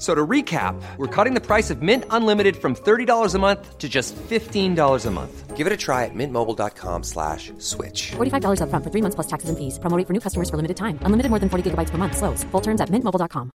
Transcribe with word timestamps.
So 0.00 0.14
to 0.14 0.26
recap, 0.26 0.80
we're 0.96 1.14
cutting 1.14 1.34
the 1.34 1.42
price 1.42 1.68
of 1.68 1.82
Mint 1.82 2.04
Unlimited 2.08 2.56
from 2.56 2.74
$30 2.74 3.34
a 3.34 3.38
month 3.38 3.76
to 3.76 3.86
just 3.86 4.16
$15 4.16 5.06
a 5.06 5.10
month. 5.10 5.56
Give 5.58 5.66
it 5.66 5.72
a 5.74 5.76
try 5.76 6.06
at 6.06 6.14
mintmobile.com 6.14 7.02
slash 7.02 7.52
switch. 7.58 8.12
$45 8.12 8.62
upfront 8.62 8.82
for 8.82 8.90
three 8.90 9.02
months 9.02 9.14
plus 9.14 9.26
taxes 9.26 9.50
and 9.50 9.58
fees. 9.58 9.78
Promoting 9.78 10.06
for 10.06 10.14
new 10.14 10.20
customers 10.20 10.48
for 10.48 10.56
limited 10.56 10.78
time. 10.78 10.98
Unlimited 11.02 11.28
more 11.28 11.38
than 11.38 11.50
40 11.50 11.70
gigabytes 11.70 11.90
per 11.90 11.98
month. 11.98 12.16
Slows. 12.16 12.44
Full 12.44 12.62
terms 12.62 12.80
at 12.80 12.88
mintmobile.com. 12.88 13.50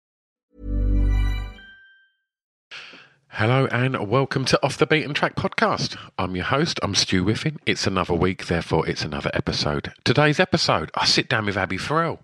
Hello 3.28 3.66
and 3.72 3.96
welcome 4.08 4.44
to 4.44 4.60
Off 4.62 4.76
the 4.76 4.86
Beaten 4.86 5.14
Track 5.14 5.36
podcast. 5.36 5.96
I'm 6.18 6.36
your 6.36 6.44
host, 6.44 6.78
I'm 6.82 6.94
Stu 6.94 7.24
Whiffen. 7.24 7.58
It's 7.66 7.86
another 7.86 8.14
week, 8.14 8.46
therefore 8.46 8.86
it's 8.86 9.02
another 9.02 9.30
episode. 9.34 9.92
Today's 10.04 10.38
episode, 10.38 10.90
I 10.94 11.06
sit 11.06 11.28
down 11.28 11.46
with 11.46 11.56
Abby 11.56 11.78
Farrell 11.78 12.20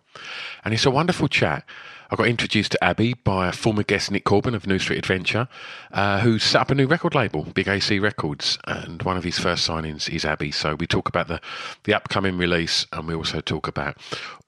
and 0.62 0.72
it's 0.72 0.86
a 0.86 0.90
wonderful 0.90 1.26
chat. 1.26 1.64
I 2.12 2.16
got 2.16 2.26
introduced 2.26 2.72
to 2.72 2.84
Abi 2.84 3.14
by 3.14 3.48
a 3.48 3.52
former 3.52 3.84
guest, 3.84 4.10
Nick 4.10 4.24
Corbin 4.24 4.56
of 4.56 4.66
New 4.66 4.80
Street 4.80 4.98
Adventure, 4.98 5.46
uh, 5.92 6.18
who 6.20 6.40
set 6.40 6.60
up 6.60 6.70
a 6.72 6.74
new 6.74 6.88
record 6.88 7.14
label, 7.14 7.44
Big 7.44 7.68
AC 7.68 8.00
Records, 8.00 8.58
and 8.66 9.00
one 9.04 9.16
of 9.16 9.22
his 9.22 9.38
first 9.38 9.68
signings 9.68 10.12
is 10.12 10.24
Abi. 10.24 10.50
So 10.50 10.74
we 10.74 10.88
talk 10.88 11.08
about 11.08 11.28
the, 11.28 11.40
the 11.84 11.94
upcoming 11.94 12.36
release, 12.36 12.84
and 12.92 13.06
we 13.06 13.14
also 13.14 13.40
talk 13.40 13.68
about 13.68 13.96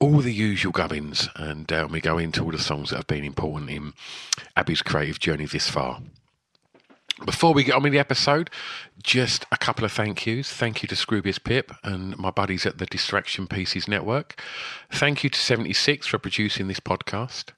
all 0.00 0.18
the 0.18 0.34
usual 0.34 0.72
gubbins, 0.72 1.28
and 1.36 1.72
uh, 1.72 1.86
we 1.88 2.00
go 2.00 2.18
into 2.18 2.42
all 2.42 2.50
the 2.50 2.58
songs 2.58 2.90
that 2.90 2.96
have 2.96 3.06
been 3.06 3.22
important 3.22 3.70
in 3.70 3.92
Abi's 4.56 4.82
creative 4.82 5.20
journey 5.20 5.46
this 5.46 5.68
far. 5.68 6.00
Before 7.24 7.54
we 7.54 7.62
get 7.62 7.76
on 7.76 7.84
with 7.84 7.92
the 7.92 8.00
episode, 8.00 8.50
just 9.00 9.46
a 9.52 9.56
couple 9.56 9.84
of 9.84 9.92
thank 9.92 10.26
yous. 10.26 10.52
Thank 10.52 10.82
you 10.82 10.88
to 10.88 10.96
Scroobius 10.96 11.42
Pip 11.42 11.70
and 11.84 12.18
my 12.18 12.30
buddies 12.30 12.66
at 12.66 12.78
the 12.78 12.86
Distraction 12.86 13.46
Pieces 13.46 13.86
Network. 13.86 14.40
Thank 14.90 15.22
you 15.22 15.30
to 15.30 15.38
76 15.38 16.06
for 16.06 16.18
producing 16.18 16.66
this 16.66 16.80
podcast. 16.80 17.50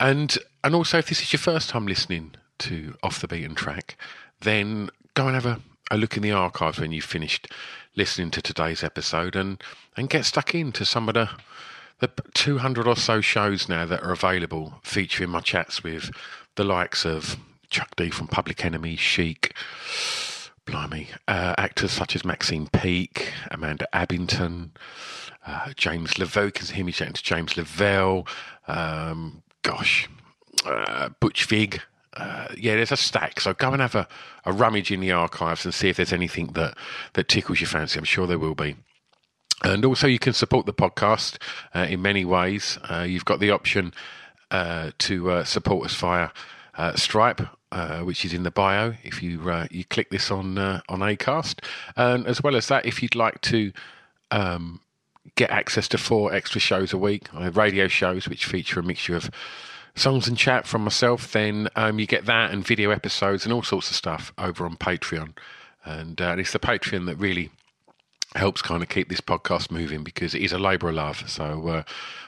And 0.00 0.36
and 0.64 0.74
also 0.74 0.98
if 0.98 1.08
this 1.08 1.22
is 1.22 1.32
your 1.32 1.38
first 1.38 1.70
time 1.70 1.86
listening 1.86 2.32
to 2.58 2.96
Off 3.02 3.20
the 3.20 3.28
Beaten 3.28 3.54
Track, 3.54 3.96
then 4.40 4.90
go 5.14 5.26
and 5.26 5.34
have 5.34 5.46
a, 5.46 5.60
a 5.92 5.96
look 5.96 6.16
in 6.16 6.22
the 6.24 6.32
archives 6.32 6.80
when 6.80 6.90
you've 6.90 7.04
finished 7.04 7.48
listening 7.94 8.32
to 8.32 8.42
today's 8.42 8.82
episode 8.82 9.36
and, 9.36 9.62
and 9.96 10.10
get 10.10 10.24
stuck 10.24 10.54
into 10.54 10.84
some 10.84 11.08
of 11.08 11.14
the 11.14 11.30
the 12.00 12.10
200 12.34 12.86
or 12.86 12.96
so 12.96 13.20
shows 13.20 13.68
now 13.68 13.84
that 13.84 14.02
are 14.04 14.12
available 14.12 14.74
featuring 14.84 15.30
my 15.30 15.40
chats 15.40 15.82
with 15.82 16.12
the 16.54 16.62
likes 16.62 17.04
of 17.04 17.36
Chuck 17.70 17.94
D 17.96 18.10
from 18.10 18.28
Public 18.28 18.64
Enemy, 18.64 18.96
Chic, 18.96 19.54
blimey, 20.64 21.08
uh, 21.26 21.54
actors 21.58 21.92
such 21.92 22.14
as 22.14 22.24
Maxine 22.24 22.68
Peake, 22.68 23.32
Amanda 23.50 23.86
Abbington, 23.92 24.70
uh, 25.46 25.72
James 25.76 26.18
Lavelle. 26.18 26.46
You 26.46 26.52
can 26.52 26.66
hear 26.66 26.84
me 26.84 26.92
chatting 26.92 27.14
to 27.14 27.22
James 27.22 27.56
Lavelle. 27.56 28.26
Um, 28.66 29.42
gosh, 29.62 30.08
uh, 30.64 31.10
Butch 31.20 31.44
Vig. 31.46 31.80
Uh, 32.14 32.48
yeah, 32.56 32.74
there's 32.74 32.92
a 32.92 32.96
stack. 32.96 33.40
So 33.40 33.54
go 33.54 33.72
and 33.72 33.80
have 33.80 33.94
a, 33.94 34.08
a 34.44 34.52
rummage 34.52 34.90
in 34.90 35.00
the 35.00 35.12
archives 35.12 35.64
and 35.64 35.72
see 35.72 35.88
if 35.88 35.96
there's 35.96 36.12
anything 36.12 36.48
that, 36.48 36.76
that 37.12 37.28
tickles 37.28 37.60
your 37.60 37.68
fancy. 37.68 37.98
I'm 37.98 38.04
sure 38.04 38.26
there 38.26 38.38
will 38.38 38.54
be. 38.54 38.76
And 39.62 39.84
also, 39.84 40.06
you 40.06 40.18
can 40.18 40.32
support 40.32 40.66
the 40.66 40.72
podcast 40.72 41.38
uh, 41.74 41.86
in 41.88 42.02
many 42.02 42.24
ways. 42.24 42.78
Uh, 42.88 43.04
you've 43.08 43.24
got 43.24 43.40
the 43.40 43.50
option 43.50 43.92
uh, 44.50 44.92
to 44.98 45.30
uh, 45.30 45.44
support 45.44 45.86
us 45.86 45.94
via 45.94 46.30
uh, 46.76 46.94
Stripe, 46.94 47.42
uh, 47.72 48.00
which 48.00 48.24
is 48.24 48.32
in 48.32 48.42
the 48.42 48.50
bio. 48.50 48.94
If 49.02 49.22
you 49.22 49.48
uh, 49.50 49.66
you 49.70 49.84
click 49.84 50.10
this 50.10 50.30
on 50.30 50.58
uh, 50.58 50.80
on 50.88 51.00
Acast, 51.00 51.64
and 51.96 52.26
as 52.26 52.42
well 52.42 52.56
as 52.56 52.68
that, 52.68 52.86
if 52.86 53.02
you'd 53.02 53.14
like 53.14 53.40
to 53.42 53.72
um, 54.30 54.80
get 55.34 55.50
access 55.50 55.88
to 55.88 55.98
four 55.98 56.32
extra 56.32 56.60
shows 56.60 56.92
a 56.92 56.98
week, 56.98 57.32
I 57.34 57.46
radio 57.48 57.88
shows 57.88 58.28
which 58.28 58.44
feature 58.44 58.80
a 58.80 58.82
mixture 58.82 59.16
of 59.16 59.30
songs 59.98 60.28
and 60.28 60.36
chat 60.36 60.66
from 60.66 60.84
myself, 60.84 61.32
then 61.32 61.68
um, 61.76 61.98
you 61.98 62.06
get 62.06 62.26
that 62.26 62.50
and 62.50 62.64
video 62.64 62.90
episodes 62.90 63.44
and 63.44 63.52
all 63.52 63.62
sorts 63.62 63.90
of 63.90 63.96
stuff 63.96 64.32
over 64.38 64.64
on 64.64 64.76
Patreon. 64.76 65.36
And 65.84 66.20
uh, 66.20 66.36
it's 66.38 66.52
the 66.52 66.58
Patreon 66.58 67.06
that 67.06 67.16
really 67.16 67.50
helps 68.34 68.62
kind 68.62 68.82
of 68.82 68.88
keep 68.88 69.08
this 69.08 69.20
podcast 69.20 69.70
moving 69.70 70.04
because 70.04 70.34
it 70.34 70.42
is 70.42 70.52
a 70.52 70.58
labour 70.58 70.90
of 70.90 70.94
love. 70.94 71.24
So, 71.28 71.68
uh, 71.68 71.82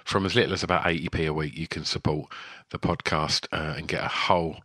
from 0.05 0.27
as 0.27 0.35
little 0.35 0.53
as 0.53 0.63
about 0.63 0.85
80p 0.85 1.29
a 1.29 1.33
week, 1.33 1.57
you 1.57 1.69
can 1.69 1.85
support 1.85 2.33
the 2.71 2.79
podcast 2.79 3.47
uh, 3.53 3.75
and 3.77 3.87
get 3.87 4.03
a 4.03 4.09
whole 4.09 4.57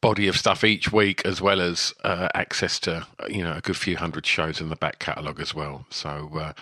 body 0.00 0.28
of 0.28 0.36
stuff 0.36 0.64
each 0.64 0.92
week, 0.92 1.24
as 1.24 1.40
well 1.40 1.60
as 1.60 1.94
uh, 2.04 2.28
access 2.34 2.78
to 2.80 3.06
you 3.28 3.42
know 3.42 3.54
a 3.54 3.60
good 3.60 3.76
few 3.76 3.96
hundred 3.96 4.26
shows 4.26 4.60
in 4.60 4.68
the 4.68 4.76
back 4.76 4.98
catalogue 4.98 5.40
as 5.40 5.54
well. 5.54 5.86
So. 5.90 6.30
Uh, 6.34 6.52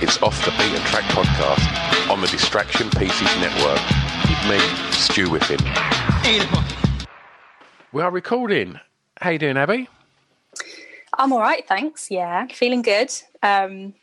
It's 0.00 0.20
Off 0.20 0.44
the 0.44 0.50
Beaten 0.58 0.84
Track 0.86 1.04
podcast 1.04 1.97
on 2.10 2.20
the 2.20 2.26
Distraction 2.28 2.88
Pieces 2.90 3.28
Network 3.38 3.80
with 4.28 4.48
me, 4.48 4.58
Stu 4.92 5.28
Whiffen. 5.28 5.58
We 7.92 8.02
are 8.02 8.10
recording. 8.10 8.80
How 9.20 9.30
you 9.30 9.38
doing, 9.38 9.56
Abi? 9.56 9.88
I'm 11.18 11.32
all 11.32 11.40
right, 11.40 11.66
thanks. 11.66 12.10
Yeah, 12.10 12.46
feeling 12.46 12.82
good. 12.82 13.12
Um, 13.42 13.94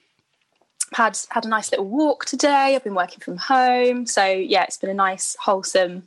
had 0.93 1.17
had 1.29 1.45
a 1.45 1.47
nice 1.47 1.71
little 1.71 1.87
walk 1.87 2.25
today. 2.25 2.75
I've 2.75 2.83
been 2.83 2.95
working 2.95 3.19
from 3.21 3.37
home, 3.37 4.05
so 4.05 4.23
yeah, 4.25 4.63
it's 4.63 4.77
been 4.77 4.89
a 4.89 4.93
nice, 4.93 5.35
wholesome, 5.39 6.03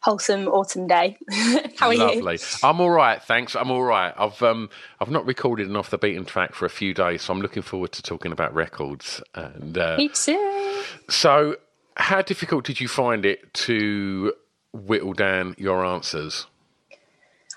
wholesome 0.00 0.46
autumn 0.48 0.86
day. 0.86 1.16
How 1.76 1.88
are 1.88 1.94
Lovely. 1.94 2.34
you? 2.34 2.38
I'm 2.62 2.80
all 2.80 2.90
right, 2.90 3.20
thanks. 3.22 3.56
I'm 3.56 3.70
all 3.70 3.82
right. 3.82 4.12
I've 4.16 4.40
um 4.42 4.70
I've 5.00 5.10
not 5.10 5.26
recorded 5.26 5.68
an 5.68 5.76
off 5.76 5.90
the 5.90 5.98
beaten 5.98 6.24
track 6.24 6.54
for 6.54 6.66
a 6.66 6.70
few 6.70 6.94
days, 6.94 7.22
so 7.22 7.32
I'm 7.32 7.40
looking 7.40 7.62
forward 7.62 7.92
to 7.92 8.02
talking 8.02 8.30
about 8.32 8.54
records. 8.54 9.22
And 9.34 9.76
uh, 9.76 9.96
Me 9.98 10.08
too. 10.08 10.71
So, 11.08 11.56
how 11.96 12.22
difficult 12.22 12.64
did 12.64 12.80
you 12.80 12.88
find 12.88 13.24
it 13.24 13.52
to 13.54 14.32
whittle 14.72 15.12
down 15.12 15.54
your 15.58 15.84
answers? 15.84 16.46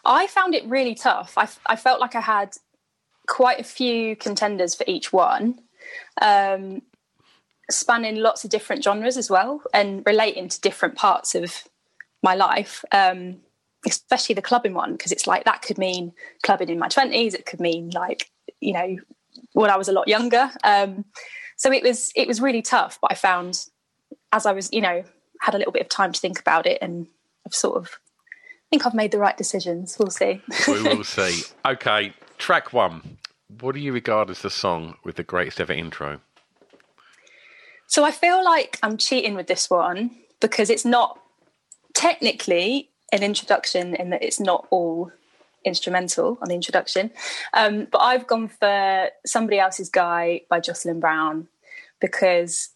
I 0.04 0.28
found 0.28 0.54
it 0.54 0.66
really 0.68 0.96
tough. 0.96 1.38
I, 1.38 1.48
I 1.66 1.76
felt 1.76 2.00
like 2.00 2.16
I 2.16 2.22
had 2.22 2.56
quite 3.28 3.60
a 3.60 3.64
few 3.64 4.16
contenders 4.16 4.76
for 4.76 4.84
each 4.88 5.12
one, 5.12 5.60
um, 6.22 6.82
spanning 7.70 8.18
lots 8.18 8.44
of 8.44 8.52
different 8.52 8.84
genres 8.84 9.18
as 9.18 9.30
well, 9.30 9.62
and 9.74 10.04
relating 10.06 10.48
to 10.50 10.62
different 10.62 10.96
parts 10.96 11.34
of 11.34 11.64
my 12.22 12.36
life. 12.36 12.86
Um, 12.92 13.38
especially 13.88 14.34
the 14.34 14.42
clubbing 14.42 14.74
one, 14.74 14.94
because 14.94 15.12
it's 15.12 15.28
like 15.28 15.44
that 15.46 15.62
could 15.62 15.78
mean 15.78 16.12
clubbing 16.44 16.70
in 16.70 16.80
my 16.80 16.88
twenties. 16.88 17.34
It 17.34 17.46
could 17.46 17.60
mean 17.60 17.90
like 17.92 18.30
you 18.60 18.74
know 18.74 18.98
when 19.54 19.70
I 19.70 19.78
was 19.78 19.88
a 19.88 19.94
lot 19.94 20.08
younger. 20.08 20.52
Um, 20.64 21.06
so 21.56 21.72
it 21.72 21.84
was 21.84 22.12
it 22.16 22.28
was 22.28 22.42
really 22.42 22.62
tough. 22.62 23.00
But 23.02 23.12
I 23.12 23.16
found 23.16 23.66
as 24.32 24.46
I 24.46 24.52
was 24.52 24.70
you 24.72 24.82
know 24.82 25.04
had 25.42 25.56
a 25.56 25.58
little 25.58 25.74
bit 25.74 25.82
of 25.82 25.90
time 25.90 26.12
to 26.12 26.20
think 26.20 26.40
about 26.40 26.66
it, 26.66 26.80
and 26.82 27.08
I've 27.46 27.56
sort 27.56 27.78
of 27.78 28.00
I 28.66 28.68
think 28.70 28.86
I've 28.86 28.94
made 28.94 29.12
the 29.12 29.20
right 29.20 29.38
decisions. 29.38 29.98
We'll 30.00 30.10
see. 30.10 30.42
We 30.68 30.82
will 30.82 31.04
see. 31.06 31.44
Okay, 31.66 32.14
track 32.38 32.74
one. 32.74 33.18
What 33.60 33.76
do 33.76 33.82
you 33.82 33.94
regard 33.94 34.30
as 34.30 34.42
the 34.42 34.50
song 34.50 34.96
with 35.04 35.16
the 35.16 35.24
greatest 35.24 35.60
ever 35.62 35.74
intro? 35.74 36.20
So 37.88 38.04
I 38.04 38.12
feel 38.12 38.44
like 38.44 38.80
I'm 38.82 38.98
cheating 38.98 39.36
with 39.36 39.48
this 39.48 39.70
one 39.70 40.12
because 40.42 40.70
it's 40.70 40.86
not 40.86 41.20
technically 41.94 42.90
an 43.12 43.24
introduction 43.24 43.96
in 43.96 44.10
that 44.10 44.24
it's 44.24 44.40
not 44.40 44.68
all 44.72 45.12
instrumental 45.64 46.38
on 46.42 46.50
the 46.50 46.56
introduction. 46.56 47.12
Um, 47.54 47.88
but 47.92 48.00
I've 48.00 48.28
gone 48.28 48.48
for 48.48 49.10
Somebody 49.26 49.60
Else's 49.60 49.90
Guy 49.90 50.42
by 50.50 50.60
Jocelyn 50.60 51.00
Brown 51.00 51.48
because 52.06 52.70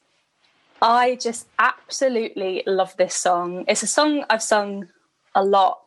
I 0.82 1.16
just 1.22 1.46
absolutely 1.60 2.64
love 2.66 2.98
this 2.98 3.14
song. 3.14 3.64
It's 3.68 3.84
a 3.84 3.88
song 3.88 4.26
I've 4.28 4.42
sung 4.42 4.88
a 5.36 5.44
lot 5.44 5.82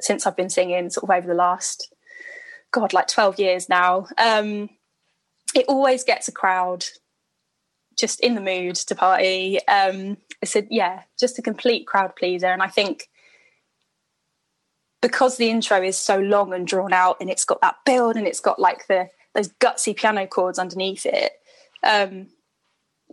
since 0.00 0.26
I've 0.26 0.36
been 0.36 0.48
singing, 0.48 0.90
sort 0.90 1.02
of 1.02 1.10
over 1.10 1.26
the 1.26 1.34
last, 1.34 1.92
God, 2.70 2.92
like 2.92 3.08
12 3.08 3.40
years 3.40 3.68
now. 3.68 4.06
Um, 4.16 4.70
it 5.56 5.64
always 5.66 6.04
gets 6.04 6.28
a 6.28 6.32
crowd 6.32 6.84
just 7.98 8.20
in 8.20 8.36
the 8.36 8.40
mood 8.40 8.76
to 8.76 8.94
party. 8.94 9.58
Um, 9.66 10.16
I 10.40 10.46
said, 10.46 10.68
yeah, 10.70 11.02
just 11.18 11.38
a 11.40 11.42
complete 11.42 11.88
crowd 11.88 12.14
pleaser. 12.14 12.46
And 12.46 12.62
I 12.62 12.68
think 12.68 13.08
because 15.02 15.36
the 15.36 15.50
intro 15.50 15.82
is 15.82 15.98
so 15.98 16.20
long 16.20 16.54
and 16.54 16.64
drawn 16.64 16.92
out 16.92 17.16
and 17.20 17.28
it's 17.28 17.44
got 17.44 17.60
that 17.60 17.76
build 17.84 18.14
and 18.14 18.28
it's 18.28 18.40
got 18.40 18.60
like 18.60 18.86
the 18.86 19.08
those 19.34 19.48
gutsy 19.54 19.96
piano 19.96 20.28
chords 20.28 20.60
underneath 20.60 21.04
it, 21.06 21.32
um, 21.82 22.28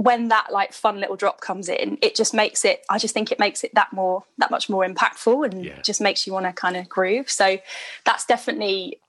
when 0.02 0.30
that 0.30 0.52
like 0.52 0.74
fun 0.74 1.00
little 1.00 1.16
drop 1.16 1.42
comes 1.42 1.70
in, 1.70 2.00
it 2.02 2.16
just 2.16 2.34
makes 2.34 2.66
it. 2.66 2.84
I 2.90 2.98
just 2.98 3.14
think 3.14 3.32
it 3.32 3.38
makes 3.38 3.64
it 3.64 3.72
that 3.76 3.94
more 3.94 4.24
that 4.40 4.50
much 4.50 4.68
more 4.68 4.84
impactful 4.84 5.46
and 5.46 5.64
yeah. 5.64 5.82
just 5.84 6.02
makes 6.02 6.26
you 6.26 6.34
want 6.34 6.48
to 6.48 6.54
kind 6.54 6.76
of 6.76 6.90
groove. 6.90 7.30
So 7.30 7.60
that's 8.04 8.26
definitely 8.26 9.00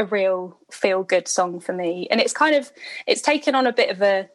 a 0.00 0.04
real 0.04 0.58
feel 0.72 1.04
good 1.04 1.28
song 1.28 1.60
for 1.60 1.72
me, 1.72 2.08
and 2.10 2.20
it's 2.20 2.32
kind 2.32 2.56
of 2.56 2.72
it's 3.06 3.22
taken 3.22 3.54
on 3.54 3.66
a 3.66 3.72
bit 3.72 3.90
of 3.90 4.02
a 4.02 4.28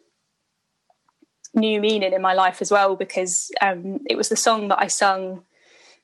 new 1.53 1.81
meaning 1.81 2.13
in 2.13 2.21
my 2.21 2.33
life 2.33 2.61
as 2.61 2.71
well 2.71 2.95
because 2.95 3.51
um, 3.61 3.99
it 4.09 4.15
was 4.15 4.29
the 4.29 4.35
song 4.35 4.69
that 4.69 4.79
I 4.79 4.87
sung 4.87 5.43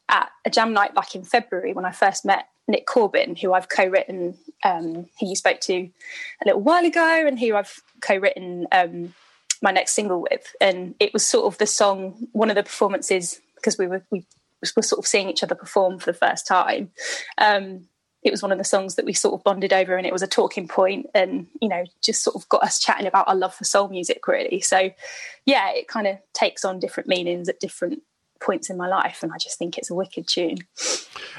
at 0.10 0.30
a 0.46 0.50
jam 0.50 0.74
night 0.74 0.94
back 0.94 1.16
in 1.16 1.24
February 1.24 1.74
when 1.74 1.86
I 1.86 1.92
first 1.92 2.26
met 2.26 2.50
Nick 2.68 2.86
Corbin, 2.86 3.36
who 3.36 3.54
I've 3.54 3.70
co-written, 3.70 4.38
um, 4.64 5.08
who 5.20 5.26
you 5.26 5.36
spoke 5.36 5.60
to 5.62 5.74
a 5.74 6.46
little 6.46 6.62
while 6.62 6.86
ago, 6.86 7.26
and 7.26 7.40
who 7.40 7.56
I've 7.56 7.82
co-written 8.02 8.68
um, 8.72 9.14
my 9.62 9.72
next 9.72 9.94
single 9.94 10.22
with. 10.22 10.56
And 10.62 10.96
it 11.00 11.14
was 11.14 11.26
sort 11.26 11.46
of 11.46 11.58
the 11.58 11.68
song, 11.68 12.28
one 12.32 12.50
of 12.50 12.56
the 12.56 12.64
performances 12.64 13.40
because 13.56 13.78
we 13.78 13.88
were 13.88 14.04
we 14.12 14.26
were 14.76 14.82
sort 14.82 15.00
of 15.00 15.08
seeing 15.08 15.30
each 15.30 15.44
other 15.44 15.56
perform 15.56 16.00
for 16.00 16.12
the 16.12 16.18
first 16.18 16.48
time. 16.48 16.92
Um, 17.38 17.88
it 18.22 18.32
was 18.32 18.42
one 18.42 18.52
of 18.52 18.58
the 18.58 18.64
songs 18.64 18.96
that 18.96 19.06
we 19.06 19.14
sort 19.14 19.34
of 19.34 19.44
bonded 19.44 19.72
over 19.72 19.96
and 19.96 20.06
it 20.06 20.14
was 20.14 20.22
a 20.22 20.28
talking 20.28 20.68
point 20.68 21.08
and 21.14 21.48
you 21.62 21.70
know 21.70 21.86
just 22.02 22.24
sort 22.24 22.36
of 22.36 22.48
got 22.50 22.64
us 22.64 22.80
chatting 22.80 23.08
about 23.08 23.28
our 23.28 23.36
love 23.36 23.54
for 23.54 23.64
soul 23.64 23.88
music 23.88 24.28
really 24.28 24.60
so 24.60 24.90
yeah 25.46 25.70
it 25.72 25.88
kind 25.88 26.08
of 26.08 26.18
takes 26.34 26.66
on 26.66 26.80
different 26.80 27.08
meanings 27.08 27.48
at 27.48 27.60
different 27.60 28.02
points 28.42 28.70
in 28.70 28.78
my 28.78 28.88
life 28.88 29.24
and 29.24 29.32
i 29.32 29.38
just 29.38 29.58
think 29.58 29.78
it's 29.78 29.90
a 29.90 29.94
wicked 29.94 30.28
tune 30.28 30.58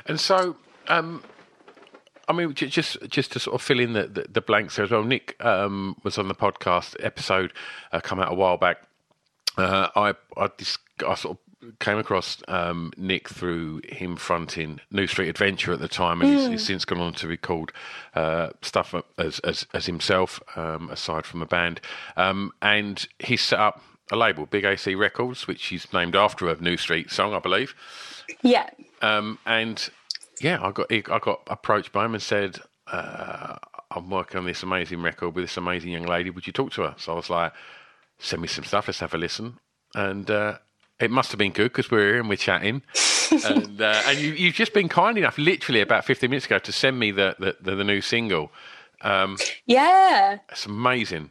and 0.07 0.19
so 0.19 0.57
um 0.89 1.23
I 2.31 2.33
mean, 2.33 2.55
just 2.55 2.97
just 3.09 3.33
to 3.33 3.41
sort 3.41 3.57
of 3.57 3.63
fill 3.63 3.81
in 3.81 3.93
the, 3.93 4.07
the, 4.07 4.27
the 4.31 4.41
blanks 4.41 4.77
there 4.77 4.85
as 4.85 4.93
well. 4.93 5.03
Nick 5.03 5.37
um, 5.45 5.97
was 6.05 6.17
on 6.17 6.29
the 6.29 6.35
podcast 6.35 6.95
episode 7.01 7.53
uh, 7.91 7.99
come 7.99 8.21
out 8.21 8.31
a 8.31 8.35
while 8.37 8.57
back. 8.57 8.79
Uh, 9.59 9.89
I 9.97 10.15
I, 10.37 10.49
dis- 10.57 10.79
I 11.05 11.15
sort 11.17 11.37
of 11.37 11.79
came 11.81 11.99
across 11.99 12.41
um, 12.47 12.93
Nick 12.97 13.29
through 13.29 13.81
him 13.89 14.15
fronting 14.15 14.79
New 14.93 15.09
Street 15.09 15.29
Adventure 15.29 15.73
at 15.73 15.81
the 15.81 15.89
time, 15.89 16.23
and 16.23 16.31
mm. 16.31 16.37
he's, 16.37 16.49
he's, 16.49 16.67
since 16.67 16.85
gone 16.85 17.01
on 17.01 17.15
to 17.15 17.27
record 17.27 17.73
uh, 18.15 18.51
stuff 18.63 18.95
as, 19.19 19.41
as, 19.41 19.67
as 19.75 19.87
himself, 19.87 20.41
um, 20.57 20.89
aside 20.89 21.27
from 21.27 21.43
a 21.43 21.47
band. 21.47 21.81
Um, 22.17 22.53
and 22.63 23.07
he 23.19 23.37
set 23.37 23.59
up 23.59 23.83
a 24.13 24.17
label, 24.17 24.47
Big 24.47 24.65
AC 24.65 24.95
Records, 24.95 25.49
which 25.49 25.67
he's 25.67 25.93
named 25.93 26.15
after 26.15 26.49
a 26.49 26.61
New 26.61 26.77
Street 26.77 27.11
song, 27.11 27.35
I 27.35 27.41
believe. 27.41 27.75
Yeah. 28.43 28.71
Um, 29.03 29.39
and 29.45 29.91
yeah, 30.41 30.59
I 30.63 30.73
got 30.73 30.91
I 30.91 31.19
got 31.19 31.43
approached 31.47 31.93
by 31.93 32.05
him 32.05 32.15
and 32.15 32.23
said, 32.23 32.59
uh, 32.91 33.57
"I'm 33.91 34.11
working 34.11 34.39
on 34.39 34.47
this 34.47 34.63
amazing 34.63 35.03
record 35.03 35.35
with 35.35 35.45
this 35.45 35.57
amazing 35.57 35.93
young 35.93 36.07
lady. 36.07 36.31
Would 36.31 36.47
you 36.47 36.53
talk 36.53 36.73
to 36.73 36.83
her?" 36.83 36.95
So 36.99 37.13
I 37.13 37.17
was 37.17 37.31
like, 37.31 37.53
"Send 38.19 38.43
me 38.43 38.49
some 38.49 38.65
stuff. 38.65 38.89
Let's 38.89 39.01
have 39.01 39.15
a 39.15 39.19
listen." 39.19 39.59
And 39.95 40.31
uh, 40.31 40.59
it 40.99 41.11
must 41.11 41.31
have 41.33 41.39
been 41.39 41.53
good 41.53 41.73
because 41.73 41.91
we're 41.91 42.09
here 42.09 42.21
and 42.21 42.29
we're 42.29 42.37
chatting. 42.37 42.83
and 43.45 43.81
uh, 43.81 44.03
and 44.07 44.19
you, 44.19 44.47
have 44.47 44.55
just 44.55 44.73
been 44.73 44.89
kind 44.89 45.19
enough, 45.19 45.39
literally 45.39 45.81
about 45.81 46.05
15 46.05 46.31
minutes 46.31 46.47
ago, 46.47 46.59
to 46.59 46.73
send 46.73 46.99
me 46.99 47.11
the 47.11 47.37
the, 47.39 47.57
the, 47.61 47.77
the 47.77 47.85
new 47.85 48.01
single. 48.01 48.51
Um, 49.03 49.39
yeah, 49.67 50.39
it's 50.51 50.67
amazing. 50.67 51.31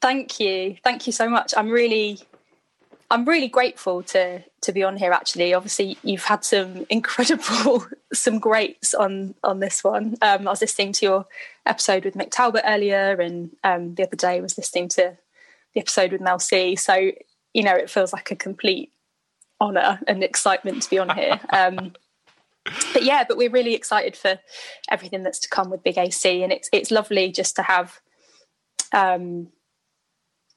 Thank 0.00 0.40
you, 0.40 0.76
thank 0.82 1.06
you 1.06 1.12
so 1.12 1.28
much. 1.28 1.54
I'm 1.56 1.68
really, 1.68 2.20
I'm 3.12 3.26
really 3.26 3.48
grateful 3.48 4.02
to 4.04 4.42
to 4.62 4.72
be 4.72 4.82
on 4.82 4.96
here. 4.96 5.12
Actually, 5.12 5.52
obviously, 5.52 5.98
you've 6.02 6.24
had 6.24 6.46
some 6.46 6.86
incredible, 6.88 7.86
some 8.14 8.38
greats 8.38 8.94
on 8.94 9.34
on 9.44 9.60
this 9.60 9.84
one. 9.84 10.16
Um, 10.22 10.48
I 10.48 10.50
was 10.50 10.62
listening 10.62 10.92
to 10.94 11.04
your 11.04 11.26
episode 11.66 12.06
with 12.06 12.14
Mick 12.14 12.30
Talbot 12.30 12.62
earlier, 12.66 13.20
and 13.20 13.50
um, 13.64 13.96
the 13.96 14.04
other 14.04 14.16
day 14.16 14.40
was 14.40 14.56
listening 14.56 14.88
to 14.88 15.18
the 15.74 15.80
episode 15.80 16.12
with 16.12 16.22
Mel 16.22 16.38
C. 16.38 16.74
So 16.74 17.12
you 17.52 17.62
know, 17.62 17.74
it 17.74 17.90
feels 17.90 18.14
like 18.14 18.30
a 18.30 18.36
complete 18.36 18.92
honour 19.60 20.00
and 20.08 20.24
excitement 20.24 20.82
to 20.84 20.90
be 20.90 20.98
on 20.98 21.10
here. 21.10 21.38
Um, 21.52 21.92
but 22.92 23.02
yeah, 23.02 23.24
but 23.28 23.36
we're 23.36 23.50
really 23.50 23.74
excited 23.74 24.16
for 24.16 24.38
everything 24.88 25.24
that's 25.24 25.40
to 25.40 25.50
come 25.50 25.68
with 25.68 25.82
Big 25.82 25.98
AC, 25.98 26.42
and 26.42 26.50
it's 26.50 26.70
it's 26.72 26.90
lovely 26.90 27.30
just 27.30 27.56
to 27.56 27.62
have 27.62 28.00
um, 28.92 29.48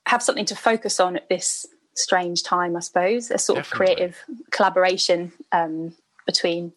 have 0.06 0.24
something 0.24 0.46
to 0.46 0.56
focus 0.56 1.02
on 1.02 1.18
at 1.18 1.28
this 1.28 1.66
strange 1.96 2.44
time, 2.44 2.76
I 2.76 2.80
suppose. 2.80 3.32
A 3.32 3.38
sort 3.38 3.58
Definitely. 3.58 3.64
of 3.64 3.98
creative 3.98 4.18
collaboration 4.52 5.32
um, 5.52 5.94
between 6.26 6.74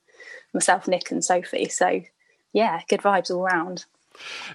myself, 0.55 0.88
Nick, 0.88 1.11
and 1.11 1.25
Sophie. 1.25 1.69
So 1.69 2.03
yeah, 2.53 2.81
good 2.88 3.00
vibes 3.00 3.31
all 3.31 3.44
around. 3.44 3.85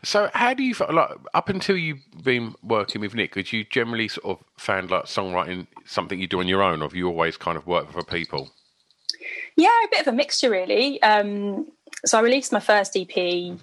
So, 0.04 0.30
how 0.34 0.54
do 0.54 0.64
you 0.64 0.76
like 0.90 1.12
up 1.34 1.50
until 1.50 1.78
you've 1.78 2.04
been 2.22 2.54
working 2.64 3.02
with 3.02 3.16
Nick? 3.16 3.34
Did 3.34 3.54
you 3.54 3.64
generally 3.64 4.08
sort 4.08 4.38
of 4.38 4.46
found 4.58 4.92
like 4.92 5.06
songwriting 5.06 5.68
something 5.86 6.20
you 6.20 6.28
do 6.28 6.40
on 6.40 6.48
your 6.48 6.62
own, 6.62 6.82
or 6.82 6.86
have 6.86 6.96
you 6.96 7.08
always 7.08 7.38
kind 7.38 7.58
of 7.58 7.66
worked 7.66 7.94
for 7.94 8.04
people? 8.04 8.52
Yeah, 9.56 9.70
a 9.86 9.88
bit 9.90 10.02
of 10.02 10.08
a 10.08 10.12
mixture, 10.12 10.50
really. 10.50 11.02
Um, 11.02 11.68
so, 12.06 12.18
I 12.18 12.22
released 12.22 12.52
my 12.52 12.60
first 12.60 12.98
EP 12.98 13.58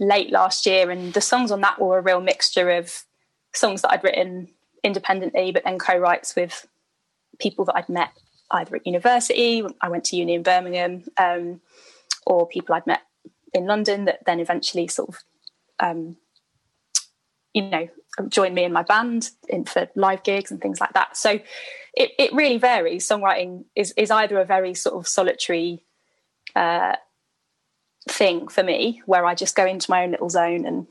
late 0.00 0.30
last 0.30 0.66
year, 0.66 0.90
and 0.90 1.14
the 1.14 1.20
songs 1.20 1.50
on 1.50 1.62
that 1.62 1.80
were 1.80 1.98
a 1.98 2.02
real 2.02 2.20
mixture 2.20 2.70
of 2.70 3.04
songs 3.54 3.82
that 3.82 3.92
I'd 3.92 4.04
written 4.04 4.48
independently, 4.84 5.52
but 5.52 5.64
then 5.64 5.78
co-writes 5.78 6.34
with 6.34 6.66
people 7.38 7.64
that 7.66 7.76
I'd 7.76 7.88
met 7.88 8.10
either 8.50 8.76
at 8.76 8.86
university. 8.86 9.64
I 9.80 9.88
went 9.88 10.04
to 10.06 10.16
uni 10.16 10.34
in 10.34 10.42
Birmingham, 10.42 11.04
um, 11.16 11.60
or 12.26 12.46
people 12.46 12.74
I'd 12.74 12.86
met 12.86 13.02
in 13.52 13.66
London 13.66 14.04
that 14.06 14.24
then 14.26 14.40
eventually 14.40 14.88
sort 14.88 15.10
of, 15.10 15.18
um, 15.80 16.16
you 17.54 17.62
know, 17.62 17.88
joined 18.28 18.54
me 18.54 18.64
in 18.64 18.72
my 18.72 18.82
band 18.82 19.30
in, 19.48 19.64
for 19.64 19.88
live 19.94 20.22
gigs 20.22 20.50
and 20.50 20.60
things 20.60 20.80
like 20.80 20.92
that. 20.92 21.16
So 21.16 21.40
it, 21.94 22.10
it 22.18 22.32
really 22.32 22.58
varies. 22.58 23.08
Songwriting 23.08 23.64
is, 23.74 23.92
is 23.96 24.10
either 24.10 24.38
a 24.38 24.44
very 24.44 24.74
sort 24.74 24.96
of 24.96 25.08
solitary 25.08 25.84
uh, 26.54 26.96
thing 28.08 28.48
for 28.48 28.62
me, 28.62 29.02
where 29.06 29.24
I 29.24 29.34
just 29.34 29.56
go 29.56 29.66
into 29.66 29.90
my 29.90 30.04
own 30.04 30.10
little 30.10 30.30
zone 30.30 30.66
and 30.66 30.86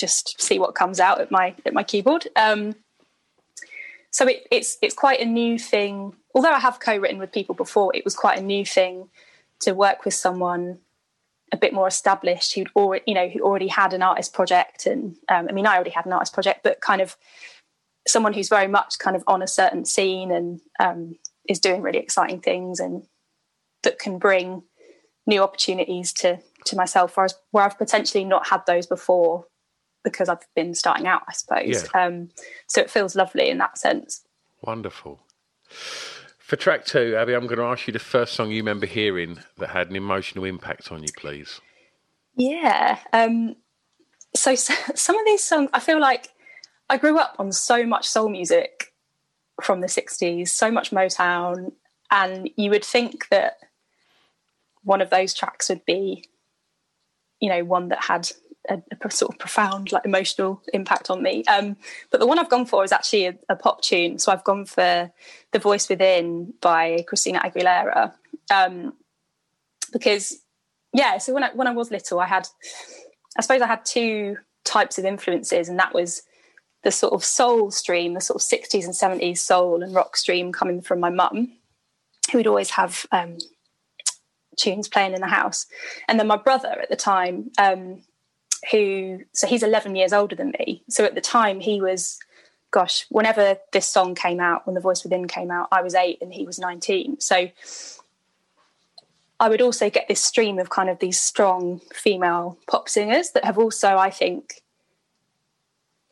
just 0.00 0.40
see 0.40 0.58
what 0.58 0.74
comes 0.74 0.98
out 0.98 1.20
at 1.20 1.30
my 1.30 1.54
at 1.66 1.74
my 1.74 1.82
keyboard. 1.82 2.26
Um, 2.36 2.74
so 4.10 4.26
it, 4.26 4.46
it's 4.50 4.78
it's 4.82 4.94
quite 4.94 5.20
a 5.20 5.24
new 5.24 5.58
thing. 5.58 6.14
Although 6.34 6.52
I 6.52 6.60
have 6.60 6.80
co-written 6.80 7.18
with 7.18 7.32
people 7.32 7.54
before, 7.54 7.94
it 7.94 8.04
was 8.04 8.14
quite 8.14 8.38
a 8.38 8.42
new 8.42 8.64
thing 8.64 9.08
to 9.60 9.72
work 9.72 10.04
with 10.04 10.14
someone 10.14 10.78
a 11.52 11.56
bit 11.56 11.72
more 11.72 11.88
established 11.88 12.54
who'd 12.54 12.70
already 12.76 13.04
you 13.06 13.14
know 13.14 13.28
who 13.28 13.40
already 13.40 13.68
had 13.68 13.92
an 13.92 14.02
artist 14.02 14.32
project 14.32 14.86
and 14.86 15.16
um, 15.28 15.46
i 15.48 15.52
mean 15.52 15.66
i 15.66 15.74
already 15.74 15.90
had 15.90 16.06
an 16.06 16.12
artist 16.12 16.32
project 16.32 16.60
but 16.62 16.80
kind 16.80 17.00
of 17.00 17.16
someone 18.06 18.32
who's 18.32 18.48
very 18.48 18.68
much 18.68 18.98
kind 18.98 19.16
of 19.16 19.24
on 19.26 19.42
a 19.42 19.46
certain 19.46 19.84
scene 19.84 20.30
and 20.30 20.60
um, 20.78 21.16
is 21.48 21.60
doing 21.60 21.82
really 21.82 21.98
exciting 21.98 22.40
things 22.40 22.80
and 22.80 23.04
that 23.82 23.98
can 23.98 24.18
bring 24.18 24.62
new 25.26 25.42
opportunities 25.42 26.12
to 26.12 26.38
to 26.64 26.76
myself 26.76 27.16
whereas 27.16 27.34
where 27.50 27.64
i've 27.64 27.78
potentially 27.78 28.24
not 28.24 28.48
had 28.48 28.64
those 28.66 28.86
before 28.86 29.46
because 30.04 30.28
i've 30.28 30.46
been 30.54 30.74
starting 30.74 31.06
out 31.06 31.22
i 31.28 31.32
suppose 31.32 31.84
yeah. 31.94 32.06
um, 32.06 32.28
so 32.66 32.80
it 32.80 32.90
feels 32.90 33.14
lovely 33.14 33.48
in 33.48 33.58
that 33.58 33.78
sense 33.78 34.22
wonderful 34.62 35.20
for 36.50 36.56
track 36.56 36.84
two, 36.84 37.14
Abby, 37.16 37.32
I'm 37.32 37.46
going 37.46 37.60
to 37.60 37.64
ask 37.64 37.86
you 37.86 37.92
the 37.92 38.00
first 38.00 38.32
song 38.32 38.50
you 38.50 38.56
remember 38.56 38.84
hearing 38.84 39.38
that 39.58 39.70
had 39.70 39.88
an 39.88 39.94
emotional 39.94 40.44
impact 40.44 40.90
on 40.90 41.00
you, 41.00 41.08
please. 41.16 41.60
Yeah. 42.34 42.98
Um, 43.12 43.54
so, 44.34 44.56
so 44.56 44.74
some 44.96 45.16
of 45.16 45.24
these 45.26 45.44
songs, 45.44 45.70
I 45.72 45.78
feel 45.78 46.00
like 46.00 46.28
I 46.88 46.96
grew 46.96 47.18
up 47.18 47.36
on 47.38 47.52
so 47.52 47.86
much 47.86 48.08
soul 48.08 48.28
music 48.28 48.92
from 49.62 49.80
the 49.80 49.86
60s, 49.86 50.48
so 50.48 50.72
much 50.72 50.90
Motown, 50.90 51.70
and 52.10 52.50
you 52.56 52.70
would 52.70 52.84
think 52.84 53.28
that 53.28 53.58
one 54.82 55.00
of 55.00 55.10
those 55.10 55.32
tracks 55.32 55.68
would 55.68 55.84
be, 55.84 56.24
you 57.38 57.48
know, 57.48 57.62
one 57.62 57.90
that 57.90 58.02
had 58.02 58.28
a, 58.68 58.80
a, 59.02 59.10
sort 59.10 59.32
of 59.32 59.38
profound 59.38 59.92
like 59.92 60.04
emotional 60.04 60.62
impact 60.72 61.10
on 61.10 61.22
me. 61.22 61.44
Um, 61.44 61.76
but 62.10 62.20
the 62.20 62.26
one 62.26 62.38
I've 62.38 62.50
gone 62.50 62.66
for 62.66 62.84
is 62.84 62.92
actually 62.92 63.26
a, 63.26 63.34
a, 63.48 63.56
pop 63.56 63.82
tune. 63.82 64.18
So 64.18 64.32
I've 64.32 64.44
gone 64.44 64.64
for 64.64 65.10
"The 65.52 65.58
Voice 65.58 65.88
Within" 65.88 66.54
by 66.60 67.04
Christina 67.08 67.40
Aguilera 67.40 68.12
um, 68.52 68.94
because 69.92 70.40
yeah. 70.92 71.18
So 71.18 71.32
when 71.32 71.44
I 71.44 71.50
when 71.52 71.66
I 71.66 71.72
was 71.72 71.90
little, 71.90 72.20
I 72.20 72.26
had 72.26 72.48
I 73.38 73.42
suppose 73.42 73.62
I 73.62 73.66
had 73.66 73.84
two 73.84 74.36
types 74.64 74.98
of 74.98 75.04
influences, 75.04 75.68
and 75.68 75.78
that 75.78 75.94
was 75.94 76.22
the 76.82 76.90
sort 76.90 77.12
of 77.12 77.24
soul 77.24 77.70
stream, 77.70 78.14
the 78.14 78.20
sort 78.20 78.42
of 78.42 78.48
60s 78.48 78.84
and 78.84 79.20
70s 79.20 79.38
soul 79.38 79.82
and 79.82 79.94
rock 79.94 80.16
stream 80.16 80.50
coming 80.50 80.80
from 80.80 80.98
my 80.98 81.10
mum, 81.10 81.52
who 82.32 82.38
would 82.38 82.46
always 82.46 82.70
have 82.70 83.04
um, 83.12 83.36
tunes 84.56 84.88
playing 84.88 85.12
in 85.12 85.20
the 85.20 85.26
house. 85.26 85.66
And 86.08 86.18
then 86.18 86.26
my 86.26 86.36
brother 86.36 86.68
at 86.80 86.88
the 86.88 86.96
time, 86.96 87.50
um, 87.58 88.02
who 88.70 89.20
so 89.32 89.46
he's 89.46 89.62
11 89.62 89.96
years 89.96 90.12
older 90.12 90.36
than 90.36 90.52
me 90.58 90.82
so 90.88 91.04
at 91.04 91.14
the 91.14 91.20
time 91.20 91.60
he 91.60 91.80
was 91.80 92.18
gosh, 92.70 93.06
whenever 93.08 93.56
this 93.72 93.86
song 93.86 94.14
came 94.14 94.40
out, 94.40 94.66
when 94.66 94.74
The 94.74 94.80
Voice 94.80 95.02
Within 95.02 95.26
came 95.26 95.50
out, 95.50 95.68
I 95.72 95.82
was 95.82 95.94
eight 95.94 96.18
and 96.20 96.32
he 96.32 96.44
was 96.44 96.58
19. 96.58 97.20
So 97.20 97.48
I 99.38 99.48
would 99.48 99.60
also 99.60 99.90
get 99.90 100.08
this 100.08 100.20
stream 100.20 100.58
of 100.58 100.70
kind 100.70 100.88
of 100.88 100.98
these 100.98 101.20
strong 101.20 101.80
female 101.92 102.58
pop 102.66 102.88
singers 102.88 103.30
that 103.30 103.44
have 103.44 103.58
also, 103.58 103.96
I 103.96 104.10
think, 104.10 104.62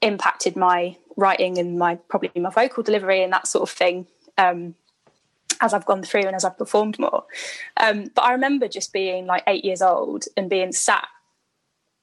impacted 0.00 0.56
my 0.56 0.96
writing 1.16 1.58
and 1.58 1.78
my 1.78 1.96
probably 2.08 2.40
my 2.40 2.50
vocal 2.50 2.82
delivery 2.82 3.22
and 3.22 3.32
that 3.32 3.48
sort 3.48 3.68
of 3.68 3.76
thing 3.76 4.06
um, 4.36 4.74
as 5.60 5.74
I've 5.74 5.86
gone 5.86 6.02
through 6.02 6.22
and 6.22 6.34
as 6.34 6.44
I've 6.44 6.58
performed 6.58 6.98
more. 6.98 7.24
Um, 7.76 8.10
but 8.14 8.22
I 8.22 8.32
remember 8.32 8.68
just 8.68 8.92
being 8.92 9.26
like 9.26 9.42
eight 9.46 9.64
years 9.64 9.82
old 9.82 10.24
and 10.36 10.48
being 10.48 10.72
sat 10.72 11.08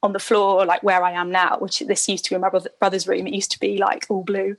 on 0.06 0.12
the 0.12 0.18
floor, 0.18 0.64
like 0.64 0.82
where 0.82 1.02
I 1.02 1.12
am 1.12 1.30
now, 1.30 1.58
which 1.58 1.80
this 1.80 2.08
used 2.08 2.24
to 2.24 2.30
be 2.30 2.38
my 2.38 2.50
brother's 2.78 3.06
room. 3.06 3.26
It 3.26 3.34
used 3.34 3.50
to 3.50 3.60
be 3.60 3.76
like 3.76 4.06
all 4.08 4.24
blue. 4.24 4.56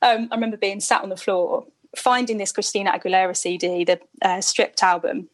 Um, 0.00 0.28
I 0.30 0.34
remember 0.36 0.56
being 0.56 0.80
sat 0.80 1.02
on 1.02 1.10
the 1.10 1.16
floor, 1.16 1.66
finding 1.94 2.38
this 2.38 2.52
Christina 2.52 2.92
Aguilera 2.92 3.36
CD, 3.36 3.84
the 3.84 4.00
uh, 4.22 4.40
stripped 4.40 4.82
album 4.82 5.28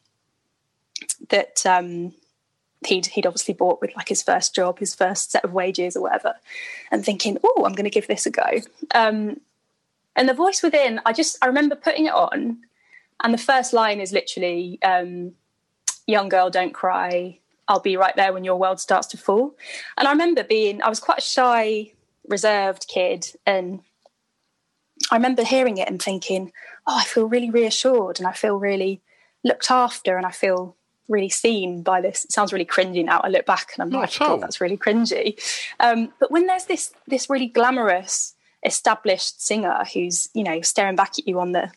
that 1.28 1.64
um, 1.66 2.12
he'd 2.86 3.06
he'd 3.06 3.26
obviously 3.26 3.54
bought 3.54 3.80
with 3.80 3.94
like 3.96 4.08
his 4.08 4.22
first 4.22 4.54
job, 4.54 4.78
his 4.78 4.94
first 4.94 5.30
set 5.30 5.44
of 5.44 5.52
wages 5.52 5.96
or 5.96 6.02
whatever, 6.02 6.34
and 6.90 7.04
thinking, 7.04 7.38
oh, 7.44 7.64
I'm 7.64 7.74
going 7.74 7.84
to 7.84 7.90
give 7.90 8.08
this 8.08 8.26
a 8.26 8.30
go. 8.30 8.48
Um, 8.94 9.40
and 10.16 10.28
the 10.28 10.34
voice 10.34 10.62
within, 10.62 11.00
I 11.06 11.12
just 11.12 11.38
I 11.42 11.46
remember 11.46 11.76
putting 11.76 12.06
it 12.06 12.12
on, 12.12 12.58
and 13.22 13.34
the 13.34 13.38
first 13.38 13.72
line 13.72 14.00
is 14.00 14.12
literally, 14.12 14.78
um, 14.82 15.32
"Young 16.06 16.28
girl, 16.28 16.50
don't 16.50 16.74
cry. 16.74 17.38
I'll 17.70 17.78
be 17.78 17.96
right 17.96 18.16
there 18.16 18.32
when 18.32 18.42
your 18.42 18.56
world 18.56 18.80
starts 18.80 19.06
to 19.08 19.16
fall. 19.16 19.54
And 19.96 20.08
I 20.08 20.10
remember 20.10 20.42
being, 20.42 20.82
I 20.82 20.88
was 20.88 20.98
quite 20.98 21.18
a 21.18 21.22
shy, 21.22 21.92
reserved 22.26 22.88
kid. 22.88 23.28
And 23.46 23.80
I 25.12 25.14
remember 25.14 25.44
hearing 25.44 25.78
it 25.78 25.88
and 25.88 26.02
thinking, 26.02 26.50
oh, 26.88 26.98
I 26.98 27.04
feel 27.04 27.28
really 27.28 27.48
reassured 27.48 28.18
and 28.18 28.26
I 28.26 28.32
feel 28.32 28.56
really 28.56 29.02
looked 29.44 29.70
after 29.70 30.16
and 30.16 30.26
I 30.26 30.32
feel 30.32 30.76
really 31.08 31.28
seen 31.28 31.84
by 31.84 32.00
this. 32.00 32.24
It 32.24 32.32
sounds 32.32 32.52
really 32.52 32.64
cringy 32.64 33.04
now. 33.04 33.20
I 33.20 33.28
look 33.28 33.46
back 33.46 33.70
and 33.74 33.82
I'm 33.82 33.90
Not 33.90 34.00
like, 34.00 34.18
God, 34.18 34.40
that's 34.40 34.60
really 34.60 34.76
cringy. 34.76 35.40
Um, 35.78 36.12
but 36.18 36.32
when 36.32 36.48
there's 36.48 36.64
this 36.64 36.92
this 37.06 37.30
really 37.30 37.46
glamorous, 37.46 38.34
established 38.66 39.44
singer 39.44 39.84
who's 39.94 40.28
you 40.34 40.42
know 40.42 40.60
staring 40.60 40.96
back 40.96 41.12
at 41.20 41.28
you 41.28 41.38
on 41.38 41.52
the 41.52 41.70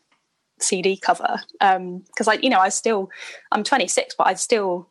CD 0.59 0.97
cover, 0.97 1.41
because 1.51 2.27
um, 2.27 2.29
I 2.29 2.39
you 2.41 2.49
know 2.49 2.59
I 2.59 2.69
still 2.69 3.11
I'm 3.51 3.63
26, 3.63 4.15
but 4.17 4.25
I 4.25 4.33
still 4.33 4.89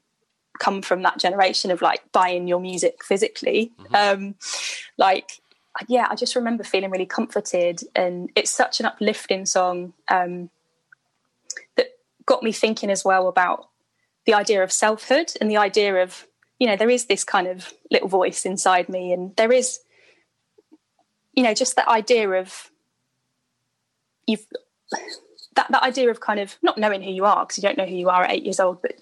come 0.63 0.81
from 0.81 1.03
that 1.03 1.19
generation 1.19 1.73
of 1.73 1.83
like 1.83 2.13
buying 2.13 2.47
your 2.47 2.61
music 2.61 3.03
physically. 3.05 3.73
Mm-hmm. 3.81 3.95
Um, 3.97 4.35
like, 4.97 5.41
yeah, 5.89 6.07
I 6.09 6.15
just 6.15 6.37
remember 6.37 6.63
feeling 6.63 6.91
really 6.91 7.07
comforted, 7.07 7.81
and 7.97 8.31
it's 8.37 8.51
such 8.51 8.79
an 8.79 8.87
uplifting 8.87 9.45
song 9.45 9.93
um, 10.09 10.51
that 11.77 11.89
got 12.27 12.45
me 12.45 12.53
thinking 12.53 12.91
as 12.91 13.05
well 13.05 13.27
about 13.27 13.71
the 14.25 14.35
idea 14.35 14.63
of 14.63 14.71
selfhood 14.71 15.33
and 15.41 15.51
the 15.51 15.57
idea 15.57 16.01
of 16.01 16.29
you 16.61 16.69
know 16.69 16.77
there 16.77 16.91
is 16.91 17.07
this 17.07 17.25
kind 17.25 17.49
of 17.49 17.73
little 17.91 18.09
voice 18.09 18.47
inside 18.47 18.89
me, 18.89 19.13
and 19.13 19.35
there 19.35 19.53
is 19.53 19.81
you 21.35 21.43
know 21.43 21.55
just 21.55 21.75
that 21.75 21.89
idea 21.89 22.31
of 22.31 22.71
you've 24.29 24.47
that 25.57 25.67
that 25.71 25.83
idea 25.83 26.09
of 26.09 26.21
kind 26.21 26.39
of 26.39 26.57
not 26.63 26.79
knowing 26.79 27.03
who 27.03 27.11
you 27.11 27.25
are 27.25 27.45
because 27.45 27.59
you 27.59 27.63
don't 27.63 27.77
know 27.77 27.87
who 27.87 27.97
you 27.97 28.09
are 28.09 28.23
at 28.23 28.31
eight 28.31 28.45
years 28.45 28.61
old, 28.61 28.81
but 28.81 28.93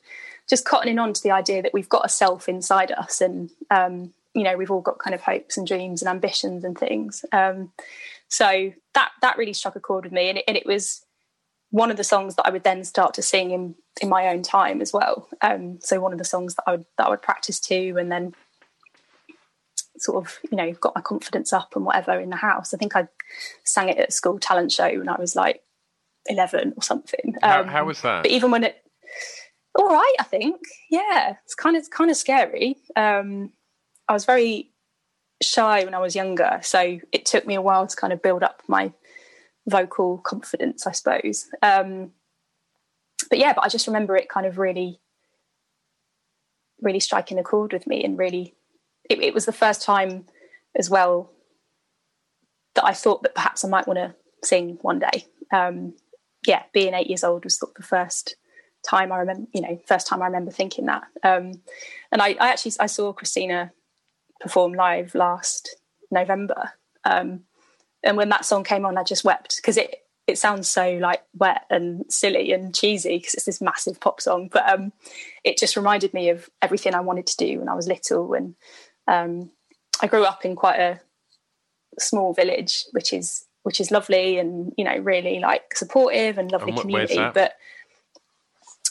just 0.50 0.66
cottoning 0.66 1.00
on 1.00 1.12
to 1.12 1.22
the 1.22 1.30
idea 1.30 1.62
that 1.62 1.72
we've 1.72 1.88
got 1.88 2.04
a 2.04 2.08
self 2.08 2.48
inside 2.48 2.90
us 2.90 3.20
and 3.20 3.50
um, 3.70 4.12
you 4.34 4.42
know 4.42 4.56
we've 4.56 4.70
all 4.70 4.80
got 4.80 4.98
kind 4.98 5.14
of 5.14 5.22
hopes 5.22 5.56
and 5.56 5.66
dreams 5.66 6.02
and 6.02 6.08
ambitions 6.08 6.64
and 6.64 6.76
things. 6.76 7.24
Um, 7.32 7.72
so 8.28 8.72
that 8.94 9.12
that 9.22 9.38
really 9.38 9.52
struck 9.52 9.76
a 9.76 9.80
chord 9.80 10.04
with 10.04 10.12
me. 10.12 10.28
And 10.28 10.38
it, 10.38 10.44
and 10.48 10.56
it, 10.56 10.66
was 10.66 11.04
one 11.70 11.90
of 11.90 11.96
the 11.96 12.04
songs 12.04 12.34
that 12.34 12.46
I 12.46 12.50
would 12.50 12.64
then 12.64 12.84
start 12.84 13.14
to 13.14 13.22
sing 13.22 13.52
in 13.52 13.74
in 14.00 14.08
my 14.08 14.28
own 14.28 14.42
time 14.42 14.80
as 14.80 14.92
well. 14.92 15.28
Um, 15.40 15.78
so 15.80 16.00
one 16.00 16.12
of 16.12 16.18
the 16.18 16.24
songs 16.24 16.56
that 16.56 16.64
I 16.66 16.72
would 16.72 16.86
that 16.98 17.06
I 17.06 17.10
would 17.10 17.22
practice 17.22 17.60
to 17.60 17.96
and 17.98 18.10
then 18.10 18.34
sort 19.98 20.24
of 20.24 20.38
you 20.50 20.56
know 20.56 20.72
got 20.72 20.94
my 20.94 21.00
confidence 21.00 21.52
up 21.52 21.76
and 21.76 21.84
whatever 21.84 22.18
in 22.18 22.30
the 22.30 22.36
house. 22.36 22.74
I 22.74 22.76
think 22.76 22.96
I 22.96 23.06
sang 23.64 23.88
it 23.88 23.98
at 23.98 24.08
a 24.08 24.12
school 24.12 24.40
talent 24.40 24.72
show 24.72 24.98
when 24.98 25.08
I 25.08 25.18
was 25.18 25.36
like 25.36 25.62
11 26.26 26.74
or 26.76 26.82
something. 26.82 27.36
How, 27.40 27.64
how 27.64 27.80
um, 27.82 27.86
was 27.86 28.00
that? 28.02 28.22
but 28.22 28.30
even 28.30 28.50
when 28.50 28.64
it 28.64 28.79
all 29.74 29.88
right 29.88 30.14
i 30.18 30.22
think. 30.24 30.60
Yeah 30.90 31.36
it's 31.44 31.54
kind 31.54 31.76
of 31.76 31.88
kind 31.90 32.10
of 32.10 32.16
scary. 32.16 32.76
Um, 32.96 33.52
i 34.08 34.12
was 34.12 34.24
very 34.24 34.70
shy 35.42 35.84
when 35.84 35.94
i 35.94 35.98
was 35.98 36.14
younger 36.14 36.58
so 36.62 36.98
it 37.12 37.24
took 37.24 37.46
me 37.46 37.54
a 37.54 37.62
while 37.62 37.86
to 37.86 37.96
kind 37.96 38.12
of 38.12 38.22
build 38.22 38.42
up 38.42 38.62
my 38.68 38.92
vocal 39.66 40.18
confidence 40.18 40.86
i 40.86 40.92
suppose. 40.92 41.48
Um, 41.62 42.12
but 43.28 43.38
yeah 43.38 43.52
but 43.52 43.64
i 43.64 43.68
just 43.68 43.86
remember 43.86 44.16
it 44.16 44.28
kind 44.28 44.46
of 44.46 44.58
really 44.58 45.00
really 46.80 47.00
striking 47.00 47.38
a 47.38 47.42
chord 47.42 47.72
with 47.72 47.86
me 47.86 48.02
and 48.02 48.18
really 48.18 48.54
it, 49.08 49.22
it 49.22 49.34
was 49.34 49.44
the 49.46 49.52
first 49.52 49.82
time 49.82 50.24
as 50.76 50.88
well 50.88 51.30
that 52.74 52.84
i 52.84 52.92
thought 52.92 53.22
that 53.22 53.34
perhaps 53.34 53.64
i 53.64 53.68
might 53.68 53.86
want 53.86 53.98
to 53.98 54.14
sing 54.42 54.78
one 54.82 54.98
day. 54.98 55.26
Um, 55.52 55.94
yeah 56.46 56.62
being 56.72 56.94
eight 56.94 57.08
years 57.08 57.24
old 57.24 57.44
was 57.44 57.58
sort 57.58 57.72
of 57.72 57.76
the 57.76 57.86
first 57.86 58.36
time 58.88 59.12
I 59.12 59.18
remember, 59.18 59.46
you 59.52 59.60
know, 59.60 59.78
first 59.86 60.06
time 60.06 60.22
I 60.22 60.26
remember 60.26 60.50
thinking 60.50 60.86
that. 60.86 61.02
Um, 61.22 61.60
and 62.12 62.22
I, 62.22 62.36
I, 62.40 62.50
actually 62.50 62.72
I 62.80 62.86
saw 62.86 63.12
Christina 63.12 63.72
perform 64.40 64.72
live 64.74 65.14
last 65.14 65.76
November, 66.10 66.72
um, 67.04 67.40
and 68.02 68.16
when 68.16 68.30
that 68.30 68.44
song 68.44 68.64
came 68.64 68.86
on, 68.86 68.96
I 68.96 69.02
just 69.02 69.24
wept 69.24 69.56
because 69.56 69.76
it 69.76 69.94
it 70.26 70.38
sounds 70.38 70.68
so 70.68 70.92
like 71.00 71.22
wet 71.36 71.64
and 71.70 72.04
silly 72.08 72.52
and 72.52 72.74
cheesy 72.74 73.18
because 73.18 73.34
it's 73.34 73.44
this 73.44 73.60
massive 73.60 74.00
pop 74.00 74.20
song, 74.20 74.48
but 74.50 74.68
um, 74.68 74.92
it 75.44 75.58
just 75.58 75.76
reminded 75.76 76.14
me 76.14 76.30
of 76.30 76.48
everything 76.62 76.94
I 76.94 77.00
wanted 77.00 77.26
to 77.26 77.36
do 77.36 77.58
when 77.58 77.68
I 77.68 77.74
was 77.74 77.88
little. 77.88 78.32
And 78.34 78.54
um, 79.08 79.50
I 80.00 80.06
grew 80.06 80.24
up 80.24 80.44
in 80.44 80.56
quite 80.56 80.78
a 80.78 81.00
small 81.98 82.32
village, 82.32 82.84
which 82.92 83.12
is 83.12 83.44
which 83.62 83.80
is 83.80 83.90
lovely 83.90 84.38
and 84.38 84.72
you 84.78 84.84
know 84.84 84.96
really 84.98 85.38
like 85.38 85.76
supportive 85.76 86.38
and 86.38 86.50
lovely 86.50 86.68
and 86.68 86.76
what, 86.76 86.82
community, 86.82 87.30
but 87.34 87.54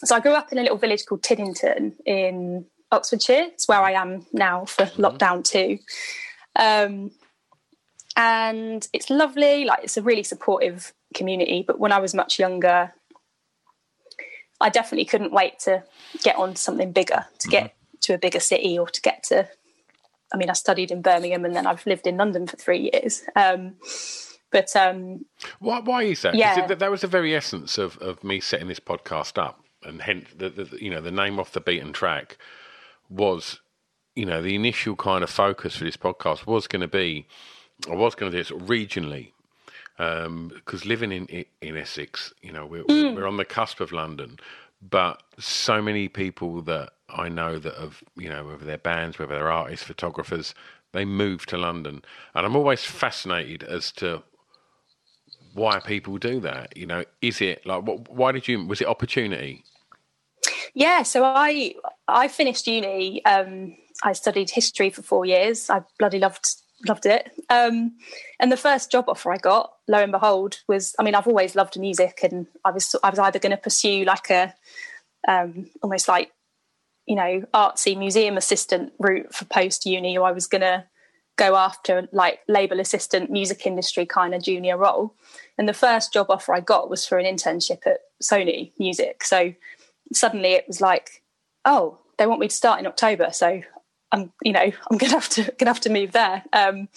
so 0.05 0.15
I 0.15 0.19
grew 0.19 0.33
up 0.33 0.51
in 0.51 0.57
a 0.57 0.61
little 0.61 0.77
village 0.77 1.05
called 1.05 1.21
Tiddington 1.21 1.93
in 2.05 2.65
Oxfordshire. 2.91 3.49
It's 3.53 3.67
where 3.67 3.81
I 3.81 3.91
am 3.91 4.25
now 4.31 4.65
for 4.65 4.85
mm-hmm. 4.85 5.03
lockdown 5.03 5.43
two. 5.43 5.79
Um, 6.55 7.11
and 8.15 8.87
it's 8.91 9.09
lovely, 9.09 9.65
like 9.65 9.83
it's 9.83 9.97
a 9.97 10.01
really 10.01 10.23
supportive 10.23 10.93
community. 11.13 11.63
But 11.65 11.79
when 11.79 11.91
I 11.91 11.99
was 11.99 12.13
much 12.13 12.39
younger, 12.39 12.93
I 14.59 14.69
definitely 14.69 15.05
couldn't 15.05 15.31
wait 15.31 15.59
to 15.59 15.83
get 16.23 16.35
on 16.35 16.53
to 16.53 16.61
something 16.61 16.91
bigger, 16.91 17.25
to 17.39 17.47
mm-hmm. 17.47 17.49
get 17.49 17.75
to 18.01 18.13
a 18.13 18.17
bigger 18.17 18.39
city 18.39 18.77
or 18.77 18.87
to 18.87 19.01
get 19.01 19.23
to 19.23 19.47
I 20.33 20.37
mean, 20.37 20.49
I 20.49 20.53
studied 20.53 20.91
in 20.91 21.01
Birmingham 21.01 21.45
and 21.45 21.55
then 21.55 21.65
I've 21.65 21.85
lived 21.85 22.05
in 22.05 22.17
London 22.17 22.45
for 22.45 22.55
three 22.55 22.91
years. 22.93 23.23
Um, 23.35 23.75
but 24.51 24.75
um, 24.75 25.25
why, 25.59 25.79
why 25.79 26.03
is 26.03 26.21
that? 26.21 26.35
Yeah. 26.35 26.65
It, 26.65 26.79
that 26.79 26.91
was 26.91 27.01
the 27.01 27.07
very 27.07 27.35
essence 27.35 27.77
of, 27.77 27.97
of 27.97 28.23
me 28.23 28.39
setting 28.39 28.67
this 28.67 28.79
podcast 28.79 29.41
up 29.41 29.59
and 29.83 30.01
hence 30.01 30.27
the, 30.35 30.49
the 30.49 30.77
you 30.81 30.89
know 30.89 31.01
the 31.01 31.11
name 31.11 31.39
off 31.39 31.51
the 31.53 31.61
beaten 31.61 31.93
track 31.93 32.37
was 33.09 33.59
you 34.15 34.25
know 34.25 34.41
the 34.41 34.55
initial 34.55 34.95
kind 34.95 35.23
of 35.23 35.29
focus 35.29 35.75
for 35.75 35.83
this 35.83 35.97
podcast 35.97 36.45
was 36.45 36.67
going 36.67 36.81
to 36.81 36.87
be 36.87 37.27
I 37.89 37.95
was 37.95 38.15
going 38.15 38.31
to 38.31 38.37
do 38.37 38.43
this 38.43 38.51
regionally 38.51 39.31
because 39.99 40.83
um, 40.83 40.89
living 40.89 41.11
in 41.11 41.45
in 41.61 41.75
Essex, 41.75 42.33
you 42.41 42.53
know, 42.53 42.65
we're, 42.65 42.85
mm. 42.85 43.15
we're 43.15 43.27
on 43.27 43.35
the 43.35 43.43
cusp 43.43 43.81
of 43.81 43.91
London, 43.91 44.39
but 44.81 45.21
so 45.37 45.81
many 45.81 46.07
people 46.07 46.61
that 46.61 46.91
I 47.09 47.27
know 47.27 47.59
that 47.59 47.75
have, 47.75 48.01
you 48.15 48.29
know, 48.29 48.45
whether 48.45 48.63
they're 48.63 48.77
bands, 48.77 49.19
whether 49.19 49.35
they're 49.35 49.51
artists, 49.51 49.85
photographers, 49.85 50.55
they 50.93 51.03
move 51.03 51.45
to 51.47 51.57
London, 51.57 52.01
and 52.33 52.45
I'm 52.45 52.55
always 52.55 52.85
fascinated 52.85 53.61
as 53.63 53.91
to 53.93 54.23
why 55.53 55.79
people 55.79 56.17
do 56.17 56.39
that. 56.39 56.77
You 56.77 56.85
know, 56.85 57.03
is 57.21 57.41
it 57.41 57.65
like 57.65 57.83
what, 57.83 58.09
why 58.09 58.31
did 58.31 58.47
you? 58.47 58.65
Was 58.65 58.79
it 58.79 58.87
opportunity? 58.87 59.65
Yeah, 60.73 61.03
so 61.03 61.23
I 61.23 61.75
I 62.07 62.27
finished 62.27 62.67
uni. 62.67 63.23
Um, 63.25 63.75
I 64.03 64.13
studied 64.13 64.49
history 64.49 64.89
for 64.89 65.01
four 65.01 65.25
years. 65.25 65.69
I 65.69 65.83
bloody 65.97 66.19
loved 66.19 66.55
loved 66.87 67.05
it. 67.05 67.31
Um, 67.49 67.97
and 68.39 68.51
the 68.51 68.57
first 68.57 68.91
job 68.91 69.05
offer 69.09 69.31
I 69.33 69.37
got, 69.37 69.73
lo 69.87 69.99
and 69.99 70.11
behold, 70.11 70.59
was 70.67 70.95
I 70.99 71.03
mean 71.03 71.15
I've 71.15 71.27
always 71.27 71.55
loved 71.55 71.79
music, 71.79 72.19
and 72.23 72.47
I 72.63 72.71
was 72.71 72.95
I 73.03 73.09
was 73.09 73.19
either 73.19 73.39
going 73.39 73.51
to 73.55 73.57
pursue 73.57 74.05
like 74.05 74.29
a 74.29 74.53
um, 75.27 75.69
almost 75.81 76.07
like 76.07 76.31
you 77.05 77.15
know 77.15 77.43
artsy 77.53 77.97
museum 77.97 78.37
assistant 78.37 78.93
route 78.99 79.33
for 79.33 79.45
post 79.45 79.85
uni, 79.85 80.17
or 80.17 80.27
I 80.27 80.31
was 80.31 80.47
going 80.47 80.61
to 80.61 80.85
go 81.37 81.55
after 81.55 82.07
like 82.11 82.39
label 82.49 82.81
assistant 82.81 83.31
music 83.31 83.65
industry 83.65 84.05
kind 84.05 84.35
of 84.35 84.43
junior 84.43 84.77
role. 84.77 85.15
And 85.57 85.69
the 85.69 85.73
first 85.73 86.11
job 86.11 86.27
offer 86.29 86.53
I 86.53 86.59
got 86.59 86.89
was 86.89 87.05
for 87.05 87.17
an 87.17 87.25
internship 87.25 87.87
at 87.87 87.99
Sony 88.21 88.71
Music. 88.77 89.23
So 89.23 89.53
suddenly 90.13 90.53
it 90.53 90.65
was 90.67 90.81
like, 90.81 91.23
oh, 91.65 91.97
they 92.17 92.27
want 92.27 92.39
me 92.39 92.47
to 92.47 92.55
start 92.55 92.79
in 92.79 92.87
October, 92.87 93.29
so 93.31 93.61
I'm, 94.11 94.31
you 94.43 94.51
know, 94.51 94.71
I'm 94.91 94.97
gonna 94.97 95.13
have 95.13 95.29
to 95.29 95.43
gonna 95.57 95.69
have 95.69 95.81
to 95.81 95.89
move 95.89 96.11
there. 96.11 96.43
Um, 96.53 96.89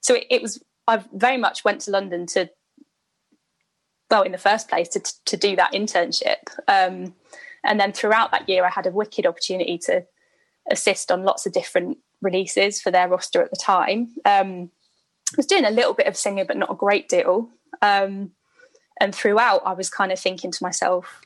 so 0.00 0.14
it, 0.14 0.26
it, 0.30 0.42
was 0.42 0.62
I 0.86 1.02
very 1.12 1.36
much 1.36 1.64
went 1.64 1.80
to 1.82 1.90
London 1.90 2.26
to, 2.26 2.50
well, 4.10 4.22
in 4.22 4.32
the 4.32 4.38
first 4.38 4.68
place, 4.68 4.88
to 4.90 5.00
to 5.26 5.36
do 5.36 5.56
that 5.56 5.72
internship, 5.72 6.48
um, 6.68 7.14
and 7.64 7.78
then 7.78 7.92
throughout 7.92 8.32
that 8.32 8.48
year, 8.48 8.64
I 8.64 8.70
had 8.70 8.86
a 8.86 8.90
wicked 8.90 9.26
opportunity 9.26 9.78
to 9.86 10.04
assist 10.70 11.10
on 11.10 11.24
lots 11.24 11.46
of 11.46 11.52
different 11.52 11.98
releases 12.20 12.80
for 12.80 12.90
their 12.90 13.08
roster 13.08 13.42
at 13.42 13.50
the 13.50 13.56
time. 13.56 14.14
Um, 14.24 14.70
I 15.32 15.36
was 15.36 15.46
doing 15.46 15.64
a 15.64 15.70
little 15.70 15.94
bit 15.94 16.06
of 16.06 16.16
singing, 16.16 16.46
but 16.46 16.56
not 16.56 16.70
a 16.70 16.76
great 16.76 17.08
deal. 17.08 17.48
Um, 17.80 18.32
and 19.00 19.14
throughout, 19.14 19.62
I 19.64 19.72
was 19.72 19.90
kind 19.90 20.12
of 20.12 20.18
thinking 20.18 20.52
to 20.52 20.62
myself, 20.62 21.22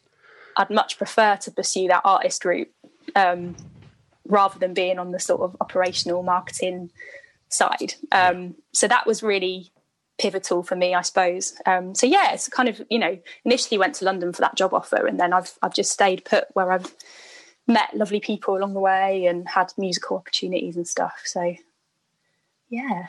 I'd 0.56 0.70
much 0.70 0.98
prefer 0.98 1.36
to 1.36 1.50
pursue 1.50 1.88
that 1.88 2.02
artist 2.04 2.44
route 2.44 2.70
um, 3.14 3.56
rather 4.26 4.58
than 4.58 4.74
being 4.74 4.98
on 4.98 5.12
the 5.12 5.20
sort 5.20 5.40
of 5.42 5.56
operational 5.60 6.22
marketing 6.22 6.90
side. 7.48 7.94
Um, 8.12 8.56
so 8.72 8.88
that 8.88 9.06
was 9.06 9.22
really 9.22 9.70
pivotal 10.18 10.62
for 10.62 10.76
me, 10.76 10.94
I 10.94 11.02
suppose. 11.02 11.54
Um, 11.66 11.94
so 11.94 12.06
yeah, 12.06 12.32
it's 12.32 12.48
kind 12.48 12.68
of 12.68 12.80
you 12.90 12.98
know 12.98 13.18
initially 13.44 13.78
went 13.78 13.94
to 13.96 14.04
London 14.04 14.32
for 14.32 14.40
that 14.40 14.56
job 14.56 14.72
offer, 14.74 15.06
and 15.06 15.20
then 15.20 15.32
I've 15.32 15.58
I've 15.62 15.74
just 15.74 15.92
stayed 15.92 16.24
put 16.24 16.44
where 16.54 16.72
I've 16.72 16.94
met 17.66 17.94
lovely 17.94 18.20
people 18.20 18.56
along 18.56 18.74
the 18.74 18.80
way 18.80 19.26
and 19.26 19.48
had 19.48 19.72
musical 19.76 20.16
opportunities 20.16 20.76
and 20.76 20.86
stuff. 20.86 21.22
So 21.24 21.56
yeah. 22.68 23.08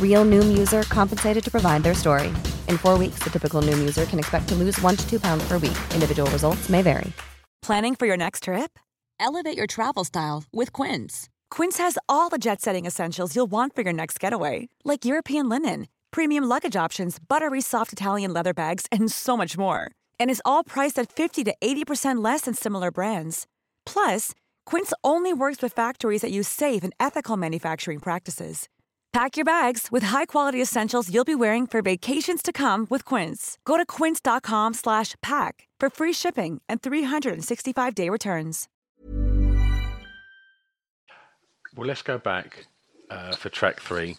Real 0.00 0.24
Noom 0.24 0.56
user 0.56 0.82
compensated 0.84 1.44
to 1.44 1.50
provide 1.50 1.82
their 1.82 1.92
story. 1.92 2.28
In 2.68 2.78
four 2.78 2.96
weeks, 2.96 3.18
the 3.22 3.30
typical 3.30 3.60
Noom 3.60 3.78
user 3.78 4.06
can 4.06 4.18
expect 4.18 4.48
to 4.48 4.54
lose 4.54 4.80
one 4.80 4.96
to 4.96 5.06
two 5.06 5.20
pounds 5.20 5.46
per 5.46 5.58
week. 5.58 5.76
Individual 5.92 6.30
results 6.30 6.70
may 6.70 6.80
vary. 6.80 7.12
Planning 7.60 7.94
for 7.94 8.06
your 8.06 8.16
next 8.16 8.44
trip? 8.44 8.78
Elevate 9.18 9.56
your 9.56 9.66
travel 9.66 10.04
style 10.04 10.44
with 10.52 10.72
Quince. 10.72 11.28
Quince 11.50 11.78
has 11.78 11.98
all 12.08 12.28
the 12.28 12.38
jet 12.38 12.60
setting 12.60 12.86
essentials 12.86 13.34
you'll 13.34 13.50
want 13.50 13.74
for 13.74 13.82
your 13.82 13.92
next 13.92 14.20
getaway, 14.20 14.68
like 14.84 15.04
European 15.04 15.48
linen, 15.48 15.88
premium 16.10 16.44
luggage 16.44 16.76
options, 16.76 17.18
buttery 17.18 17.60
soft 17.60 17.92
Italian 17.92 18.32
leather 18.32 18.54
bags, 18.54 18.86
and 18.92 19.10
so 19.10 19.36
much 19.36 19.56
more. 19.58 19.90
And 20.20 20.30
is 20.30 20.42
all 20.44 20.62
priced 20.62 20.98
at 20.98 21.10
50 21.10 21.44
to 21.44 21.54
80% 21.60 22.22
less 22.22 22.42
than 22.42 22.54
similar 22.54 22.90
brands. 22.90 23.46
Plus, 23.84 24.32
Quince 24.66 24.92
only 25.02 25.32
works 25.32 25.62
with 25.62 25.72
factories 25.72 26.20
that 26.20 26.30
use 26.30 26.48
safe 26.48 26.84
and 26.84 26.92
ethical 27.00 27.36
manufacturing 27.36 27.98
practices. 28.00 28.68
Pack 29.16 29.38
your 29.38 29.46
bags 29.46 29.88
with 29.90 30.02
high-quality 30.02 30.60
essentials 30.60 31.10
you'll 31.10 31.24
be 31.24 31.34
wearing 31.34 31.66
for 31.66 31.80
vacations 31.80 32.42
to 32.42 32.52
come 32.52 32.86
with 32.90 33.02
Quince. 33.06 33.56
Go 33.64 33.78
to 33.78 33.86
quince.com 33.86 34.74
slash 34.74 35.14
pack 35.22 35.68
for 35.80 35.88
free 35.88 36.12
shipping 36.12 36.60
and 36.68 36.82
365-day 36.82 38.10
returns. 38.10 38.68
Well, 41.74 41.86
let's 41.86 42.02
go 42.02 42.18
back 42.18 42.66
uh, 43.08 43.34
for 43.36 43.48
track 43.48 43.80
three. 43.80 44.18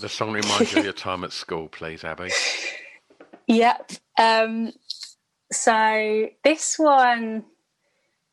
The 0.00 0.08
song 0.08 0.32
reminds 0.32 0.72
you 0.72 0.78
of 0.78 0.84
your 0.84 0.94
time 0.94 1.22
at 1.24 1.32
school, 1.32 1.68
please, 1.68 2.02
Abby. 2.02 2.30
Yep. 3.46 3.92
Um, 4.18 4.72
so 5.52 6.30
this 6.44 6.78
one, 6.78 7.44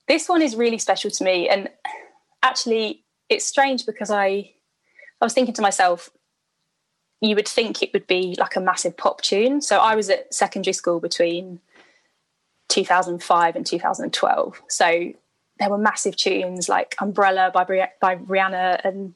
this 0.07 0.29
one 0.29 0.41
is 0.41 0.55
really 0.55 0.77
special 0.77 1.11
to 1.11 1.23
me, 1.25 1.49
and 1.49 1.67
actually, 2.41 3.03
it's 3.27 3.45
strange 3.45 3.85
because 3.85 4.09
I 4.09 4.51
I 5.21 5.25
was 5.25 5.33
thinking 5.33 5.53
to 5.53 5.61
myself, 5.61 6.09
you 7.21 7.35
would 7.35 7.47
think 7.47 7.83
it 7.83 7.93
would 7.93 8.07
be 8.07 8.35
like 8.39 8.55
a 8.55 8.59
massive 8.59 8.97
pop 8.97 9.21
tune. 9.21 9.61
So 9.61 9.77
I 9.77 9.95
was 9.95 10.09
at 10.09 10.33
secondary 10.33 10.73
school 10.73 10.99
between 10.99 11.59
2005 12.69 13.55
and 13.55 13.65
2012. 13.65 14.61
So 14.67 15.13
there 15.59 15.69
were 15.69 15.77
massive 15.77 16.15
tunes 16.15 16.67
like 16.67 16.95
Umbrella 16.99 17.51
by, 17.53 17.65
by 18.01 18.15
Rihanna 18.15 18.83
and, 18.83 19.13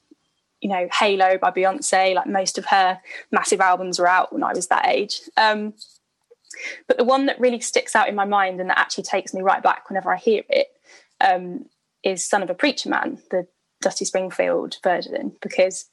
you 0.61 0.69
know, 0.69 0.87
Halo 0.93 1.39
by 1.39 1.49
Beyonce. 1.49 2.13
Like 2.13 2.27
most 2.27 2.59
of 2.59 2.65
her 2.67 2.99
massive 3.31 3.59
albums 3.59 3.97
were 3.97 4.07
out 4.07 4.31
when 4.31 4.43
I 4.43 4.53
was 4.53 4.67
that 4.67 4.87
age. 4.87 5.21
Um, 5.35 5.73
but 6.87 6.97
the 6.97 7.03
one 7.03 7.25
that 7.25 7.39
really 7.39 7.59
sticks 7.59 7.95
out 7.95 8.07
in 8.07 8.15
my 8.15 8.25
mind 8.25 8.61
and 8.61 8.69
that 8.69 8.77
actually 8.77 9.05
takes 9.05 9.33
me 9.33 9.41
right 9.41 9.63
back 9.63 9.89
whenever 9.89 10.13
I 10.13 10.17
hear 10.17 10.43
it 10.49 10.67
um, 11.19 11.65
is 12.03 12.23
Son 12.23 12.43
of 12.43 12.51
a 12.51 12.53
Preacher 12.53 12.89
Man, 12.89 13.17
the 13.31 13.47
Dusty 13.81 14.05
Springfield 14.05 14.77
version 14.83 15.33
because 15.41 15.85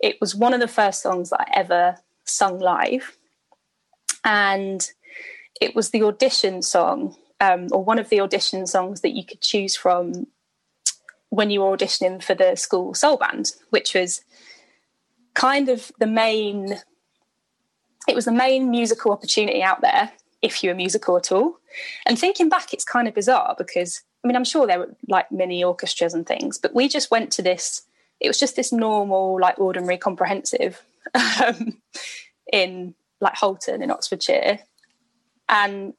it 0.00 0.16
was 0.20 0.34
one 0.34 0.54
of 0.54 0.60
the 0.60 0.68
first 0.68 1.02
songs 1.02 1.30
that 1.30 1.40
I 1.40 1.52
ever 1.54 1.96
sung 2.24 2.58
live. 2.58 3.16
And 4.24 4.88
it 5.60 5.74
was 5.74 5.90
the 5.90 6.02
audition 6.02 6.62
song, 6.62 7.16
um, 7.40 7.68
or 7.72 7.82
one 7.82 7.98
of 7.98 8.08
the 8.08 8.20
audition 8.20 8.66
songs 8.66 9.00
that 9.00 9.16
you 9.16 9.24
could 9.24 9.40
choose 9.40 9.76
from 9.76 10.26
when 11.30 11.50
you 11.50 11.60
were 11.60 11.76
auditioning 11.76 12.22
for 12.22 12.34
the 12.34 12.56
school 12.56 12.94
soul 12.94 13.16
band, 13.16 13.52
which 13.70 13.94
was 13.94 14.22
kind 15.34 15.68
of 15.68 15.92
the 15.98 16.06
main 16.06 16.78
it 18.08 18.14
was 18.14 18.24
the 18.24 18.32
main 18.32 18.70
musical 18.70 19.12
opportunity 19.12 19.62
out 19.62 19.80
there 19.80 20.10
if 20.42 20.62
you 20.62 20.70
were 20.70 20.74
musical 20.74 21.16
at 21.16 21.30
all 21.30 21.58
and 22.06 22.18
thinking 22.18 22.48
back 22.48 22.72
it's 22.72 22.84
kind 22.84 23.06
of 23.06 23.14
bizarre 23.14 23.54
because 23.56 24.02
I 24.22 24.28
mean, 24.28 24.36
I'm 24.36 24.44
sure 24.44 24.66
there 24.66 24.78
were 24.78 24.94
like 25.08 25.32
mini 25.32 25.64
orchestras 25.64 26.14
and 26.14 26.26
things, 26.26 26.58
but 26.58 26.74
we 26.74 26.88
just 26.88 27.10
went 27.10 27.30
to 27.32 27.42
this. 27.42 27.82
It 28.20 28.28
was 28.28 28.38
just 28.38 28.56
this 28.56 28.72
normal, 28.72 29.40
like 29.40 29.58
ordinary 29.58 29.96
comprehensive 29.96 30.82
um, 31.44 31.78
in 32.52 32.94
like 33.20 33.34
Holton 33.34 33.82
in 33.82 33.90
Oxfordshire, 33.90 34.60
and 35.48 35.94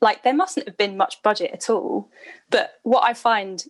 like 0.00 0.22
there 0.22 0.34
mustn't 0.34 0.68
have 0.68 0.76
been 0.76 0.96
much 0.96 1.22
budget 1.22 1.50
at 1.52 1.70
all. 1.70 2.10
But 2.50 2.74
what 2.82 3.04
I 3.04 3.14
find 3.14 3.64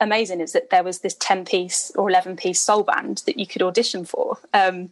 amazing 0.00 0.40
is 0.40 0.52
that 0.52 0.70
there 0.70 0.84
was 0.84 1.00
this 1.00 1.16
10 1.18 1.44
piece 1.44 1.90
or 1.96 2.08
11 2.08 2.36
piece 2.36 2.60
soul 2.60 2.82
band 2.82 3.22
that 3.26 3.38
you 3.38 3.46
could 3.46 3.62
audition 3.62 4.04
for. 4.04 4.38
Um, 4.52 4.90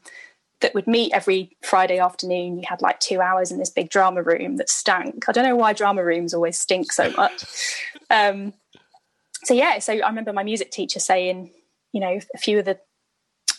that 0.61 0.75
would 0.75 0.87
meet 0.87 1.13
every 1.13 1.57
Friday 1.63 1.99
afternoon. 1.99 2.59
You 2.59 2.65
had 2.69 2.81
like 2.81 3.01
two 3.01 3.21
hours 3.21 3.53
in 3.53 3.59
this 3.59 3.71
big 3.71 3.91
drama 3.91 4.23
room 4.23 4.57
that 4.57 4.71
stank. 4.71 5.29
I 5.29 5.33
don't 5.33 5.45
know 5.45 5.57
why 5.57 5.73
drama 5.73 6.05
rooms 6.05 6.33
always 6.33 6.59
stink 6.59 6.93
so 6.93 7.11
much. 7.11 7.45
Um, 8.11 8.55
so 9.45 9.55
yeah, 9.55 9.79
so 9.79 9.93
I 9.93 10.09
remember 10.09 10.33
my 10.33 10.43
music 10.43 10.71
teacher 10.71 11.01
saying, 11.01 11.51
you 11.93 12.01
know, 12.01 12.19
a 12.35 12.39
few 12.39 12.59
of 12.59 12.65
the 12.65 12.79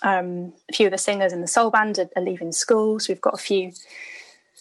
um, 0.01 0.53
a 0.69 0.73
few 0.73 0.87
of 0.87 0.91
the 0.91 0.97
singers 0.97 1.33
in 1.33 1.41
the 1.41 1.47
soul 1.47 1.71
band 1.71 1.99
are, 1.99 2.09
are 2.15 2.23
leaving 2.23 2.51
school, 2.51 2.99
so 2.99 3.11
we've 3.11 3.21
got 3.21 3.33
a 3.33 3.37
few 3.37 3.71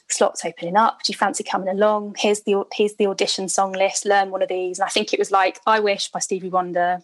slots 0.08 0.44
opening 0.44 0.76
up. 0.76 1.02
Do 1.02 1.12
you 1.12 1.16
fancy 1.16 1.44
coming 1.44 1.68
along? 1.68 2.16
Here's 2.18 2.42
the 2.42 2.64
here's 2.72 2.94
the 2.96 3.06
audition 3.06 3.48
song 3.48 3.72
list. 3.72 4.04
Learn 4.04 4.30
one 4.30 4.42
of 4.42 4.48
these. 4.48 4.78
And 4.78 4.86
I 4.86 4.90
think 4.90 5.12
it 5.12 5.18
was 5.18 5.30
like 5.30 5.60
"I 5.66 5.80
Wish" 5.80 6.10
by 6.10 6.18
Stevie 6.18 6.50
Wonder, 6.50 6.98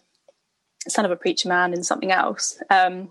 "Son 0.87 1.05
of 1.05 1.11
a 1.11 1.15
Preacher 1.15 1.49
Man," 1.49 1.73
and 1.73 1.85
something 1.85 2.11
else. 2.11 2.61
Um, 2.69 3.09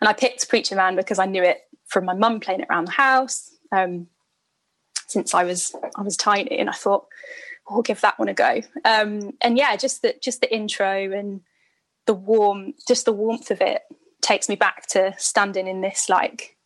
and 0.00 0.08
I 0.08 0.12
picked 0.12 0.48
Preacher 0.48 0.76
Man 0.76 0.96
because 0.96 1.18
I 1.18 1.26
knew 1.26 1.42
it 1.42 1.62
from 1.86 2.04
my 2.04 2.14
mum 2.14 2.40
playing 2.40 2.60
it 2.60 2.68
around 2.70 2.86
the 2.86 2.92
house 2.92 3.50
um, 3.72 4.08
since 5.06 5.34
I 5.34 5.44
was 5.44 5.74
I 5.96 6.02
was 6.02 6.16
tiny, 6.16 6.58
and 6.58 6.68
I 6.68 6.72
thought 6.72 7.06
oh, 7.68 7.76
I'll 7.76 7.82
give 7.82 8.00
that 8.00 8.18
one 8.18 8.28
a 8.28 8.34
go. 8.34 8.60
Um, 8.84 9.32
and 9.40 9.56
yeah, 9.56 9.76
just 9.76 10.02
the 10.02 10.14
just 10.20 10.40
the 10.40 10.54
intro 10.54 11.12
and 11.12 11.40
the 12.06 12.14
warm, 12.14 12.74
just 12.86 13.04
the 13.04 13.12
warmth 13.12 13.50
of 13.50 13.60
it 13.60 13.82
takes 14.20 14.48
me 14.48 14.56
back 14.56 14.86
to 14.86 15.14
standing 15.18 15.66
in 15.66 15.80
this 15.82 16.08
like 16.08 16.56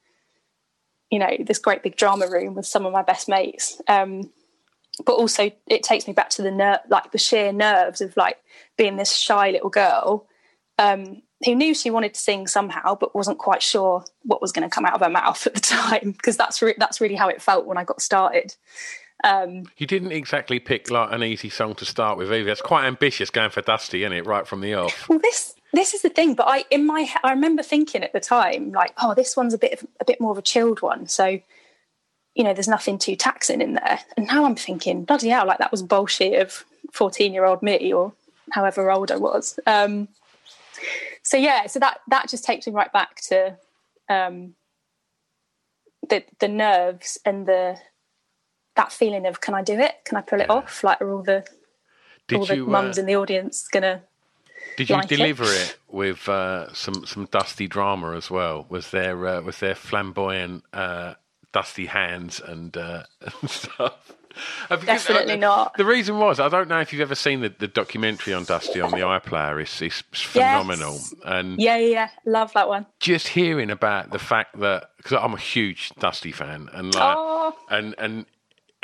you 1.11 1.19
know 1.19 1.37
this 1.41 1.59
great 1.59 1.83
big 1.83 1.97
drama 1.97 2.29
room 2.29 2.55
with 2.55 2.67
some 2.67 2.87
of 2.87 2.93
my 2.93 3.03
best 3.03 3.29
mates. 3.29 3.81
Um, 3.89 4.31
but 5.05 5.13
also 5.13 5.51
it 5.67 5.83
takes 5.83 6.07
me 6.07 6.13
back 6.13 6.31
to 6.31 6.43
the 6.43 6.51
ner- 6.51 6.81
like 6.89 7.13
the 7.13 7.19
sheer 7.19 7.53
nerves 7.53 8.01
of 8.01 8.17
like 8.17 8.37
being 8.77 8.97
this 8.97 9.13
shy 9.13 9.51
little 9.51 9.71
girl 9.71 10.27
um, 10.79 11.23
who 11.45 11.55
knew 11.55 11.75
she 11.75 11.91
wanted 11.91 12.15
to 12.15 12.21
sing 12.21 12.47
somehow, 12.47 12.95
but 12.95 13.15
wasn't 13.15 13.39
quite 13.39 13.63
sure 13.63 14.05
what 14.25 14.43
was 14.43 14.53
going 14.53 14.69
to 14.69 14.75
come 14.75 14.85
out 14.85 14.95
of 14.95 15.01
her 15.01 15.11
mouth 15.11 15.47
at 15.47 15.55
the 15.55 15.61
time, 15.61 16.13
because 16.13 16.37
that's 16.37 16.61
re- 16.63 16.75
that's 16.79 17.01
really 17.01 17.15
how 17.15 17.29
it 17.29 17.43
felt 17.43 17.67
when 17.67 17.79
I 17.79 17.85
got 17.85 18.03
started. 18.03 18.55
Um, 19.25 19.65
you 19.77 19.87
didn't 19.87 20.13
exactly 20.13 20.61
pick 20.61 20.91
like 20.91 21.13
an 21.13 21.25
easy 21.25 21.51
song 21.51 21.75
to 21.77 21.85
start 21.85 22.19
with 22.19 22.33
either. 22.33 22.51
It's 22.51 22.61
quite 22.61 22.87
ambitious 22.87 23.31
going 23.31 23.51
for 23.51 23.63
Dusty, 23.63 24.05
isn't 24.05 24.13
it? 24.13 24.27
Right 24.27 24.47
from 24.47 24.61
the 24.61 24.75
off. 24.75 25.09
Well, 25.09 25.19
this 25.19 25.55
this 25.73 25.93
is 25.95 26.03
the 26.03 26.09
thing, 26.09 26.35
but 26.35 26.47
I 26.49 26.65
in 26.71 26.87
my 26.87 27.09
I 27.25 27.31
remember 27.31 27.63
thinking 27.63 28.03
at 28.03 28.13
the 28.13 28.21
time 28.21 28.73
like, 28.73 28.93
oh, 29.03 29.15
this 29.15 29.37
one's 29.37 29.55
a 29.55 29.59
bit 29.59 29.75
of, 29.75 29.89
a 30.01 30.05
bit 30.05 30.21
more 30.21 30.31
of 30.31 30.39
a 30.39 30.43
chilled 30.43 30.83
one, 30.83 31.09
so 31.09 31.41
you 32.35 32.45
know, 32.45 32.55
there's 32.55 32.69
nothing 32.69 32.99
too 32.99 33.17
taxing 33.17 33.61
in 33.61 33.75
there. 33.75 33.99
And 34.17 34.29
now 34.29 34.45
I'm 34.45 34.55
thinking, 34.55 35.05
bloody 35.05 35.29
hell, 35.29 35.47
like 35.47 35.59
that 35.59 35.73
was 35.73 35.83
bullshit 35.83 36.41
of 36.41 36.65
14 36.93 37.33
year 37.33 37.45
old 37.45 37.63
me 37.63 37.93
or 37.93 38.13
however 38.53 38.93
old 38.93 39.11
I 39.11 39.17
was. 39.17 39.59
Um, 39.67 40.07
so 41.23 41.37
yeah, 41.37 41.67
so 41.67 41.79
that 41.79 42.01
that 42.09 42.29
just 42.29 42.45
takes 42.45 42.67
me 42.67 42.73
right 42.73 42.93
back 42.93 43.21
to 43.29 43.57
um, 44.09 44.55
the 46.09 46.25
the 46.41 46.49
nerves 46.49 47.19
and 47.25 47.47
the 47.47 47.79
that 48.77 48.93
feeling 48.93 49.27
of 49.27 49.41
can 49.41 49.55
I 49.55 49.63
do 49.63 49.79
it? 49.79 49.95
Can 50.05 50.17
I 50.17 50.21
pull 50.21 50.41
it 50.41 50.51
off? 50.51 50.85
Like 50.85 51.01
are 51.01 51.13
all 51.13 51.23
the 51.23 51.47
did 52.27 52.39
all 52.39 52.47
the 52.47 52.57
you, 52.57 52.67
mums 52.67 52.99
uh, 52.99 53.01
in 53.03 53.07
the 53.07 53.17
audience 53.17 53.67
gonna 53.69 54.03
did 54.77 54.89
you 54.89 54.97
like 54.97 55.09
deliver 55.09 55.45
it, 55.45 55.49
it 55.49 55.79
with 55.89 56.29
uh, 56.29 56.73
some 56.73 57.05
some 57.05 57.27
dusty 57.31 57.67
drama 57.67 58.17
as 58.17 58.31
well? 58.31 58.67
Was 58.69 58.91
there 58.91 59.27
uh, 59.27 59.41
was 59.41 59.59
there 59.59 59.75
flamboyant 59.75 60.65
uh, 60.73 61.15
dusty 61.53 61.87
hands 61.87 62.41
and, 62.41 62.77
uh, 62.77 63.03
and 63.21 63.51
stuff? 63.51 64.13
Definitely 64.69 65.37
not. 65.37 65.77
The 65.77 65.85
reason 65.85 66.19
was 66.19 66.41
I 66.41 66.49
don't 66.49 66.69
know 66.69 66.81
if 66.81 66.93
you've 66.93 67.03
ever 67.03 67.15
seen 67.15 67.41
the, 67.41 67.49
the 67.49 67.69
documentary 67.69 68.35
on 68.35 68.45
Dusty 68.45 68.81
on 68.81 68.91
the 68.91 68.99
iPlayer. 68.99 69.61
It's, 69.61 69.81
it's 69.83 70.03
phenomenal. 70.13 70.95
Yes. 70.95 71.15
And 71.25 71.61
yeah, 71.61 71.77
yeah, 71.77 71.87
yeah, 71.87 72.09
love 72.25 72.53
that 72.55 72.69
one. 72.69 72.87
Just 73.01 73.29
hearing 73.29 73.71
about 73.71 74.11
the 74.11 74.19
fact 74.19 74.59
that 74.61 74.91
because 74.97 75.13
I'm 75.13 75.35
a 75.35 75.39
huge 75.39 75.91
Dusty 75.99 76.33
fan, 76.33 76.69
and 76.73 76.95
like, 76.95 77.17
oh. 77.17 77.55
and 77.71 77.95
and 77.99 78.27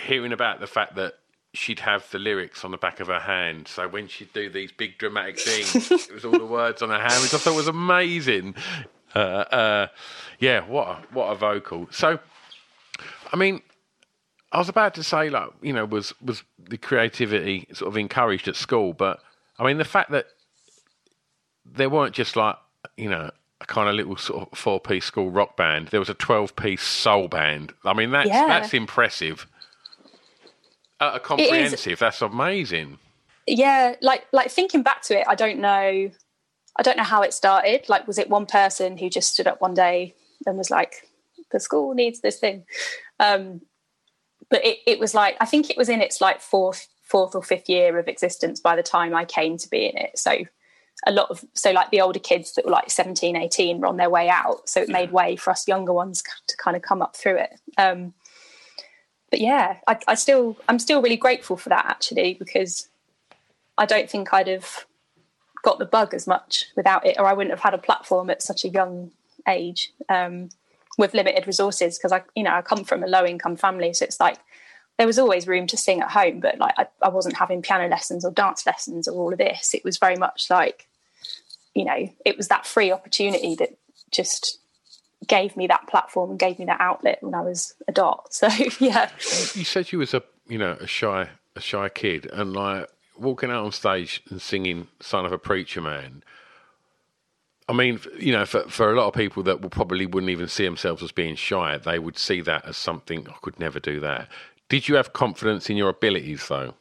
hearing 0.00 0.32
about 0.32 0.60
the 0.60 0.66
fact 0.66 0.96
that 0.96 1.14
she'd 1.54 1.80
have 1.80 2.08
the 2.10 2.18
lyrics 2.18 2.64
on 2.64 2.72
the 2.72 2.76
back 2.76 3.00
of 3.00 3.06
her 3.06 3.20
hand. 3.20 3.68
So 3.68 3.88
when 3.88 4.08
she'd 4.08 4.32
do 4.32 4.50
these 4.50 4.72
big 4.72 4.98
dramatic 4.98 5.38
things, 5.38 5.90
it 5.90 6.12
was 6.12 6.24
all 6.24 6.32
the 6.32 6.44
words 6.44 6.82
on 6.82 6.90
her 6.90 6.98
hand, 6.98 7.22
which 7.22 7.32
I 7.32 7.38
thought 7.38 7.54
was 7.54 7.68
amazing. 7.68 8.56
Uh, 9.14 9.18
uh, 9.18 9.86
yeah, 10.40 10.66
what 10.66 10.88
a, 10.88 10.94
what 11.12 11.26
a 11.26 11.34
vocal. 11.36 11.86
So, 11.92 12.18
I 13.32 13.36
mean, 13.36 13.62
I 14.54 14.58
was 14.58 14.68
about 14.68 14.94
to 14.94 15.02
say, 15.02 15.30
like, 15.30 15.50
you 15.60 15.72
know, 15.72 15.84
was 15.84 16.14
was 16.22 16.44
the 16.58 16.78
creativity 16.78 17.66
sort 17.72 17.88
of 17.88 17.96
encouraged 17.96 18.48
at 18.48 18.56
school? 18.56 18.92
But 18.92 19.20
I 19.58 19.64
mean, 19.64 19.78
the 19.78 19.84
fact 19.84 20.10
that 20.12 20.26
there 21.66 21.90
weren't 21.90 22.14
just 22.14 22.36
like, 22.36 22.56
you 22.96 23.10
know, 23.10 23.30
a 23.60 23.66
kind 23.66 23.88
of 23.88 23.94
little 23.94 24.16
sort 24.16 24.50
of 24.50 24.58
four 24.58 24.80
piece 24.80 25.04
school 25.04 25.30
rock 25.30 25.56
band. 25.56 25.88
There 25.88 26.00
was 26.00 26.08
a 26.08 26.14
twelve 26.14 26.56
piece 26.56 26.82
soul 26.82 27.28
band. 27.28 27.72
I 27.84 27.92
mean, 27.92 28.12
that's 28.12 28.28
yeah. 28.28 28.46
that's 28.46 28.72
impressive 28.72 29.46
a 31.00 31.20
comprehensive. 31.20 31.98
That's 31.98 32.22
amazing. 32.22 32.98
Yeah, 33.46 33.96
like 34.00 34.26
like 34.32 34.50
thinking 34.50 34.82
back 34.82 35.02
to 35.02 35.18
it, 35.18 35.26
I 35.28 35.34
don't 35.34 35.58
know. 35.58 36.10
I 36.76 36.82
don't 36.82 36.96
know 36.96 37.04
how 37.04 37.22
it 37.22 37.34
started. 37.34 37.88
Like, 37.88 38.06
was 38.06 38.18
it 38.18 38.28
one 38.28 38.46
person 38.46 38.96
who 38.96 39.08
just 39.08 39.32
stood 39.32 39.46
up 39.46 39.60
one 39.60 39.74
day 39.74 40.14
and 40.46 40.56
was 40.56 40.70
like, 40.70 41.08
"The 41.52 41.60
school 41.60 41.94
needs 41.94 42.20
this 42.20 42.38
thing"? 42.38 42.64
Um, 43.20 43.60
but 44.54 44.64
it, 44.64 44.78
it 44.86 45.00
was 45.00 45.14
like 45.16 45.36
I 45.40 45.46
think 45.46 45.68
it 45.68 45.76
was 45.76 45.88
in 45.88 46.00
its 46.00 46.20
like 46.20 46.40
fourth 46.40 46.86
fourth 47.02 47.34
or 47.34 47.42
fifth 47.42 47.68
year 47.68 47.98
of 47.98 48.06
existence 48.06 48.60
by 48.60 48.76
the 48.76 48.84
time 48.84 49.12
I 49.12 49.24
came 49.24 49.58
to 49.58 49.68
be 49.68 49.86
in 49.86 49.96
it. 49.96 50.16
So 50.16 50.44
a 51.04 51.10
lot 51.10 51.28
of 51.28 51.44
so 51.54 51.72
like 51.72 51.90
the 51.90 52.00
older 52.00 52.20
kids 52.20 52.54
that 52.54 52.64
were 52.64 52.70
like 52.70 52.88
17 52.88 53.34
18 53.34 53.80
were 53.80 53.88
on 53.88 53.96
their 53.96 54.08
way 54.08 54.28
out. 54.28 54.68
So 54.68 54.80
it 54.80 54.88
made 54.88 55.10
way 55.10 55.34
for 55.34 55.50
us 55.50 55.66
younger 55.66 55.92
ones 55.92 56.22
to 56.46 56.56
kind 56.56 56.76
of 56.76 56.82
come 56.84 57.02
up 57.02 57.16
through 57.16 57.38
it. 57.38 57.58
Um, 57.76 58.14
but 59.28 59.40
yeah, 59.40 59.78
I, 59.88 59.98
I 60.06 60.14
still 60.14 60.56
I'm 60.68 60.78
still 60.78 61.02
really 61.02 61.16
grateful 61.16 61.56
for 61.56 61.70
that 61.70 61.86
actually 61.86 62.34
because 62.34 62.88
I 63.76 63.86
don't 63.86 64.08
think 64.08 64.32
I'd 64.32 64.46
have 64.46 64.86
got 65.64 65.80
the 65.80 65.84
bug 65.84 66.14
as 66.14 66.28
much 66.28 66.66
without 66.76 67.04
it, 67.04 67.16
or 67.18 67.26
I 67.26 67.32
wouldn't 67.32 67.50
have 67.52 67.64
had 67.64 67.74
a 67.74 67.78
platform 67.78 68.30
at 68.30 68.40
such 68.40 68.64
a 68.64 68.68
young 68.68 69.10
age. 69.48 69.92
Um, 70.08 70.50
with 70.98 71.14
limited 71.14 71.46
resources. 71.46 71.98
Because 71.98 72.12
I, 72.12 72.22
you 72.34 72.42
know, 72.42 72.52
I 72.52 72.62
come 72.62 72.84
from 72.84 73.02
a 73.02 73.06
low 73.06 73.24
income 73.24 73.56
family, 73.56 73.92
so 73.92 74.04
it's 74.04 74.20
like 74.20 74.38
there 74.98 75.06
was 75.06 75.18
always 75.18 75.48
room 75.48 75.66
to 75.68 75.76
sing 75.76 76.00
at 76.00 76.10
home, 76.10 76.40
but 76.40 76.58
like 76.58 76.74
I, 76.78 76.86
I 77.02 77.08
wasn't 77.08 77.36
having 77.36 77.62
piano 77.62 77.88
lessons 77.88 78.24
or 78.24 78.30
dance 78.30 78.66
lessons 78.66 79.08
or 79.08 79.14
all 79.14 79.32
of 79.32 79.38
this. 79.38 79.74
It 79.74 79.84
was 79.84 79.98
very 79.98 80.16
much 80.16 80.48
like, 80.50 80.86
you 81.74 81.84
know, 81.84 82.08
it 82.24 82.36
was 82.36 82.48
that 82.48 82.66
free 82.66 82.92
opportunity 82.92 83.56
that 83.56 83.76
just 84.10 84.58
gave 85.26 85.56
me 85.56 85.66
that 85.66 85.88
platform 85.88 86.30
and 86.30 86.38
gave 86.38 86.58
me 86.58 86.64
that 86.66 86.80
outlet 86.80 87.22
when 87.22 87.34
I 87.34 87.40
was 87.40 87.74
a 87.88 87.92
dot. 87.92 88.28
So 88.30 88.48
yeah. 88.78 89.10
You 89.54 89.64
said 89.64 89.92
you 89.92 89.98
was 89.98 90.14
a 90.14 90.22
you 90.48 90.58
know 90.58 90.76
a 90.80 90.86
shy 90.86 91.28
a 91.56 91.60
shy 91.60 91.88
kid 91.88 92.26
and 92.32 92.52
like 92.52 92.88
walking 93.18 93.50
out 93.50 93.64
on 93.64 93.72
stage 93.72 94.22
and 94.30 94.40
singing 94.40 94.88
"Son 95.00 95.24
of 95.24 95.32
a 95.32 95.38
Preacher 95.38 95.80
Man." 95.80 96.22
I 97.68 97.72
mean, 97.72 97.98
you 98.18 98.32
know, 98.32 98.44
for 98.44 98.62
for 98.68 98.92
a 98.92 98.96
lot 98.96 99.08
of 99.08 99.14
people 99.14 99.42
that 99.44 99.60
will 99.60 99.70
probably 99.70 100.06
wouldn't 100.06 100.30
even 100.30 100.48
see 100.48 100.64
themselves 100.64 101.02
as 101.02 101.12
being 101.12 101.34
shy, 101.34 101.78
they 101.78 101.98
would 101.98 102.18
see 102.18 102.40
that 102.42 102.66
as 102.66 102.76
something 102.76 103.26
I 103.28 103.34
could 103.40 103.58
never 103.58 103.80
do 103.80 104.00
that. 104.00 104.28
Did 104.68 104.88
you 104.88 104.96
have 104.96 105.12
confidence 105.12 105.70
in 105.70 105.76
your 105.76 105.88
abilities 105.88 106.48
though? 106.48 106.74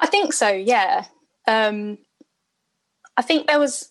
I 0.00 0.06
think 0.06 0.32
so. 0.32 0.48
Yeah. 0.48 1.06
Um, 1.46 1.98
I 3.16 3.22
think 3.22 3.46
there 3.46 3.58
was 3.58 3.90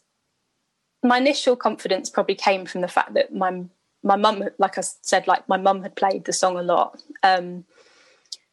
my 1.03 1.17
initial 1.17 1.55
confidence 1.55 2.09
probably 2.09 2.35
came 2.35 2.65
from 2.65 2.81
the 2.81 2.87
fact 2.87 3.13
that 3.13 3.33
my 3.33 3.63
my 4.03 4.15
mum, 4.15 4.43
like 4.57 4.77
I 4.77 4.81
said, 4.81 5.27
like 5.27 5.47
my 5.47 5.57
mum 5.57 5.81
had 5.81 5.95
played 5.95 6.25
the 6.25 6.33
song 6.33 6.57
a 6.57 6.63
lot. 6.63 7.01
Um, 7.23 7.65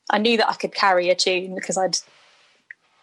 I 0.09 0.19
knew 0.19 0.37
that 0.37 0.49
I 0.49 0.55
could 0.55 0.75
carry 0.75 1.11
a 1.11 1.15
tune 1.15 1.55
because 1.55 1.77
I'd 1.77 1.99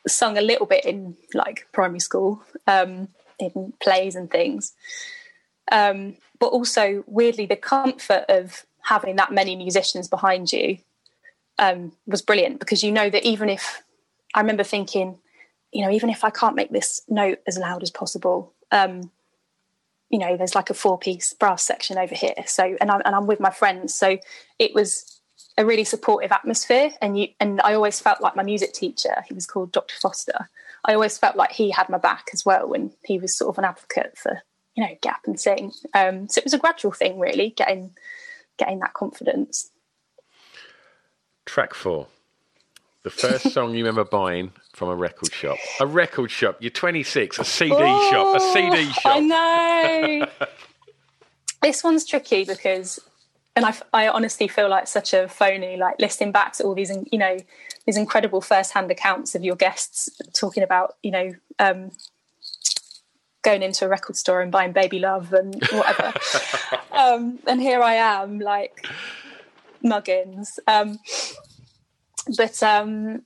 sung 0.08 0.38
a 0.38 0.42
little 0.42 0.66
bit 0.66 0.86
in 0.86 1.18
like 1.34 1.68
primary 1.72 2.00
school, 2.00 2.42
um, 2.66 3.10
in 3.40 3.74
plays 3.82 4.16
and 4.16 4.30
things. 4.30 4.74
Um, 5.72 6.16
but 6.40 6.48
also, 6.48 7.04
weirdly, 7.08 7.46
the 7.46 7.56
comfort 7.56 8.26
of 8.30 8.66
having 8.82 9.18
that 9.18 9.32
many 9.32 9.56
musicians 9.56 10.08
behind 10.08 10.52
you 10.52 10.78
um, 11.60 11.92
was 12.06 12.22
brilliant 12.22 12.60
because 12.60 12.84
you 12.84 12.92
know 12.92 13.10
that 13.10 13.26
even 13.26 13.50
if 13.50 13.84
I 14.34 14.42
remember 14.42 14.64
thinking, 14.64 15.18
you 15.72 15.84
know, 15.84 15.92
even 15.92 16.10
if 16.10 16.24
I 16.24 16.30
can't 16.30 16.56
make 16.56 16.72
this 16.72 17.02
note 17.10 17.40
as 17.48 17.58
loud 17.58 17.84
as 17.84 17.92
possible, 17.92 18.54
um, 18.72 19.12
you 20.10 20.20
know, 20.20 20.38
there's 20.38 20.56
like 20.56 20.70
a 20.70 20.74
four 20.74 20.98
piece 20.98 21.34
brass 21.34 21.64
section 21.64 21.98
over 21.98 22.16
here. 22.16 22.36
So, 22.46 22.78
and 22.80 22.90
I'm, 22.90 23.02
and 23.04 23.16
I'm 23.16 23.28
with 23.28 23.40
my 23.40 23.50
friends. 23.50 23.94
So 23.94 24.18
it 24.58 24.74
was 24.74 25.20
a 25.58 25.66
really 25.66 25.84
supportive 25.84 26.32
atmosphere. 26.32 26.92
And 27.02 27.20
you, 27.20 27.28
and 27.40 27.60
I 27.62 27.74
always 27.74 28.00
felt 28.00 28.22
like 28.22 28.36
my 28.36 28.44
music 28.44 28.74
teacher, 28.74 29.24
he 29.28 29.34
was 29.34 29.46
called 29.46 29.72
Dr. 29.72 29.96
Foster. 30.00 30.50
I 30.86 30.94
always 30.94 31.18
felt 31.18 31.36
like 31.36 31.52
he 31.52 31.72
had 31.72 31.90
my 31.90 31.98
back 31.98 32.30
as 32.34 32.46
well. 32.46 32.74
And 32.74 32.92
he 33.04 33.20
was 33.20 33.38
sort 33.38 33.50
of 33.50 33.58
an 33.58 33.66
advocate 33.66 34.18
for, 34.18 34.42
you 34.76 34.84
know, 34.84 34.96
gap 35.02 35.22
and 35.26 35.40
sing. 35.40 35.74
Um, 35.94 36.30
so 36.30 36.40
it 36.40 36.46
was 36.46 36.54
a 36.54 36.60
gradual 36.60 36.92
thing 36.92 37.20
really, 37.20 37.52
getting, 37.52 37.92
getting 38.58 38.80
that 38.80 38.94
confidence. 38.94 39.70
Track 41.46 41.74
four. 41.74 42.08
The 43.04 43.10
first 43.10 43.52
song 43.54 43.72
you 43.72 43.78
remember 43.78 44.04
buying 44.04 44.52
from 44.74 44.90
a 44.90 44.96
record 44.96 45.32
shop. 45.32 45.58
A 45.80 45.88
record 45.88 46.30
shop. 46.30 46.58
You're 46.60 46.72
26. 46.72 47.40
A 47.40 47.44
CD 47.46 47.74
oh, 47.78 48.12
shop. 48.12 48.36
A 48.36 48.40
CD 48.54 48.92
shop. 48.92 49.16
I 49.16 49.20
know. 49.20 50.28
this 51.62 51.84
one's 51.84 52.06
tricky 52.06 52.44
because, 52.44 53.00
and 53.58 53.66
I, 53.66 53.74
I 53.92 54.08
honestly 54.08 54.48
feel 54.48 54.70
like 54.70 54.88
such 54.88 55.16
a 55.16 55.28
phony. 55.28 55.78
Like 55.78 56.00
listening 56.00 56.32
back 56.32 56.54
to 56.54 56.64
all 56.64 56.76
these, 56.76 56.92
you 57.12 57.18
know, 57.18 57.38
these 57.88 57.98
incredible 57.98 58.40
first-hand 58.40 58.92
accounts 58.92 59.34
of 59.34 59.44
your 59.44 59.56
guests 59.56 60.12
talking 60.34 60.62
about, 60.62 60.94
you 61.02 61.10
know, 61.10 61.32
um, 61.58 61.90
going 63.42 63.64
into 63.64 63.84
a 63.86 63.88
record 63.88 64.16
store 64.16 64.42
and 64.42 64.52
buying 64.52 64.74
Baby 64.74 65.00
Love 65.00 65.34
and 65.34 65.56
whatever. 65.72 66.14
um, 66.92 67.40
and 67.48 67.60
here 67.60 67.82
I 67.82 67.96
am, 67.96 68.40
like 68.40 68.86
muggins. 69.84 70.60
Um, 70.68 71.00
but 72.38 72.62
um, 72.62 73.24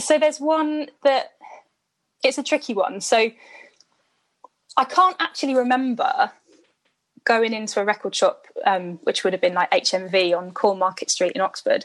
so 0.00 0.18
there's 0.18 0.40
one 0.40 0.88
that 1.04 1.32
it's 2.24 2.38
a 2.38 2.42
tricky 2.42 2.72
one. 2.72 3.02
So 3.02 3.30
I 4.78 4.84
can't 4.84 5.16
actually 5.20 5.54
remember 5.54 6.32
going 7.26 7.52
into 7.52 7.80
a 7.80 7.84
record 7.84 8.14
shop, 8.14 8.46
um, 8.64 9.00
which 9.02 9.22
would 9.22 9.34
have 9.34 9.42
been 9.42 9.52
like 9.52 9.70
HMV 9.70 10.36
on 10.36 10.52
Cornmarket 10.52 11.10
Street 11.10 11.32
in 11.32 11.42
Oxford. 11.42 11.84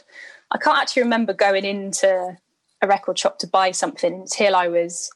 I 0.50 0.58
can't 0.58 0.78
actually 0.78 1.02
remember 1.02 1.34
going 1.34 1.64
into 1.64 2.38
a 2.80 2.86
record 2.86 3.18
shop 3.18 3.38
to 3.40 3.46
buy 3.46 3.72
something 3.72 4.14
until 4.14 4.56
I 4.56 4.68
was 4.68 5.10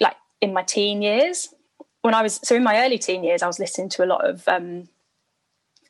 like 0.00 0.16
in 0.40 0.52
my 0.52 0.62
teen 0.62 1.02
years. 1.02 1.54
When 2.00 2.14
I 2.14 2.22
was 2.22 2.40
so 2.42 2.56
in 2.56 2.64
my 2.64 2.84
early 2.84 2.98
teen 2.98 3.22
years, 3.22 3.42
I 3.42 3.46
was 3.46 3.58
listening 3.58 3.90
to 3.90 4.04
a 4.04 4.06
lot 4.06 4.28
of 4.28 4.48
um, 4.48 4.88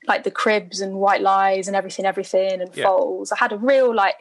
like 0.06 0.24
the 0.24 0.30
Cribs 0.30 0.80
and 0.80 0.96
White 0.96 1.22
Lies 1.22 1.68
and 1.68 1.76
everything, 1.76 2.04
everything 2.04 2.60
and 2.60 2.74
yeah. 2.74 2.84
Foals. 2.84 3.32
I 3.32 3.38
had 3.38 3.52
a 3.52 3.56
real 3.56 3.94
like 3.94 4.16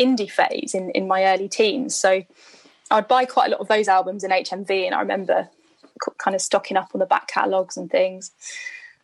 indie 0.00 0.30
phase 0.30 0.74
in 0.74 0.90
in 0.90 1.08
my 1.08 1.24
early 1.24 1.48
teens, 1.48 1.96
so 1.96 2.22
I'd 2.90 3.08
buy 3.08 3.24
quite 3.24 3.48
a 3.48 3.50
lot 3.50 3.60
of 3.60 3.68
those 3.68 3.88
albums 3.88 4.22
in 4.22 4.30
HMV, 4.30 4.86
and 4.86 4.94
I 4.94 5.00
remember 5.00 5.48
kind 6.18 6.34
of 6.34 6.40
stocking 6.40 6.76
up 6.76 6.90
on 6.94 6.98
the 6.98 7.06
back 7.06 7.28
catalogs 7.28 7.76
and 7.76 7.90
things. 7.90 8.32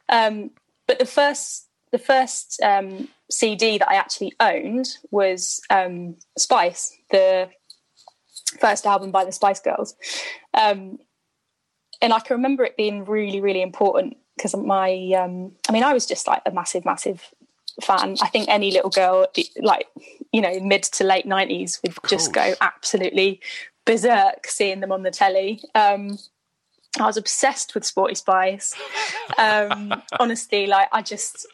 Um, 0.08 0.50
but 0.86 0.98
the 0.98 1.06
first 1.06 1.66
the 1.92 1.98
first 1.98 2.60
um, 2.62 3.08
CD 3.30 3.78
that 3.78 3.90
I 3.90 3.94
actually 3.94 4.32
owned 4.38 4.96
was 5.10 5.60
um, 5.70 6.16
Spice, 6.38 6.96
the 7.10 7.48
first 8.60 8.86
album 8.86 9.10
by 9.10 9.24
the 9.24 9.32
Spice 9.32 9.60
Girls, 9.60 9.94
um, 10.54 10.98
and 12.00 12.12
I 12.12 12.20
can 12.20 12.36
remember 12.36 12.64
it 12.64 12.76
being 12.76 13.04
really, 13.04 13.40
really 13.40 13.62
important 13.62 14.16
because 14.36 14.56
my, 14.56 15.12
um, 15.18 15.52
I 15.68 15.72
mean, 15.72 15.82
I 15.82 15.92
was 15.92 16.06
just 16.06 16.26
like 16.26 16.42
a 16.46 16.50
massive, 16.50 16.84
massive 16.84 17.34
fan. 17.82 18.16
I 18.22 18.28
think 18.28 18.48
any 18.48 18.70
little 18.70 18.90
girl, 18.90 19.26
like 19.60 19.86
you 20.32 20.40
know, 20.40 20.58
mid 20.60 20.82
to 20.84 21.04
late 21.04 21.26
nineties, 21.26 21.80
would 21.82 21.94
just 22.08 22.32
go 22.32 22.54
absolutely 22.60 23.40
berserk 23.84 24.46
seeing 24.46 24.80
them 24.80 24.92
on 24.92 25.02
the 25.02 25.10
telly. 25.10 25.62
Um, 25.74 26.18
I 26.98 27.06
was 27.06 27.16
obsessed 27.16 27.74
with 27.74 27.84
Sporty 27.84 28.14
Spice. 28.14 28.74
Um, 29.38 30.02
honestly, 30.20 30.66
like 30.66 30.88
I 30.92 31.02
just, 31.02 31.46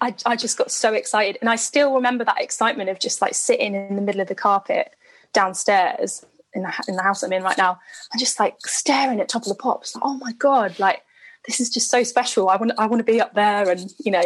I, 0.00 0.14
I 0.26 0.36
just 0.36 0.58
got 0.58 0.70
so 0.70 0.92
excited, 0.92 1.38
and 1.40 1.48
I 1.48 1.56
still 1.56 1.94
remember 1.94 2.24
that 2.24 2.40
excitement 2.40 2.90
of 2.90 2.98
just 2.98 3.22
like 3.22 3.34
sitting 3.34 3.74
in 3.74 3.96
the 3.96 4.02
middle 4.02 4.20
of 4.20 4.28
the 4.28 4.34
carpet 4.34 4.92
downstairs 5.32 6.26
in 6.54 6.62
the, 6.62 6.84
in 6.88 6.96
the 6.96 7.02
house 7.02 7.22
I'm 7.22 7.32
in 7.32 7.42
right 7.42 7.56
now, 7.56 7.78
and 8.12 8.20
just 8.20 8.38
like 8.38 8.56
staring 8.66 9.20
at 9.20 9.28
Top 9.28 9.42
of 9.42 9.48
the 9.48 9.54
Pops. 9.54 9.94
Like, 9.94 10.04
oh 10.04 10.14
my 10.14 10.32
god, 10.32 10.78
like 10.78 11.02
this 11.46 11.60
is 11.60 11.70
just 11.70 11.90
so 11.90 12.02
special. 12.02 12.48
I 12.48 12.56
want, 12.56 12.72
I 12.78 12.86
want 12.86 13.00
to 13.00 13.10
be 13.10 13.20
up 13.20 13.34
there, 13.34 13.70
and 13.70 13.90
you 13.98 14.12
know. 14.12 14.24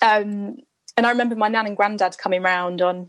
Um, 0.00 0.56
and 0.94 1.06
I 1.06 1.10
remember 1.10 1.34
my 1.36 1.48
nan 1.48 1.66
and 1.66 1.76
granddad 1.76 2.18
coming 2.18 2.42
round 2.42 2.82
on 2.82 3.08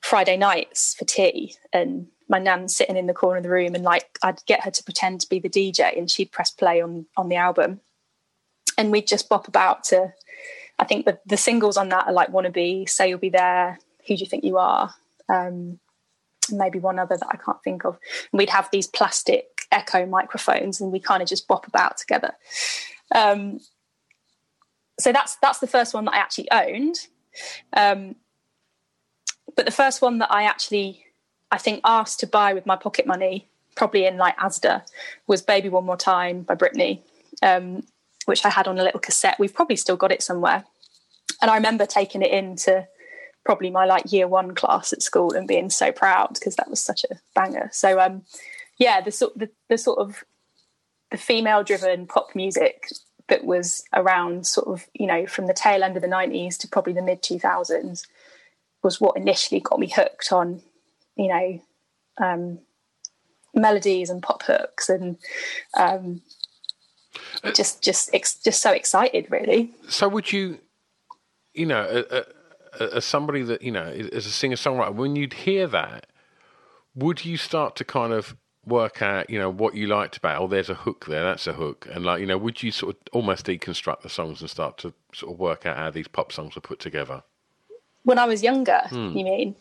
Friday 0.00 0.36
nights 0.36 0.94
for 0.94 1.04
tea, 1.04 1.54
and 1.72 2.08
my 2.28 2.38
nan 2.38 2.68
sitting 2.68 2.96
in 2.96 3.06
the 3.06 3.14
corner 3.14 3.38
of 3.38 3.42
the 3.42 3.50
room, 3.50 3.74
and 3.74 3.84
like 3.84 4.18
I'd 4.22 4.44
get 4.46 4.64
her 4.64 4.70
to 4.70 4.84
pretend 4.84 5.20
to 5.20 5.28
be 5.28 5.38
the 5.38 5.48
DJ, 5.48 5.96
and 5.96 6.10
she'd 6.10 6.32
press 6.32 6.50
play 6.50 6.80
on 6.80 7.06
on 7.16 7.28
the 7.28 7.36
album, 7.36 7.80
and 8.76 8.90
we'd 8.90 9.06
just 9.06 9.28
bop 9.28 9.48
about 9.48 9.84
to. 9.84 10.12
I 10.78 10.84
think 10.84 11.06
the 11.06 11.18
the 11.26 11.36
singles 11.36 11.76
on 11.76 11.88
that 11.90 12.06
are 12.06 12.12
like 12.12 12.30
"Wannabe," 12.30 12.88
"Say 12.88 13.08
You'll 13.08 13.18
Be 13.18 13.30
There," 13.30 13.78
"Who 14.06 14.16
Do 14.16 14.20
You 14.20 14.26
Think 14.26 14.44
You 14.44 14.58
Are," 14.58 14.94
um, 15.28 15.78
maybe 16.50 16.78
one 16.78 16.98
other 16.98 17.16
that 17.16 17.28
I 17.30 17.36
can't 17.36 17.62
think 17.62 17.84
of. 17.84 17.98
And 18.32 18.38
we'd 18.38 18.50
have 18.50 18.68
these 18.70 18.86
plastic 18.86 19.62
echo 19.70 20.06
microphones, 20.06 20.80
and 20.80 20.92
we 20.92 21.00
kind 21.00 21.22
of 21.22 21.28
just 21.28 21.48
bop 21.48 21.66
about 21.66 21.96
together. 21.96 22.32
Um, 23.14 23.60
so 24.98 25.12
that's 25.12 25.36
that's 25.36 25.58
the 25.58 25.66
first 25.66 25.94
one 25.94 26.04
that 26.06 26.14
I 26.14 26.18
actually 26.18 26.50
owned. 26.50 26.96
Um, 27.72 28.16
but 29.54 29.64
the 29.64 29.72
first 29.72 30.02
one 30.02 30.18
that 30.18 30.30
I 30.30 30.44
actually, 30.44 31.05
I 31.50 31.58
think, 31.58 31.80
asked 31.84 32.20
to 32.20 32.26
buy 32.26 32.54
with 32.54 32.66
my 32.66 32.76
pocket 32.76 33.06
money, 33.06 33.48
probably 33.74 34.06
in 34.06 34.16
like 34.16 34.36
Asda, 34.38 34.82
was 35.26 35.42
"Baby 35.42 35.68
One 35.68 35.84
More 35.84 35.96
Time" 35.96 36.42
by 36.42 36.54
Britney, 36.54 37.00
um, 37.42 37.84
which 38.26 38.44
I 38.44 38.50
had 38.50 38.68
on 38.68 38.78
a 38.78 38.82
little 38.82 39.00
cassette. 39.00 39.38
We've 39.38 39.54
probably 39.54 39.76
still 39.76 39.96
got 39.96 40.12
it 40.12 40.22
somewhere, 40.22 40.64
and 41.40 41.50
I 41.50 41.54
remember 41.54 41.86
taking 41.86 42.22
it 42.22 42.30
into 42.30 42.86
probably 43.44 43.70
my 43.70 43.86
like 43.86 44.12
year 44.12 44.26
one 44.26 44.54
class 44.54 44.92
at 44.92 45.02
school 45.02 45.32
and 45.32 45.46
being 45.46 45.70
so 45.70 45.92
proud 45.92 46.34
because 46.34 46.56
that 46.56 46.68
was 46.68 46.80
such 46.82 47.04
a 47.04 47.14
banger. 47.34 47.70
So 47.72 48.00
um, 48.00 48.22
yeah, 48.78 49.00
the 49.00 49.12
sort 49.12 49.38
the, 49.38 49.48
the 49.68 49.78
sort 49.78 49.98
of 49.98 50.24
the 51.10 51.16
female 51.16 51.62
driven 51.62 52.06
pop 52.06 52.34
music 52.34 52.88
that 53.28 53.44
was 53.44 53.84
around 53.94 54.46
sort 54.46 54.66
of 54.68 54.86
you 54.94 55.06
know 55.06 55.26
from 55.26 55.46
the 55.46 55.54
tail 55.54 55.82
end 55.82 55.96
of 55.96 56.02
the 56.02 56.08
90s 56.08 56.58
to 56.58 56.68
probably 56.68 56.92
the 56.92 57.02
mid 57.02 57.22
2000s 57.22 58.06
was 58.82 59.00
what 59.00 59.16
initially 59.16 59.60
got 59.60 59.80
me 59.80 59.88
hooked 59.88 60.32
on 60.32 60.62
you 61.16 61.28
know 61.28 61.60
um, 62.18 62.58
melodies 63.54 64.10
and 64.10 64.22
pop 64.22 64.42
hooks 64.42 64.88
and 64.88 65.16
um, 65.76 66.22
just 67.54 67.82
just 67.82 68.10
ex- 68.14 68.38
just 68.42 68.62
so 68.62 68.72
excited 68.72 69.26
really 69.30 69.70
so 69.88 70.08
would 70.08 70.32
you 70.32 70.58
you 71.54 71.66
know 71.66 71.82
uh, 71.82 72.22
uh, 72.80 72.88
as 72.94 73.04
somebody 73.04 73.42
that 73.42 73.62
you 73.62 73.70
know 73.70 73.86
as 73.86 74.26
a 74.26 74.30
singer 74.30 74.56
songwriter 74.56 74.94
when 74.94 75.16
you'd 75.16 75.34
hear 75.34 75.66
that 75.66 76.06
would 76.94 77.24
you 77.24 77.36
start 77.36 77.76
to 77.76 77.84
kind 77.84 78.12
of 78.12 78.36
work 78.66 79.00
out, 79.00 79.30
you 79.30 79.38
know, 79.38 79.48
what 79.48 79.74
you 79.74 79.86
liked 79.86 80.16
about. 80.16 80.42
Oh, 80.42 80.48
there's 80.48 80.68
a 80.68 80.74
hook 80.74 81.06
there. 81.06 81.22
That's 81.22 81.46
a 81.46 81.52
hook. 81.52 81.86
And 81.90 82.04
like, 82.04 82.20
you 82.20 82.26
know, 82.26 82.36
would 82.36 82.62
you 82.62 82.72
sort 82.72 82.96
of 82.96 83.02
almost 83.12 83.46
deconstruct 83.46 84.02
the 84.02 84.08
songs 84.08 84.40
and 84.40 84.50
start 84.50 84.76
to 84.78 84.92
sort 85.14 85.32
of 85.32 85.38
work 85.38 85.64
out 85.64 85.76
how 85.76 85.90
these 85.90 86.08
pop 86.08 86.32
songs 86.32 86.56
were 86.56 86.60
put 86.60 86.80
together? 86.80 87.22
When 88.02 88.18
I 88.18 88.26
was 88.26 88.42
younger, 88.42 88.82
hmm. 88.88 89.16
you 89.16 89.24
mean? 89.24 89.56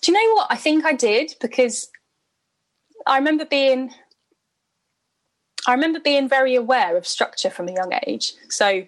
Do 0.00 0.12
you 0.12 0.18
know 0.18 0.34
what? 0.34 0.48
I 0.50 0.56
think 0.56 0.84
I 0.84 0.92
did 0.92 1.34
because 1.40 1.90
I 3.06 3.18
remember 3.18 3.44
being. 3.44 3.90
I 5.66 5.72
remember 5.72 5.98
being 5.98 6.28
very 6.28 6.54
aware 6.54 6.96
of 6.96 7.06
structure 7.06 7.48
from 7.48 7.68
a 7.68 7.72
young 7.72 7.92
age. 8.06 8.34
So 8.50 8.84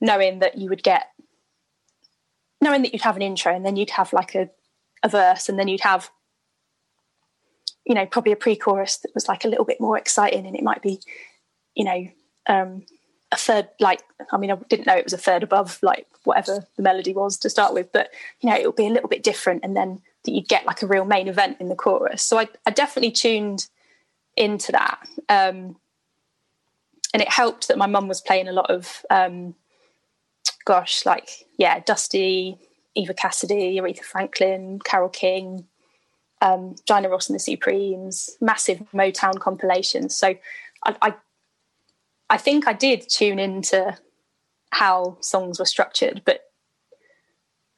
knowing 0.00 0.38
that 0.38 0.56
you 0.56 0.70
would 0.70 0.82
get, 0.82 1.08
knowing 2.62 2.80
that 2.82 2.94
you'd 2.94 3.02
have 3.02 3.16
an 3.16 3.22
intro 3.22 3.54
and 3.54 3.64
then 3.64 3.76
you'd 3.76 3.90
have 3.90 4.10
like 4.14 4.34
a, 4.34 4.48
a 5.02 5.08
verse 5.10 5.50
and 5.50 5.58
then 5.58 5.68
you'd 5.68 5.82
have 5.82 6.10
you 7.84 7.94
know, 7.94 8.06
probably 8.06 8.32
a 8.32 8.36
pre-chorus 8.36 8.98
that 8.98 9.14
was 9.14 9.28
like 9.28 9.44
a 9.44 9.48
little 9.48 9.64
bit 9.64 9.80
more 9.80 9.98
exciting, 9.98 10.46
and 10.46 10.56
it 10.56 10.62
might 10.62 10.82
be, 10.82 11.00
you 11.74 11.84
know, 11.84 12.08
um, 12.46 12.82
a 13.34 13.38
third. 13.38 13.68
Like, 13.80 14.02
I 14.32 14.36
mean, 14.36 14.50
I 14.50 14.56
didn't 14.68 14.86
know 14.86 14.96
it 14.96 15.04
was 15.04 15.12
a 15.12 15.18
third 15.18 15.42
above 15.42 15.78
like 15.82 16.06
whatever 16.24 16.66
the 16.76 16.82
melody 16.82 17.12
was 17.12 17.36
to 17.38 17.50
start 17.50 17.74
with, 17.74 17.92
but 17.92 18.10
you 18.40 18.48
know, 18.48 18.56
it 18.56 18.66
would 18.66 18.76
be 18.76 18.86
a 18.86 18.90
little 18.90 19.08
bit 19.08 19.22
different, 19.22 19.64
and 19.64 19.76
then 19.76 20.00
that 20.24 20.32
you'd 20.32 20.48
get 20.48 20.66
like 20.66 20.82
a 20.82 20.86
real 20.86 21.04
main 21.04 21.28
event 21.28 21.58
in 21.60 21.68
the 21.68 21.74
chorus. 21.74 22.22
So 22.22 22.38
I, 22.38 22.48
I 22.66 22.70
definitely 22.70 23.12
tuned 23.12 23.68
into 24.36 24.72
that, 24.72 25.06
um, 25.28 25.76
and 27.12 27.22
it 27.22 27.28
helped 27.28 27.68
that 27.68 27.78
my 27.78 27.86
mum 27.86 28.08
was 28.08 28.20
playing 28.20 28.48
a 28.48 28.52
lot 28.52 28.70
of, 28.70 29.04
um, 29.10 29.54
gosh, 30.64 31.06
like 31.06 31.46
yeah, 31.58 31.80
Dusty, 31.80 32.58
Eva 32.94 33.14
Cassidy, 33.14 33.78
Aretha 33.78 34.02
Franklin, 34.02 34.80
Carole 34.84 35.08
King 35.08 35.66
um, 36.44 36.74
Diana 36.86 37.08
Ross 37.08 37.28
and 37.28 37.34
the 37.34 37.40
Supremes, 37.40 38.36
massive 38.40 38.82
Motown 38.92 39.40
compilations. 39.40 40.14
So 40.14 40.34
I, 40.84 40.96
I, 41.00 41.14
I 42.30 42.36
think 42.36 42.66
I 42.66 42.72
did 42.72 43.08
tune 43.08 43.38
into 43.38 43.96
how 44.70 45.18
songs 45.20 45.58
were 45.58 45.66
structured, 45.66 46.22
but 46.24 46.40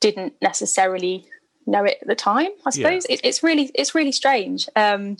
didn't 0.00 0.34
necessarily 0.40 1.26
know 1.66 1.84
it 1.84 1.98
at 2.00 2.08
the 2.08 2.14
time. 2.14 2.50
I 2.64 2.70
suppose 2.70 3.06
yeah. 3.08 3.14
it, 3.14 3.20
it's 3.24 3.42
really 3.42 3.70
it's 3.74 3.94
really 3.94 4.12
strange, 4.12 4.68
um, 4.76 5.16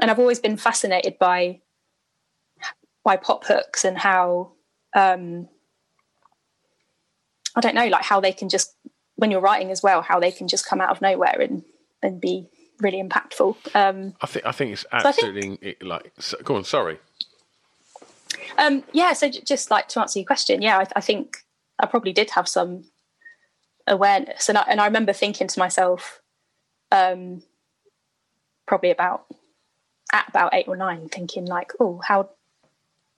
and 0.00 0.10
I've 0.10 0.18
always 0.18 0.40
been 0.40 0.56
fascinated 0.56 1.18
by 1.18 1.60
by 3.04 3.16
pop 3.16 3.44
hooks 3.44 3.84
and 3.84 3.98
how 3.98 4.52
um, 4.94 5.48
I 7.56 7.60
don't 7.60 7.74
know, 7.74 7.86
like 7.86 8.04
how 8.04 8.20
they 8.20 8.32
can 8.32 8.48
just 8.48 8.74
when 9.16 9.30
you're 9.30 9.40
writing 9.40 9.70
as 9.70 9.82
well, 9.82 10.02
how 10.02 10.18
they 10.18 10.32
can 10.32 10.48
just 10.48 10.66
come 10.66 10.80
out 10.80 10.90
of 10.90 11.00
nowhere 11.00 11.40
and 11.40 11.62
and 12.02 12.20
be 12.20 12.48
really 12.80 13.02
impactful. 13.02 13.56
Um, 13.74 14.14
I 14.20 14.26
think 14.26 14.46
I 14.46 14.52
think 14.52 14.72
it's 14.72 14.86
absolutely 14.92 15.42
so 15.42 15.56
think, 15.56 15.76
like. 15.82 16.12
So, 16.18 16.38
go 16.42 16.56
on, 16.56 16.64
sorry. 16.64 16.98
Um, 18.58 18.84
yeah, 18.92 19.12
so 19.12 19.28
just 19.28 19.70
like 19.70 19.88
to 19.88 20.00
answer 20.00 20.18
your 20.18 20.26
question, 20.26 20.62
yeah, 20.62 20.78
I, 20.78 20.86
I, 20.96 21.00
think 21.00 21.38
I 21.78 21.86
probably 21.86 22.12
did 22.12 22.30
have 22.30 22.48
some 22.48 22.84
awareness, 23.86 24.48
and 24.48 24.58
I, 24.58 24.64
and 24.68 24.80
I 24.80 24.86
remember 24.86 25.12
thinking 25.12 25.48
to 25.48 25.58
myself, 25.58 26.20
um, 26.92 27.42
probably 28.66 28.90
about 28.90 29.26
at 30.12 30.28
about 30.28 30.54
eight 30.54 30.68
or 30.68 30.76
nine, 30.76 31.08
thinking 31.08 31.46
like, 31.46 31.72
oh, 31.80 32.00
how 32.04 32.30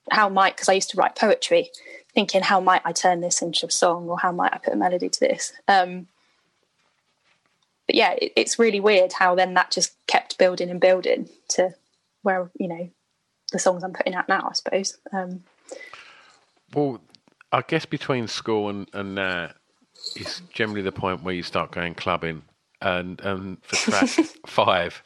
how 0.09 0.29
might 0.29 0.55
because 0.55 0.69
I 0.69 0.73
used 0.73 0.89
to 0.91 0.97
write 0.97 1.15
poetry, 1.15 1.69
thinking 2.13 2.41
how 2.41 2.59
might 2.59 2.81
I 2.85 2.91
turn 2.91 3.21
this 3.21 3.41
into 3.41 3.67
a 3.67 3.71
song, 3.71 4.09
or 4.09 4.17
how 4.17 4.31
might 4.31 4.53
I 4.53 4.57
put 4.57 4.73
a 4.73 4.77
melody 4.77 5.09
to 5.09 5.19
this. 5.19 5.53
Um, 5.67 6.07
but 7.85 7.95
yeah, 7.95 8.13
it, 8.13 8.33
it's 8.35 8.59
really 8.59 8.79
weird 8.79 9.13
how 9.13 9.35
then 9.35 9.53
that 9.55 9.71
just 9.71 9.95
kept 10.07 10.37
building 10.37 10.69
and 10.69 10.81
building 10.81 11.29
to 11.49 11.73
where 12.23 12.49
you 12.59 12.67
know 12.67 12.89
the 13.51 13.59
songs 13.59 13.83
I'm 13.83 13.93
putting 13.93 14.15
out 14.15 14.27
now. 14.29 14.47
I 14.49 14.53
suppose. 14.53 14.97
Um, 15.11 15.43
well, 16.73 17.01
I 17.51 17.61
guess 17.61 17.85
between 17.85 18.27
school 18.27 18.69
and 18.69 18.87
and 18.93 19.15
now 19.15 19.51
is 20.15 20.41
generally 20.53 20.81
the 20.81 20.91
point 20.91 21.23
where 21.23 21.33
you 21.33 21.43
start 21.43 21.71
going 21.71 21.95
clubbing, 21.95 22.43
and 22.81 23.19
and 23.21 23.63
for 23.63 23.75
track 23.75 24.09
five. 24.45 25.03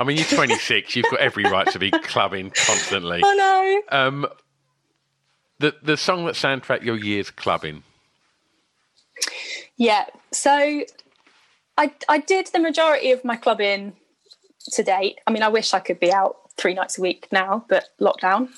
I 0.00 0.04
mean, 0.04 0.16
you're 0.16 0.26
26. 0.26 0.94
You've 0.94 1.10
got 1.10 1.18
every 1.18 1.42
right 1.42 1.66
to 1.72 1.78
be 1.80 1.90
clubbing 1.90 2.50
constantly. 2.50 3.20
Oh 3.24 3.82
no. 3.90 3.98
Um, 3.98 4.26
the 5.58 5.74
the 5.82 5.96
song 5.96 6.24
that 6.26 6.34
soundtrack 6.34 6.82
your 6.84 6.96
years 6.96 7.30
clubbing. 7.30 7.82
Yeah. 9.76 10.06
So 10.32 10.84
I 11.76 11.92
I 12.08 12.18
did 12.18 12.48
the 12.48 12.60
majority 12.60 13.10
of 13.10 13.24
my 13.24 13.36
clubbing 13.36 13.94
to 14.72 14.82
date. 14.82 15.18
I 15.26 15.32
mean, 15.32 15.42
I 15.42 15.48
wish 15.48 15.74
I 15.74 15.80
could 15.80 15.98
be 15.98 16.12
out 16.12 16.36
three 16.58 16.74
nights 16.74 16.98
a 16.98 17.00
week 17.00 17.28
now, 17.32 17.64
but 17.68 17.88
lockdown. 18.00 18.48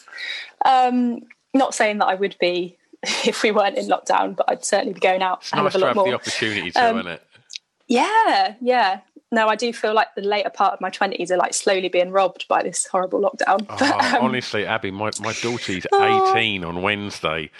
Um, 0.64 1.20
not 1.54 1.74
saying 1.74 1.98
that 1.98 2.06
I 2.06 2.14
would 2.14 2.36
be 2.40 2.76
if 3.02 3.42
we 3.42 3.50
weren't 3.52 3.76
in 3.78 3.86
lockdown, 3.86 4.36
but 4.36 4.50
I'd 4.50 4.64
certainly 4.64 4.94
be 4.94 5.00
going 5.00 5.22
out 5.22 5.40
it's 5.42 5.54
nice 5.54 5.74
a 5.74 5.78
lot 5.78 5.94
more. 5.94 6.06
the 6.06 6.14
opportunity 6.14 6.70
to, 6.72 6.84
um, 6.90 6.98
isn't 6.98 7.12
it? 7.12 7.22
Yeah, 7.86 8.54
yeah. 8.60 9.00
No, 9.32 9.46
I 9.46 9.54
do 9.54 9.72
feel 9.72 9.94
like 9.94 10.08
the 10.16 10.22
later 10.22 10.50
part 10.50 10.74
of 10.74 10.80
my 10.80 10.90
twenties 10.90 11.30
are 11.30 11.36
like 11.36 11.54
slowly 11.54 11.88
being 11.88 12.10
robbed 12.10 12.48
by 12.48 12.62
this 12.62 12.86
horrible 12.86 13.20
lockdown. 13.20 13.64
Oh, 13.68 13.76
but, 13.78 14.14
um, 14.14 14.24
honestly, 14.24 14.66
Abby, 14.66 14.90
my 14.90 15.10
my 15.20 15.32
daughter's 15.34 15.86
oh. 15.92 16.34
eighteen 16.34 16.64
on 16.64 16.82
Wednesday, 16.82 17.50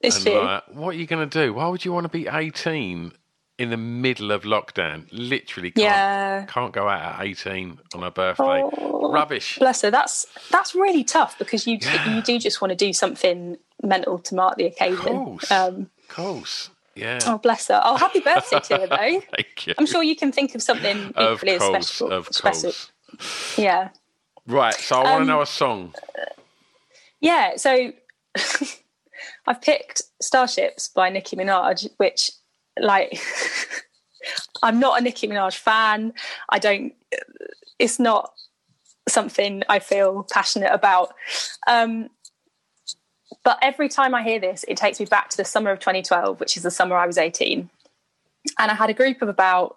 It's 0.00 0.16
and 0.16 0.26
true. 0.26 0.40
like, 0.42 0.62
what 0.72 0.94
are 0.94 0.98
you 0.98 1.06
going 1.06 1.28
to 1.28 1.46
do? 1.46 1.54
Why 1.54 1.68
would 1.68 1.84
you 1.84 1.92
want 1.92 2.04
to 2.04 2.08
be 2.08 2.28
18 2.28 3.12
in 3.58 3.70
the 3.70 3.76
middle 3.76 4.30
of 4.32 4.42
lockdown? 4.42 5.06
Literally 5.12 5.70
can't, 5.72 5.82
Yeah. 5.84 6.44
can't 6.48 6.72
go 6.72 6.88
out 6.88 7.20
at 7.20 7.26
18 7.26 7.78
on 7.94 8.02
her 8.02 8.10
birthday. 8.10 8.62
Oh, 8.64 9.10
Rubbish. 9.12 9.58
Bless 9.58 9.82
her. 9.82 9.90
That's 9.90 10.26
that's 10.50 10.74
really 10.74 11.04
tough 11.04 11.38
because 11.38 11.66
you 11.66 11.78
you 12.06 12.22
do 12.22 12.38
just 12.38 12.60
want 12.60 12.70
to 12.70 12.76
do 12.76 12.92
something 12.92 13.56
mental 13.82 14.18
to 14.18 14.34
mark 14.34 14.56
the 14.56 14.64
occasion. 14.66 14.98
course. 15.24 15.50
Um, 15.50 15.90
Of 16.02 16.08
course. 16.08 16.70
Yeah. 16.94 17.20
oh, 17.26 17.38
bless 17.38 17.68
her. 17.68 17.80
Oh, 17.84 17.96
happy 17.96 18.18
birthday 18.20 18.58
to 18.60 18.76
her 18.78 18.86
though. 18.88 19.20
Thank 19.36 19.66
you. 19.66 19.74
I'm 19.78 19.86
sure 19.86 20.02
you 20.02 20.16
can 20.16 20.32
think 20.32 20.54
of 20.56 20.62
something 20.62 21.12
Of 21.14 21.38
equally 21.44 21.52
as 21.56 21.62
special. 21.62 22.10
Of 22.12 22.26
special. 22.28 22.72
course. 22.72 22.90
Yeah. 23.56 23.90
Right. 24.46 24.74
So 24.74 24.96
I 24.96 25.02
want 25.04 25.16
to 25.18 25.20
Um, 25.22 25.26
know 25.28 25.40
a 25.42 25.46
song. 25.46 25.94
Yeah, 27.20 27.56
so 27.56 27.92
I've 29.46 29.60
picked 29.62 30.02
Starships 30.20 30.88
by 30.88 31.08
Nicki 31.10 31.36
Minaj, 31.36 31.88
which 31.96 32.30
like 32.80 33.20
I'm 34.62 34.80
not 34.80 35.00
a 35.00 35.02
Nicki 35.02 35.28
Minaj 35.28 35.56
fan. 35.56 36.12
I 36.48 36.58
don't 36.58 36.94
it's 37.78 37.98
not 37.98 38.32
something 39.08 39.62
I 39.68 39.78
feel 39.78 40.26
passionate 40.30 40.72
about. 40.72 41.14
Um 41.66 42.10
but 43.44 43.58
every 43.62 43.88
time 43.88 44.14
I 44.14 44.22
hear 44.22 44.38
this, 44.38 44.64
it 44.68 44.76
takes 44.76 45.00
me 45.00 45.06
back 45.06 45.30
to 45.30 45.36
the 45.36 45.44
summer 45.44 45.70
of 45.70 45.80
2012, 45.80 46.40
which 46.40 46.56
is 46.56 46.62
the 46.62 46.70
summer 46.70 46.96
I 46.96 47.06
was 47.06 47.18
18. 47.18 47.70
And 48.58 48.70
I 48.70 48.74
had 48.74 48.90
a 48.90 48.94
group 48.94 49.22
of 49.22 49.28
about, 49.28 49.76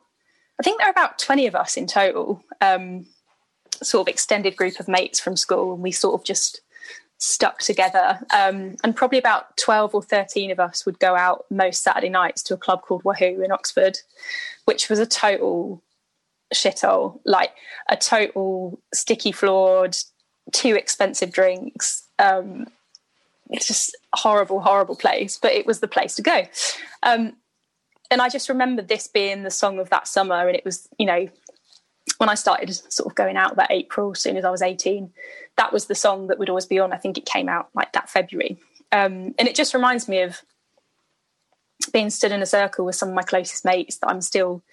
I 0.60 0.64
think 0.64 0.80
there 0.80 0.88
were 0.88 0.92
about 0.92 1.20
20 1.20 1.48
of 1.48 1.56
us 1.56 1.78
in 1.78 1.88
total, 1.88 2.44
um, 2.60 3.06
sort 3.82 4.08
of 4.08 4.12
extended 4.12 4.56
group 4.56 4.80
of 4.80 4.88
mates 4.88 5.20
from 5.20 5.36
school. 5.36 5.74
And 5.74 5.84
we 5.84 5.92
sort 5.92 6.20
of 6.20 6.26
just 6.26 6.62
stuck 7.22 7.60
together. 7.60 8.20
Um, 8.36 8.76
and 8.84 8.96
probably 8.96 9.20
about 9.20 9.56
12 9.58 9.94
or 9.94 10.02
13 10.02 10.50
of 10.50 10.60
us 10.60 10.86
would 10.86 11.00
go 11.00 11.16
out 11.16 11.46
most 11.52 11.84
Saturday 11.84 12.10
nights 12.10 12.42
to 12.44 12.56
a 12.56 12.58
club 12.58 12.82
called 12.82 13.04
Wahoo 13.04 13.44
in 13.44 13.52
Oxford, 13.52 14.00
which 14.66 14.90
was 14.90 14.98
a 14.98 15.06
total 15.06 15.84
shithole, 16.54 17.20
like 17.24 17.52
a 17.88 17.96
total 17.96 18.82
sticky 18.92 19.32
floored, 19.32 19.96
too 20.52 20.76
expensive 20.76 21.32
drinks. 21.32 22.08
Um, 22.18 22.66
it's 23.52 23.68
just 23.68 23.96
horrible, 24.14 24.60
horrible 24.60 24.96
place, 24.96 25.38
but 25.40 25.52
it 25.52 25.68
was 25.68 25.80
the 25.80 25.88
place 25.88 26.16
to 26.16 26.24
go. 26.24 26.46
Um, 27.04 27.34
and 28.10 28.20
I 28.20 28.30
just 28.30 28.50
remember 28.50 28.82
this 28.82 29.08
being 29.08 29.44
the 29.44 29.52
song 29.52 29.78
of 29.78 29.92
that 29.92 30.08
summer. 30.08 30.48
And 30.48 30.56
it 30.56 30.66
was, 30.66 30.90
you 30.98 31.06
know, 31.06 31.30
when 32.18 32.30
I 32.30 32.36
started 32.36 32.74
sort 32.92 33.08
of 33.08 33.16
going 33.16 33.38
out 33.38 33.54
about 33.54 33.70
April, 33.70 34.12
as 34.12 34.20
soon 34.20 34.38
as 34.38 34.44
I 34.44 34.50
was 34.50 34.62
18, 34.62 35.12
that 35.58 35.74
was 35.74 35.86
the 35.86 35.96
song 35.96 36.28
that 36.28 36.40
would 36.40 36.50
always 36.50 36.66
be 36.66 36.80
on. 36.80 36.94
I 36.94 36.98
think 36.98 37.18
it 37.18 37.26
came 37.26 37.50
out 37.50 37.70
like 37.74 37.94
that 37.94 38.10
February. 38.10 38.58
Um, 38.92 39.34
and 39.38 39.48
it 39.48 39.56
just 39.56 39.74
reminds 39.74 40.08
me 40.08 40.22
of 40.22 40.42
being 41.92 42.10
stood 42.10 42.32
in 42.32 42.42
a 42.42 42.46
circle 42.46 42.86
with 42.86 42.96
some 42.96 43.10
of 43.10 43.16
my 43.16 43.24
closest 43.24 43.66
mates 43.66 43.98
that 43.98 44.10
I'm 44.10 44.22
still 44.22 44.64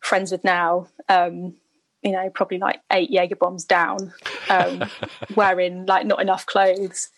friends 0.00 0.30
with 0.30 0.44
now. 0.44 0.88
Um, 1.08 1.54
you 2.02 2.10
know, 2.10 2.28
probably 2.30 2.58
like 2.58 2.80
eight 2.92 3.10
Jaeger 3.10 3.36
bombs 3.36 3.64
down, 3.64 4.12
um, 4.50 4.84
wearing 5.36 5.86
like 5.86 6.04
not 6.04 6.20
enough 6.20 6.46
clothes, 6.46 7.10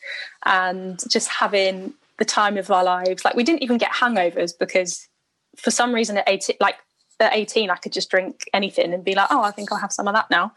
and 0.44 1.00
just 1.09 1.29
having 1.29 1.94
the 2.18 2.24
time 2.24 2.59
of 2.59 2.70
our 2.70 2.85
lives. 2.85 3.24
Like 3.24 3.35
we 3.35 3.44
didn't 3.44 3.62
even 3.62 3.79
get 3.79 3.92
hangovers 3.92 4.53
because 4.59 5.09
for 5.57 5.70
some 5.70 5.94
reason 5.94 6.18
at 6.18 6.29
18, 6.29 6.57
like 6.61 6.77
at 7.20 7.35
18, 7.35 7.70
I 7.70 7.77
could 7.77 7.92
just 7.92 8.11
drink 8.11 8.44
anything 8.53 8.92
and 8.92 9.05
be 9.05 9.14
like, 9.14 9.29
oh, 9.31 9.42
I 9.42 9.50
think 9.50 9.70
I'll 9.72 9.79
have 9.79 9.92
some 9.92 10.09
of 10.09 10.14
that 10.14 10.31
now, 10.31 10.53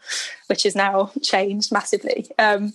which 0.48 0.64
has 0.64 0.74
now 0.74 1.12
changed 1.22 1.72
massively. 1.72 2.26
Um, 2.38 2.72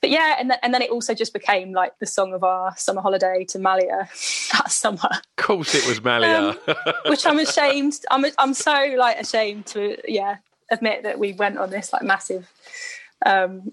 but 0.00 0.10
yeah, 0.10 0.36
and, 0.38 0.50
th- 0.50 0.60
and 0.62 0.72
then 0.74 0.82
it 0.82 0.90
also 0.90 1.14
just 1.14 1.32
became 1.32 1.72
like 1.72 1.98
the 1.98 2.06
song 2.06 2.32
of 2.32 2.44
our 2.44 2.76
summer 2.76 3.00
holiday 3.00 3.44
to 3.48 3.58
Malia 3.58 4.08
that 4.52 4.70
summer 4.70 5.08
Of 5.10 5.36
course, 5.36 5.74
it 5.74 5.86
was 5.86 6.02
Malia. 6.02 6.56
which 7.06 7.26
I'm 7.26 7.38
ashamed. 7.38 7.94
I'm 8.10 8.24
I'm 8.38 8.54
so 8.54 8.94
like 8.98 9.18
ashamed 9.18 9.66
to 9.66 9.96
yeah 10.06 10.36
admit 10.70 11.02
that 11.04 11.18
we 11.18 11.32
went 11.32 11.58
on 11.58 11.70
this 11.70 11.92
like 11.92 12.02
massive, 12.02 12.50
um, 13.24 13.72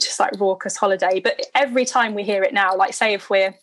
just 0.00 0.20
like 0.20 0.38
raucous 0.38 0.76
holiday. 0.76 1.20
But 1.20 1.40
every 1.54 1.84
time 1.84 2.14
we 2.14 2.22
hear 2.22 2.42
it 2.42 2.52
now, 2.52 2.76
like 2.76 2.94
say 2.94 3.14
if 3.14 3.30
we're 3.30 3.54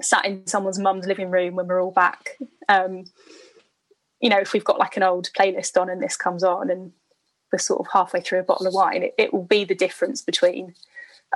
sat 0.00 0.24
in 0.24 0.46
someone's 0.46 0.78
mum's 0.78 1.06
living 1.06 1.30
room 1.30 1.54
when 1.54 1.66
we're 1.68 1.82
all 1.82 1.92
back, 1.92 2.36
um, 2.68 3.04
you 4.22 4.30
know, 4.30 4.38
if 4.38 4.54
we've 4.54 4.64
got 4.64 4.78
like 4.78 4.96
an 4.96 5.02
old 5.02 5.28
playlist 5.38 5.78
on 5.78 5.90
and 5.90 6.02
this 6.02 6.16
comes 6.16 6.42
on 6.42 6.70
and 6.70 6.92
we're 7.52 7.58
sort 7.58 7.80
of 7.80 7.92
halfway 7.92 8.22
through 8.22 8.40
a 8.40 8.44
bottle 8.44 8.66
of 8.66 8.72
wine, 8.72 9.02
it, 9.02 9.14
it 9.18 9.34
will 9.34 9.44
be 9.44 9.64
the 9.64 9.74
difference 9.74 10.22
between 10.22 10.74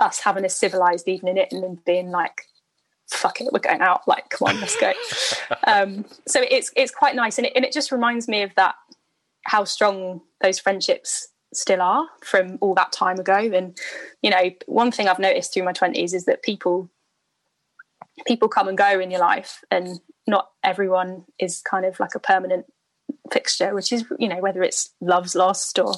us 0.01 0.21
having 0.21 0.45
a 0.45 0.49
civilized 0.49 1.09
evening 1.09 1.37
in 1.37 1.43
it 1.43 1.53
and 1.53 1.63
then 1.63 1.79
being 1.85 2.11
like 2.11 2.43
fuck 3.09 3.41
it, 3.41 3.49
we're 3.53 3.61
going 3.61 3.81
out. 3.81 4.07
Like, 4.07 4.31
come 4.31 4.49
on, 4.49 4.61
let's 4.61 4.77
go. 4.77 4.93
um, 5.67 6.05
so 6.27 6.43
it's 6.43 6.73
it's 6.77 6.91
quite 6.91 7.15
nice, 7.15 7.39
and 7.39 7.47
it, 7.47 7.53
and 7.57 7.65
it 7.65 7.73
just 7.73 7.93
reminds 7.93 8.29
me 8.29 8.43
of 8.43 8.55
that 8.57 8.75
how 9.45 9.65
strong 9.65 10.21
those 10.41 10.59
friendships 10.59 11.29
still 11.55 11.81
are 11.81 12.07
from 12.23 12.59
all 12.61 12.75
that 12.75 12.93
time 12.93 13.19
ago. 13.19 13.37
And 13.37 13.79
you 14.23 14.31
know, 14.31 14.51
one 14.67 14.91
thing 14.91 15.09
I've 15.09 15.19
noticed 15.19 15.55
through 15.55 15.65
my 15.65 15.73
twenties 15.73 16.15
is 16.15 16.25
that 16.27 16.43
people 16.43 16.91
people 18.27 18.49
come 18.49 18.69
and 18.69 18.79
go 18.79 18.99
in 18.99 19.11
your 19.11 19.21
life, 19.21 19.63
and 19.71 20.01
not 20.27 20.51
everyone 20.65 21.25
is 21.39 21.63
kind 21.63 21.87
of 21.87 22.01
like 22.01 22.15
a 22.15 22.21
permanent 22.21 22.67
fixture. 23.33 23.75
Which 23.75 23.93
is 23.93 24.05
you 24.19 24.29
know 24.29 24.39
whether 24.41 24.63
it's 24.63 24.91
love's 25.01 25.35
lost 25.35 25.79
or 25.79 25.95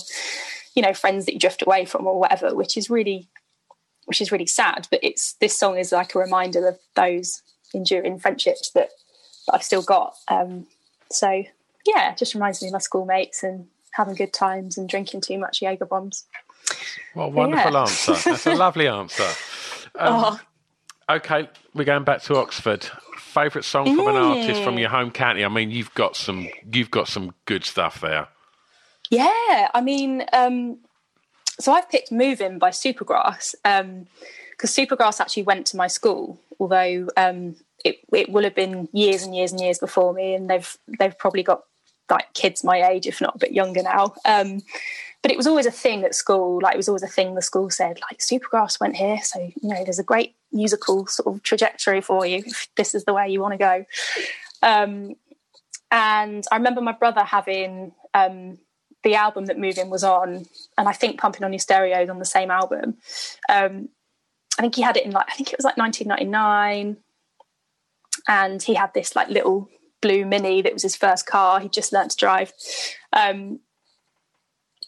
you 0.75 0.83
know 0.83 0.95
friends 0.95 1.27
that 1.27 1.35
you 1.35 1.39
drift 1.41 1.63
away 1.63 1.85
from 1.85 2.07
or 2.07 2.19
whatever, 2.19 2.55
which 2.55 2.77
is 2.77 2.89
really 2.91 3.29
which 4.07 4.21
is 4.21 4.33
really 4.33 4.47
sad. 4.47 4.89
But 4.91 5.01
it's 5.03 5.35
this 5.35 5.59
song 5.59 5.79
is 5.79 5.93
like 5.93 6.15
a 6.15 6.19
reminder 6.19 6.67
of 6.67 6.79
those 6.95 7.43
enduring 7.75 8.19
friendships 8.19 8.71
that, 8.71 8.89
that 9.47 9.55
I've 9.55 9.63
still 9.63 9.83
got. 9.83 10.15
Um, 10.29 10.67
so 11.11 11.45
yeah, 11.87 12.15
just 12.15 12.35
reminds 12.35 12.63
me 12.63 12.69
of 12.69 12.73
my 12.73 12.79
schoolmates 12.79 13.43
and 13.43 13.67
having 13.93 14.15
good 14.15 14.33
times 14.33 14.79
and 14.79 14.89
drinking 14.89 15.21
too 15.23 15.39
much 15.39 15.61
Jaeger 15.61 15.87
bombs. 15.87 16.25
What 17.15 17.25
a 17.25 17.29
wonderful 17.29 17.73
Yeah. 17.73 17.81
answer. 17.81 18.13
That's 18.15 18.47
a 18.47 18.55
lovely 18.55 18.89
answer. 18.89 19.29
Um, 20.01 20.25
oh, 20.25 20.41
Okay, 21.11 21.49
we're 21.75 21.85
going 21.85 22.05
back 22.05 22.23
to 22.25 22.37
Oxford. 22.37 22.87
Favourite 23.17 23.65
song 23.65 23.87
from 23.97 24.09
an 24.09 24.17
artist 24.17 24.63
from 24.63 24.79
your 24.79 24.91
home 24.91 25.11
county? 25.11 25.43
I 25.43 25.49
mean, 25.49 25.71
you've 25.71 25.95
got 25.95 26.17
some, 26.17 26.49
you've 26.71 26.91
got 26.91 27.09
some 27.09 27.33
good 27.47 27.65
stuff 27.65 28.01
there. 28.03 28.29
yeah. 29.11 29.69
I 29.73 29.81
mean, 29.81 30.25
um, 30.35 30.79
so 31.59 31.73
I've 31.73 31.91
picked 31.91 32.13
"Moving" 32.13 32.59
by 32.59 32.71
Supergrass 32.71 33.55
because 33.63 34.71
Supergrass 34.71 35.21
actually 35.21 35.45
went 35.45 35.67
to 35.69 35.77
my 35.77 35.87
school, 35.87 36.39
although 36.61 37.09
um, 37.17 37.57
it 37.85 38.01
it 38.13 38.31
will 38.31 38.45
have 38.45 38.55
been 38.55 38.89
years 38.93 39.23
and 39.23 39.35
years 39.35 39.53
and 39.53 39.61
years 39.61 39.79
before 39.79 40.13
me, 40.13 40.35
and 40.35 40.49
they've 40.49 40.77
they've 40.99 41.19
probably 41.19 41.43
got 41.43 41.63
like 42.11 42.33
kids 42.35 42.63
my 42.63 42.83
age, 42.83 43.07
if 43.07 43.21
not 43.21 43.37
a 43.37 43.39
bit 43.39 43.53
younger 43.53 43.83
now. 43.83 44.15
Um, 44.25 44.61
but 45.23 45.33
it 45.33 45.37
was 45.37 45.47
always 45.47 45.67
a 45.67 45.73
thing 45.73 46.05
at 46.05 46.15
school. 46.15 46.61
Like 46.63 46.75
it 46.75 46.79
was 46.79 46.89
always 46.89 47.03
a 47.03 47.09
thing 47.09 47.35
the 47.35 47.43
school 47.43 47.71
said, 47.71 47.99
like 48.09 48.19
Supergrass 48.19 48.79
went 48.79 48.97
here, 48.97 49.19
so 49.23 49.41
you 49.41 49.69
know 49.69 49.83
there's 49.83 49.99
a 49.99 50.05
great 50.05 50.35
musical 50.53 51.07
sort 51.07 51.35
of 51.35 51.43
trajectory 51.43 52.01
for 52.01 52.25
you 52.27 52.43
if 52.47 52.69
this 52.77 52.95
is 52.95 53.05
the 53.05 53.15
way 53.15 53.29
you 53.29 53.41
want 53.41 53.53
to 53.53 53.59
go. 53.59 53.85
Um, 54.63 55.15
and 55.91 56.45
I 56.51 56.57
remember 56.57 56.81
my 56.81 56.93
brother 56.93 57.23
having 57.23 57.93
um, 58.15 58.59
the 59.03 59.15
album 59.15 59.47
that 59.47 59.59
Moving 59.59 59.91
was 59.91 60.05
on, 60.05 60.47
and 60.77 60.89
I 60.89 60.93
think 60.93 61.19
Pumping 61.19 61.45
on 61.45 61.53
Your 61.53 61.61
stereo 61.61 62.03
is 62.03 62.11
on 62.11 62.19
the 62.19 62.25
same 62.25 62.51
album. 62.51 62.97
Um, 63.49 63.89
I 64.59 64.63
think 64.63 64.75
he 64.75 64.83
had 64.83 64.97
it 64.97 65.07
in 65.07 65.13
like 65.13 65.27
I 65.29 65.35
think 65.35 65.53
it 65.53 65.59
was 65.59 65.65
like 65.65 65.77
1999, 65.77 66.97
and 68.27 68.63
he 68.63 68.75
had 68.75 68.93
this 68.93 69.17
like 69.17 69.29
little 69.29 69.69
blue 70.01 70.27
mini 70.27 70.63
that 70.63 70.73
was 70.73 70.83
his 70.83 70.97
first 70.97 71.27
car. 71.27 71.61
He 71.61 71.69
just 71.69 71.93
learnt 71.93 72.11
to 72.11 72.17
drive, 72.17 72.53
um, 73.13 73.61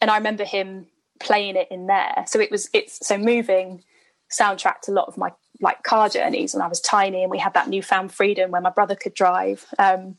and 0.02 0.10
I 0.10 0.16
remember 0.16 0.44
him 0.44 0.86
playing 1.20 1.56
it 1.56 1.68
in 1.70 1.86
there. 1.86 2.24
So 2.26 2.40
it 2.40 2.50
was 2.50 2.68
it's 2.72 3.06
so 3.06 3.16
moving 3.16 3.84
soundtracked 4.30 4.88
a 4.88 4.92
lot 4.92 5.08
of 5.08 5.16
my 5.16 5.32
like 5.60 5.82
car 5.82 6.08
journeys 6.08 6.54
when 6.54 6.62
I 6.62 6.68
was 6.68 6.80
tiny, 6.80 7.22
and 7.22 7.30
we 7.30 7.38
had 7.38 7.54
that 7.54 7.68
newfound 7.68 8.12
freedom 8.12 8.50
where 8.50 8.60
my 8.60 8.70
brother 8.70 8.94
could 8.94 9.14
drive. 9.14 9.66
Um, 9.78 10.16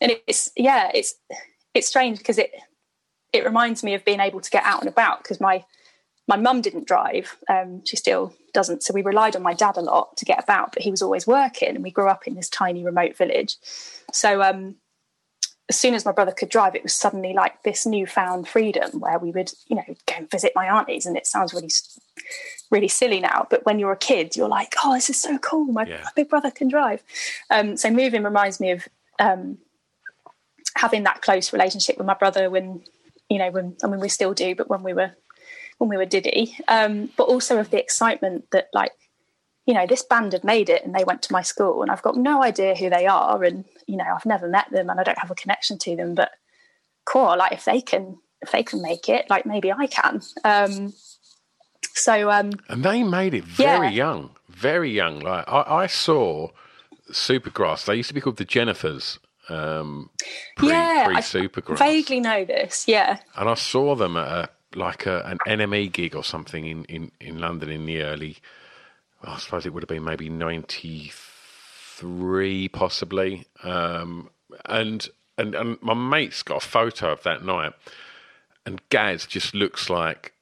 and 0.00 0.12
it's 0.26 0.50
yeah, 0.56 0.90
it's 0.94 1.14
it's 1.74 1.88
strange 1.88 2.18
because 2.18 2.38
it 2.38 2.52
it 3.32 3.44
reminds 3.44 3.82
me 3.82 3.94
of 3.94 4.04
being 4.04 4.20
able 4.20 4.40
to 4.40 4.50
get 4.50 4.64
out 4.64 4.80
and 4.80 4.88
about 4.88 5.22
because 5.22 5.40
my 5.40 5.64
my 6.28 6.36
mum 6.36 6.60
didn't 6.60 6.86
drive. 6.86 7.36
Um, 7.48 7.84
she 7.84 7.96
still 7.96 8.34
doesn't. 8.54 8.82
So 8.82 8.94
we 8.94 9.02
relied 9.02 9.34
on 9.34 9.42
my 9.42 9.54
dad 9.54 9.76
a 9.76 9.80
lot 9.80 10.16
to 10.18 10.24
get 10.24 10.42
about 10.42 10.72
but 10.72 10.82
he 10.82 10.90
was 10.90 11.02
always 11.02 11.26
working 11.26 11.70
and 11.70 11.82
we 11.82 11.90
grew 11.90 12.08
up 12.08 12.26
in 12.26 12.34
this 12.34 12.48
tiny 12.48 12.84
remote 12.84 13.16
village. 13.16 13.56
So 14.12 14.42
um, 14.42 14.76
as 15.68 15.78
soon 15.78 15.94
as 15.94 16.04
my 16.04 16.12
brother 16.12 16.32
could 16.32 16.48
drive 16.48 16.74
it 16.74 16.82
was 16.82 16.94
suddenly 16.94 17.32
like 17.32 17.62
this 17.62 17.86
newfound 17.86 18.46
freedom 18.46 19.00
where 19.00 19.18
we 19.18 19.30
would 19.30 19.52
you 19.68 19.76
know 19.76 19.84
go 20.06 20.14
and 20.16 20.30
visit 20.30 20.52
my 20.54 20.66
aunties 20.66 21.06
and 21.06 21.16
it 21.16 21.26
sounds 21.26 21.54
really 21.54 21.70
really 22.70 22.88
silly 22.88 23.20
now 23.20 23.46
but 23.50 23.64
when 23.66 23.78
you're 23.78 23.92
a 23.92 23.96
kid 23.96 24.34
you're 24.36 24.48
like 24.48 24.74
oh 24.84 24.94
this 24.94 25.10
is 25.10 25.20
so 25.20 25.38
cool 25.38 25.64
my, 25.64 25.84
Yeah. 25.84 26.02
my 26.04 26.10
big 26.16 26.28
brother 26.28 26.50
can 26.50 26.68
drive 26.68 27.02
um, 27.50 27.76
so 27.76 27.90
moving 27.90 28.22
reminds 28.22 28.60
me 28.60 28.70
of 28.70 28.88
um, 29.18 29.58
having 30.76 31.02
that 31.04 31.22
close 31.22 31.52
relationship 31.52 31.98
with 31.98 32.06
my 32.06 32.14
brother 32.14 32.48
when 32.50 32.82
you 33.28 33.38
know 33.38 33.50
when 33.50 33.76
I 33.82 33.86
mean 33.88 34.00
we 34.00 34.08
still 34.08 34.34
do 34.34 34.54
but 34.54 34.68
when 34.68 34.82
we 34.82 34.94
were 34.94 35.12
when 35.78 35.90
we 35.90 35.96
were 35.96 36.06
diddy 36.06 36.56
um 36.68 37.10
but 37.16 37.24
also 37.24 37.58
of 37.58 37.70
the 37.70 37.80
excitement 37.80 38.46
that 38.52 38.68
like 38.72 38.92
you 39.66 39.74
know, 39.74 39.86
this 39.86 40.02
band 40.02 40.32
had 40.32 40.42
made 40.42 40.68
it 40.68 40.84
and 40.84 40.94
they 40.94 41.04
went 41.04 41.22
to 41.22 41.32
my 41.32 41.42
school 41.42 41.82
and 41.82 41.90
I've 41.90 42.02
got 42.02 42.16
no 42.16 42.42
idea 42.42 42.74
who 42.74 42.90
they 42.90 43.06
are 43.06 43.44
and, 43.44 43.64
you 43.86 43.96
know, 43.96 44.04
I've 44.04 44.26
never 44.26 44.48
met 44.48 44.70
them 44.72 44.90
and 44.90 44.98
I 44.98 45.04
don't 45.04 45.18
have 45.18 45.30
a 45.30 45.36
connection 45.36 45.78
to 45.78 45.94
them, 45.94 46.14
but 46.14 46.32
cool, 47.04 47.36
like 47.38 47.52
if 47.52 47.64
they 47.64 47.80
can 47.80 48.18
if 48.40 48.50
they 48.50 48.64
can 48.64 48.82
make 48.82 49.08
it, 49.08 49.30
like 49.30 49.46
maybe 49.46 49.70
I 49.70 49.86
can. 49.86 50.20
So 51.94 52.30
um 52.30 52.52
And 52.68 52.84
they 52.84 53.02
made 53.02 53.34
it 53.34 53.44
very 53.44 53.88
Yeah. 53.88 54.04
young, 54.04 54.30
very 54.48 54.90
young. 54.90 55.20
Like 55.20 55.44
I, 55.48 55.62
I 55.82 55.86
saw 55.86 56.48
Supergrass. 57.10 57.84
They 57.84 57.96
used 57.96 58.08
to 58.08 58.14
be 58.14 58.20
called 58.20 58.36
the 58.38 58.46
Jennifers. 58.46 59.18
Um, 59.48 60.10
pre, 60.56 60.68
yeah, 60.70 61.04
pre 61.04 61.16
I 61.16 61.20
Supergrass. 61.20 61.78
vaguely 61.78 62.20
know 62.20 62.44
this. 62.44 62.86
Yeah. 62.88 63.18
and 63.36 63.48
I 63.48 63.54
saw 63.54 63.94
them 63.96 64.16
at 64.16 64.28
a, 64.28 64.48
like 64.78 65.04
a, 65.06 65.20
an 65.26 65.38
NME 65.46 65.92
gig 65.92 66.14
or 66.14 66.24
something 66.24 66.64
in, 66.64 66.84
in, 66.84 67.10
in 67.20 67.38
London 67.38 67.68
in 67.68 67.84
the 67.84 68.00
early, 68.02 68.38
I 69.22 69.38
suppose 69.38 69.66
it 69.66 69.74
would 69.74 69.82
have 69.82 69.88
been 69.88 70.04
maybe 70.04 70.30
93 70.30 72.68
possibly. 72.68 73.44
Um, 73.62 74.30
and, 74.64 75.06
and, 75.36 75.54
and 75.54 75.76
my 75.82 75.94
mate's 75.94 76.42
got 76.42 76.64
a 76.64 76.66
photo 76.66 77.12
of 77.12 77.22
that 77.24 77.44
night 77.44 77.72
and 78.64 78.80
Gaz 78.90 79.26
just 79.26 79.54
looks 79.54 79.90
like, 79.90 80.32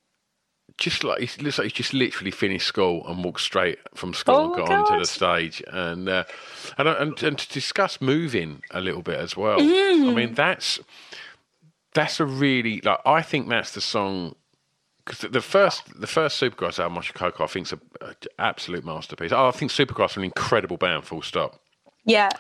just 0.81 1.05
like 1.05 1.21
he 1.21 1.43
looks 1.43 1.59
like 1.59 1.67
he's 1.67 1.73
just 1.73 1.95
literally 1.95 2.33
finished 2.33 2.67
school 2.67 3.07
and 3.07 3.23
walked 3.23 3.43
straight 3.43 3.79
from 3.95 4.13
school 4.13 4.35
Oh 4.35 4.55
and 4.55 4.67
got 4.67 4.71
onto 4.71 4.99
the 4.99 5.07
stage 5.07 5.63
and, 5.69 6.09
uh, 6.09 6.25
and 6.77 6.89
and 6.89 7.23
and 7.23 7.39
to 7.39 7.49
discuss 7.53 8.01
moving 8.01 8.63
a 8.73 8.81
little 8.81 9.03
bit 9.03 9.21
as 9.21 9.37
well. 9.37 9.61
Mm. 9.61 10.11
I 10.11 10.15
mean 10.15 10.35
that's 10.35 10.81
that's 11.95 12.19
a 12.19 12.25
really 12.25 12.81
like 12.81 13.01
I 13.07 13.23
think 13.23 13.49
that's 13.49 13.73
the 13.73 13.81
song 13.81 14.35
because 15.05 15.31
the 15.31 15.41
first 15.41 16.01
the 16.01 16.07
first 16.07 16.41
Supergrass 16.41 16.79
album, 16.79 16.99
I 16.99 17.03
Should 17.03 17.15
Coco, 17.15 17.45
I 17.45 17.47
think 17.47 17.67
is 17.67 17.73
an 17.73 17.81
absolute 18.39 18.85
masterpiece. 18.85 19.33
Oh, 19.33 19.49
I 19.49 19.51
think 19.51 19.71
Supergrass 19.71 20.17
are 20.17 20.21
an 20.21 20.25
incredible 20.25 20.77
band, 20.77 21.05
full 21.05 21.23
stop. 21.23 21.61
Yeah. 22.05 22.31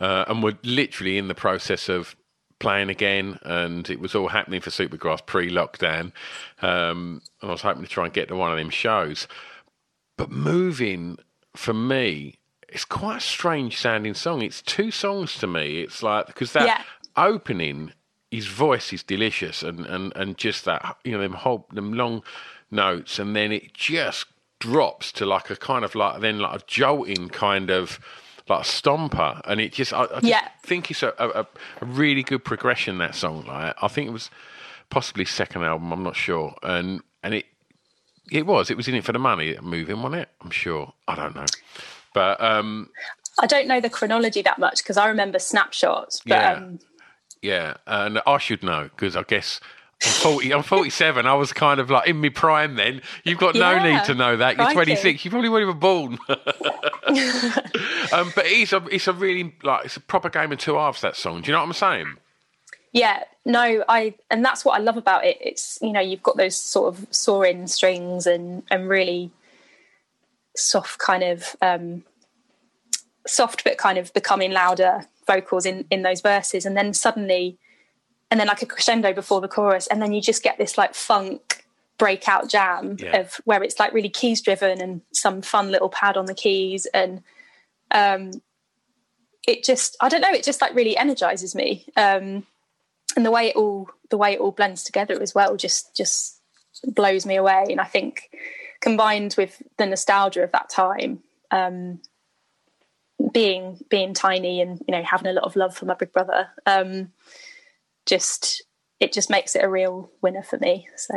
Uh, 0.00 0.24
and 0.28 0.42
we're 0.42 0.58
literally 0.62 1.18
in 1.18 1.28
the 1.28 1.34
process 1.34 1.88
of 1.88 2.16
playing 2.60 2.88
again, 2.90 3.38
and 3.42 3.90
it 3.90 3.98
was 3.98 4.14
all 4.14 4.28
happening 4.28 4.60
for 4.60 4.70
Supergrass 4.70 5.26
pre-lockdown. 5.26 6.12
Um, 6.62 7.20
and 7.42 7.50
I 7.50 7.52
was 7.52 7.62
hoping 7.62 7.82
to 7.82 7.88
try 7.88 8.04
and 8.04 8.12
get 8.14 8.28
to 8.28 8.36
one 8.36 8.52
of 8.52 8.58
them 8.58 8.70
shows. 8.70 9.26
But 10.16 10.30
moving 10.30 11.18
for 11.56 11.74
me, 11.74 12.38
it's 12.68 12.84
quite 12.84 13.16
a 13.16 13.20
strange 13.20 13.76
sounding 13.78 14.14
song. 14.14 14.42
It's 14.42 14.62
two 14.62 14.90
songs 14.92 15.36
to 15.38 15.46
me. 15.48 15.80
It's 15.80 16.02
like 16.02 16.26
because 16.26 16.52
that 16.52 16.66
Yeah. 16.66 16.82
opening, 17.16 17.92
his 18.30 18.46
voice 18.46 18.92
is 18.92 19.02
delicious, 19.02 19.62
and, 19.64 19.84
and, 19.86 20.12
and 20.14 20.38
just 20.38 20.64
that 20.66 20.98
you 21.02 21.12
know 21.12 21.20
them 21.20 21.32
whole 21.32 21.66
them 21.72 21.94
long 21.94 22.22
notes, 22.70 23.18
and 23.18 23.34
then 23.34 23.50
it 23.50 23.74
just 23.74 24.26
drops 24.60 25.10
to 25.10 25.24
like 25.24 25.48
a 25.48 25.56
kind 25.56 25.84
of 25.84 25.94
like 25.94 26.20
then 26.20 26.38
like 26.38 26.60
a 26.60 26.64
jolting 26.66 27.28
kind 27.30 27.70
of 27.70 27.98
like 28.50 28.60
a 28.60 28.64
stomper, 28.68 29.40
and 29.46 29.60
it 29.60 29.72
just 29.72 29.92
I, 29.92 30.02
I 30.04 30.20
just 30.20 30.24
Yeah. 30.24 30.48
think 30.62 30.90
it's 30.90 31.02
a, 31.02 31.14
a, 31.18 31.40
a 31.80 31.84
really 31.84 32.22
good 32.22 32.44
progression 32.44 32.98
that 32.98 33.14
song. 33.14 33.46
Like 33.46 33.74
I 33.82 33.88
think 33.88 34.08
it 34.08 34.12
was 34.12 34.30
possibly 34.90 35.24
second 35.24 35.62
album, 35.64 35.92
I'm 35.92 36.02
not 36.02 36.16
sure, 36.16 36.54
and 36.62 37.00
and 37.22 37.34
it 37.34 37.46
it 38.30 38.46
was 38.46 38.70
it 38.70 38.76
was 38.76 38.88
in 38.88 38.94
it 38.94 39.04
for 39.04 39.12
the 39.12 39.18
money. 39.18 39.56
Moving, 39.62 40.02
wasn't 40.02 40.22
it? 40.22 40.28
I'm 40.42 40.50
sure. 40.50 40.92
I 41.08 41.14
don't 41.16 41.34
know, 41.34 41.46
but 42.14 42.40
um, 42.42 42.90
I 43.40 43.46
don't 43.46 43.68
know 43.68 43.80
the 43.80 43.90
chronology 43.90 44.42
that 44.42 44.58
much 44.58 44.78
because 44.82 44.96
I 44.96 45.08
remember 45.08 45.38
snapshots, 45.38 46.22
but 46.28 46.34
Yeah. 46.36 46.52
um, 46.56 46.78
Yeah, 47.42 47.74
and 47.86 48.20
I 48.26 48.38
should 48.38 48.62
know 48.62 48.84
because 48.94 49.16
I 49.16 49.22
guess 49.22 49.60
I'm 50.04 50.12
40. 50.12 50.54
I'm 50.54 50.62
47. 50.62 51.26
I 51.26 51.34
was 51.34 51.52
kind 51.52 51.78
of 51.78 51.90
like 51.90 52.08
in 52.08 52.20
my 52.20 52.30
prime 52.30 52.76
then. 52.76 53.02
You've 53.24 53.38
got 53.38 53.54
no 53.54 53.72
Yeah, 53.72 53.96
need 53.96 54.04
to 54.04 54.14
know 54.14 54.36
that. 54.36 54.56
You're 54.56 54.72
26. 54.72 55.24
You 55.24 55.30
probably 55.30 55.50
weren't 55.50 55.64
even 55.64 55.78
born. 55.78 56.18
um, 58.12 58.32
but 58.34 58.46
it's 58.46 58.72
a 58.72 58.82
it's 58.90 59.08
a 59.08 59.12
really 59.12 59.54
like 59.62 59.84
it's 59.84 59.96
a 59.96 60.00
proper 60.00 60.30
game 60.30 60.52
of 60.52 60.58
two 60.58 60.76
halves. 60.76 61.02
That 61.02 61.16
song. 61.16 61.42
Do 61.42 61.48
you 61.48 61.52
know 61.52 61.60
what 61.60 61.66
I'm 61.66 61.72
saying? 61.74 62.16
yeah, 62.92 63.22
no, 63.44 63.84
I 63.88 64.14
and 64.30 64.44
that's 64.44 64.64
what 64.64 64.78
I 64.78 64.82
love 64.82 64.96
about 64.96 65.24
it. 65.24 65.38
It's 65.40 65.78
you 65.80 65.92
know 65.92 66.00
you've 66.00 66.22
got 66.22 66.36
those 66.36 66.56
sort 66.56 66.94
of 66.94 67.06
soaring 67.10 67.66
strings 67.66 68.26
and 68.26 68.62
and 68.70 68.88
really 68.88 69.30
soft 70.56 70.98
kind 70.98 71.22
of 71.22 71.56
um, 71.62 72.04
soft 73.26 73.64
but 73.64 73.78
kind 73.78 73.98
of 73.98 74.12
becoming 74.12 74.50
louder 74.50 75.06
vocals 75.26 75.66
in 75.66 75.84
in 75.90 76.02
those 76.02 76.20
verses, 76.20 76.66
and 76.66 76.76
then 76.76 76.92
suddenly 76.92 77.58
and 78.30 78.38
then 78.38 78.46
like 78.46 78.62
a 78.62 78.66
crescendo 78.66 79.12
before 79.12 79.40
the 79.40 79.48
chorus, 79.48 79.86
and 79.86 80.00
then 80.00 80.12
you 80.12 80.20
just 80.20 80.42
get 80.42 80.58
this 80.58 80.78
like 80.78 80.94
funk 80.94 81.64
breakout 81.98 82.48
jam 82.48 82.96
Yeah. 82.98 83.18
of 83.20 83.34
where 83.44 83.62
it's 83.62 83.78
like 83.78 83.92
really 83.92 84.08
keys 84.08 84.40
driven 84.40 84.80
and 84.80 85.02
some 85.12 85.42
fun 85.42 85.70
little 85.70 85.90
pad 85.90 86.16
on 86.16 86.24
the 86.24 86.34
keys 86.34 86.86
and 86.94 87.22
um 87.90 88.30
it 89.46 89.62
just 89.64 89.98
i 90.00 90.08
don't 90.08 90.22
know 90.22 90.30
it 90.32 90.42
just 90.42 90.62
like 90.62 90.74
really 90.74 90.96
energizes 90.96 91.54
me 91.54 91.84
um 91.98 92.46
and 93.16 93.26
the 93.26 93.30
way 93.30 93.48
it 93.48 93.56
all 93.56 93.90
the 94.08 94.16
way 94.16 94.32
it 94.32 94.40
all 94.40 94.50
blends 94.50 94.82
together 94.82 95.20
as 95.20 95.34
well 95.34 95.58
just 95.58 95.94
just 95.94 96.40
blows 96.84 97.26
me 97.26 97.36
away 97.36 97.66
and 97.68 97.82
i 97.82 97.84
think 97.84 98.30
combined 98.80 99.34
with 99.36 99.62
the 99.76 99.84
nostalgia 99.84 100.42
of 100.42 100.52
that 100.52 100.70
time 100.70 101.22
um 101.50 102.00
being 103.30 103.78
being 103.90 104.14
tiny 104.14 104.62
and 104.62 104.80
you 104.88 104.92
know 104.92 105.02
having 105.02 105.26
a 105.26 105.34
lot 105.34 105.44
of 105.44 105.54
love 105.54 105.76
for 105.76 105.84
my 105.84 105.94
big 105.94 106.12
brother 106.14 106.48
um 106.64 107.12
just 108.10 108.62
it 109.00 109.12
just 109.12 109.30
makes 109.30 109.56
it 109.56 109.64
a 109.64 109.68
real 109.68 110.10
winner 110.20 110.42
for 110.42 110.58
me 110.58 110.86
so 110.96 111.14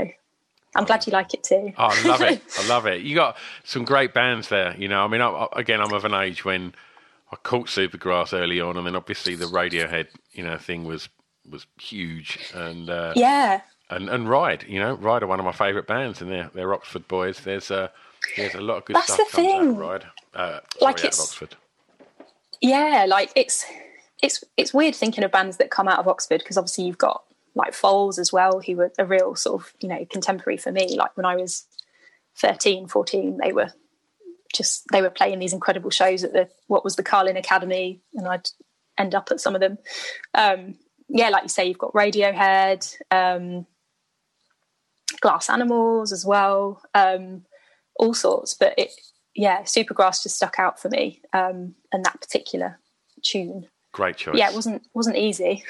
i'm 0.75 0.85
glad 0.85 1.05
you 1.05 1.11
like 1.11 1.33
it 1.33 1.43
too 1.43 1.73
Oh, 1.77 1.89
I 1.91 2.03
love 2.07 2.21
it. 2.21 2.41
I 2.59 2.67
love 2.67 2.85
it. 2.85 3.01
You 3.01 3.15
got 3.15 3.35
some 3.65 3.83
great 3.83 4.13
bands 4.13 4.47
there. 4.47 4.75
You 4.77 4.87
know, 4.87 5.03
I 5.03 5.07
mean, 5.07 5.21
I, 5.21 5.47
again, 5.53 5.81
I'm 5.81 5.91
of 5.93 6.05
an 6.05 6.13
age 6.13 6.45
when 6.45 6.73
I 7.31 7.35
caught 7.37 7.67
Supergrass 7.67 8.33
early 8.33 8.59
on, 8.61 8.77
and 8.77 8.85
then 8.87 8.95
obviously 8.95 9.35
the 9.35 9.45
Radiohead, 9.45 10.07
you 10.31 10.43
know, 10.43 10.57
thing 10.57 10.83
was 10.85 11.09
was 11.49 11.65
huge, 11.79 12.39
and 12.55 12.89
uh, 12.89 13.13
yeah 13.15 13.61
and 13.89 14.09
and 14.09 14.29
Ride, 14.29 14.63
you 14.67 14.79
know, 14.79 14.93
Ride 14.95 15.23
are 15.23 15.27
one 15.27 15.39
of 15.39 15.45
my 15.45 15.51
favourite 15.51 15.87
bands, 15.87 16.21
and 16.21 16.31
they're 16.31 16.49
they're 16.55 16.73
Oxford 16.73 17.07
boys. 17.07 17.39
There's 17.41 17.69
a 17.69 17.91
there's 18.37 18.55
a 18.55 18.61
lot 18.61 18.77
of 18.77 18.85
good 18.85 18.95
That's 18.95 19.13
stuff 19.13 19.31
the 19.31 19.41
out 19.41 19.45
of 19.45 19.61
thing. 19.67 19.75
Ride. 19.77 20.05
Uh, 20.33 20.47
sorry, 20.49 20.61
Like 20.81 20.97
it's- 20.99 21.19
Oxford. 21.19 21.55
yeah 22.61 23.05
like 23.07 23.31
it's 23.35 23.65
it's 24.23 24.43
it's 24.55 24.73
weird 24.73 24.95
thinking 24.95 25.23
of 25.23 25.31
bands 25.31 25.57
that 25.57 25.69
come 25.69 25.87
out 25.87 25.99
of 25.99 26.07
oxford 26.07 26.39
because 26.39 26.57
obviously 26.57 26.85
you've 26.85 26.97
got 26.97 27.23
like 27.55 27.73
Foals 27.73 28.17
as 28.17 28.31
well 28.33 28.61
who 28.61 28.77
were 28.77 28.91
a 28.97 29.05
real 29.05 29.35
sort 29.35 29.61
of 29.61 29.73
you 29.81 29.89
know 29.89 30.05
contemporary 30.09 30.57
for 30.57 30.71
me. 30.71 30.95
Like 30.97 31.15
when 31.15 31.25
i 31.25 31.35
was 31.35 31.67
13 32.37 32.87
14 32.87 33.37
they 33.43 33.51
were 33.51 33.71
just 34.53 34.85
they 34.91 35.01
were 35.01 35.09
playing 35.09 35.39
these 35.39 35.53
incredible 35.53 35.89
shows 35.91 36.23
at 36.23 36.33
the 36.33 36.49
what 36.67 36.83
was 36.83 36.95
the 36.95 37.03
Carling 37.03 37.37
Academy 37.37 38.01
and 38.15 38.27
i'd 38.27 38.49
end 38.97 39.13
up 39.13 39.27
at 39.29 39.41
some 39.41 39.55
of 39.55 39.61
them. 39.61 39.77
Um 40.33 40.75
yeah 41.09 41.29
like 41.29 41.43
you 41.43 41.49
say 41.49 41.67
you've 41.67 41.77
got 41.77 41.93
radiohead 41.93 42.95
um 43.11 43.67
glass 45.19 45.49
animals 45.49 46.11
as 46.13 46.25
well 46.25 46.81
um 46.95 47.43
all 47.97 48.13
sorts. 48.13 48.53
But 48.53 48.73
it 48.77 48.91
yeah 49.35 49.63
supergrass 49.63 50.23
just 50.23 50.37
stuck 50.37 50.59
out 50.59 50.79
for 50.79 50.87
me 50.87 51.21
um 51.33 51.75
and 51.91 52.05
that 52.05 52.21
particular 52.21 52.79
tune 53.21 53.67
Great 53.93 54.17
choice. 54.17 54.35
yeah 54.37 54.49
it 54.49 54.55
wasn't 54.55 54.81
wasn't 54.93 55.15
easy 55.15 55.63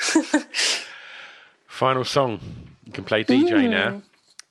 Final 1.68 2.04
song. 2.04 2.40
You 2.86 2.92
can 2.92 3.04
play 3.04 3.24
DJ 3.24 3.68
now. 3.70 4.02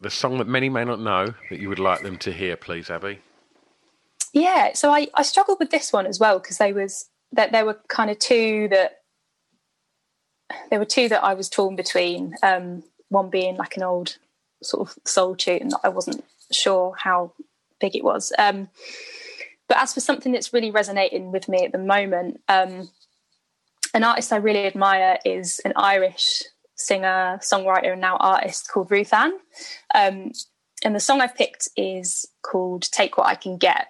The 0.00 0.10
song 0.10 0.38
that 0.38 0.48
many 0.48 0.68
may 0.68 0.84
not 0.84 0.98
know 1.00 1.34
that 1.50 1.60
you 1.60 1.68
would 1.68 1.78
like 1.78 2.02
them 2.02 2.18
to 2.18 2.32
hear, 2.32 2.56
please, 2.56 2.90
Abby. 2.90 3.20
yeah 4.32 4.72
so 4.72 4.90
i 4.90 5.06
i 5.14 5.22
struggled 5.22 5.58
with 5.60 5.70
this 5.70 5.92
one 5.92 6.06
as 6.06 6.18
well 6.18 6.38
because 6.38 6.58
they 6.58 6.72
was 6.72 7.08
that 7.32 7.52
there 7.52 7.64
were 7.66 7.78
kind 7.88 8.10
of 8.10 8.18
two 8.18 8.66
that 8.68 9.02
there 10.70 10.78
were 10.78 10.84
two 10.96 11.08
that 11.08 11.22
i 11.22 11.34
was 11.34 11.48
torn 11.48 11.76
between 11.76 12.34
um 12.42 12.82
one 13.10 13.28
being 13.30 13.56
like 13.56 13.76
an 13.76 13.82
old 13.82 14.16
sort 14.62 14.88
of 14.88 14.98
soul 15.04 15.36
tune 15.36 15.68
that 15.68 15.80
i 15.84 15.88
wasn't 15.88 16.24
sure 16.50 16.94
how 16.98 17.30
big 17.80 17.94
it 17.94 18.02
was 18.04 18.32
um 18.38 18.68
but 19.68 19.76
as 19.78 19.92
for 19.94 20.00
something 20.00 20.32
that's 20.32 20.52
really 20.52 20.70
resonating 20.70 21.30
with 21.30 21.46
me 21.48 21.64
at 21.64 21.72
the 21.72 21.78
moment 21.78 22.40
um 22.48 22.88
an 23.94 24.04
artist 24.04 24.32
i 24.32 24.36
really 24.36 24.66
admire 24.66 25.18
is 25.24 25.60
an 25.64 25.72
irish 25.76 26.42
singer 26.74 27.38
songwriter 27.42 27.92
and 27.92 28.00
now 28.00 28.16
artist 28.16 28.68
called 28.72 28.88
RuthAnne 28.88 29.32
um 29.94 30.32
and 30.84 30.94
the 30.94 31.00
song 31.00 31.20
I've 31.20 31.36
picked 31.36 31.68
is 31.76 32.26
called 32.42 32.82
Take 32.82 33.16
What 33.16 33.26
I 33.26 33.34
Can 33.34 33.56
Get. 33.56 33.88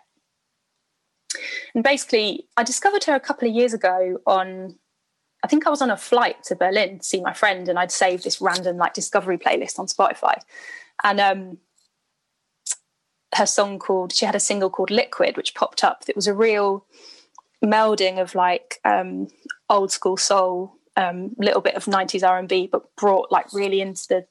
And 1.74 1.82
basically, 1.82 2.46
I 2.57 2.62
discovered 2.62 3.05
her 3.05 3.14
a 3.14 3.20
couple 3.20 3.48
of 3.48 3.55
years 3.55 3.72
ago 3.72 4.18
on, 4.26 4.78
I 5.42 5.48
think 5.48 5.66
I 5.66 5.70
was 5.70 5.80
on 5.80 5.90
a 5.90 5.96
flight 5.96 6.42
to 6.44 6.55
Berlin 6.55 6.98
to 6.98 7.05
see 7.05 7.22
my 7.22 7.32
friend, 7.32 7.68
and 7.68 7.78
I'd 7.78 7.90
saved 7.90 8.24
this 8.24 8.40
random 8.40 8.76
like 8.76 8.92
discovery 8.92 9.38
playlist 9.38 9.78
on 9.78 9.86
Spotify. 9.86 10.34
And 11.03 11.20
um, 11.20 11.59
her 13.34 13.46
song 13.46 13.78
called, 13.78 14.12
she 14.12 14.26
had 14.26 14.34
a 14.34 14.40
single 14.40 14.68
called 14.68 14.90
Liquid, 14.90 15.38
which 15.38 15.55
popped 15.55 15.82
up. 15.82 16.05
That 16.05 16.16
was 16.16 16.26
a 16.26 16.34
real 16.34 16.84
melding 17.64 18.20
of 18.20 18.34
like 18.34 18.78
um, 18.84 19.28
old 19.72 19.90
school 19.90 20.16
soul, 20.16 20.76
um, 20.96 21.34
little 21.38 21.62
bit 21.62 21.74
of 21.74 21.86
90s 21.86 22.26
R&B, 22.26 22.68
but 22.70 22.94
brought 22.96 23.32
like 23.32 23.52
really 23.52 23.80
into 23.80 24.06
the 24.08 24.26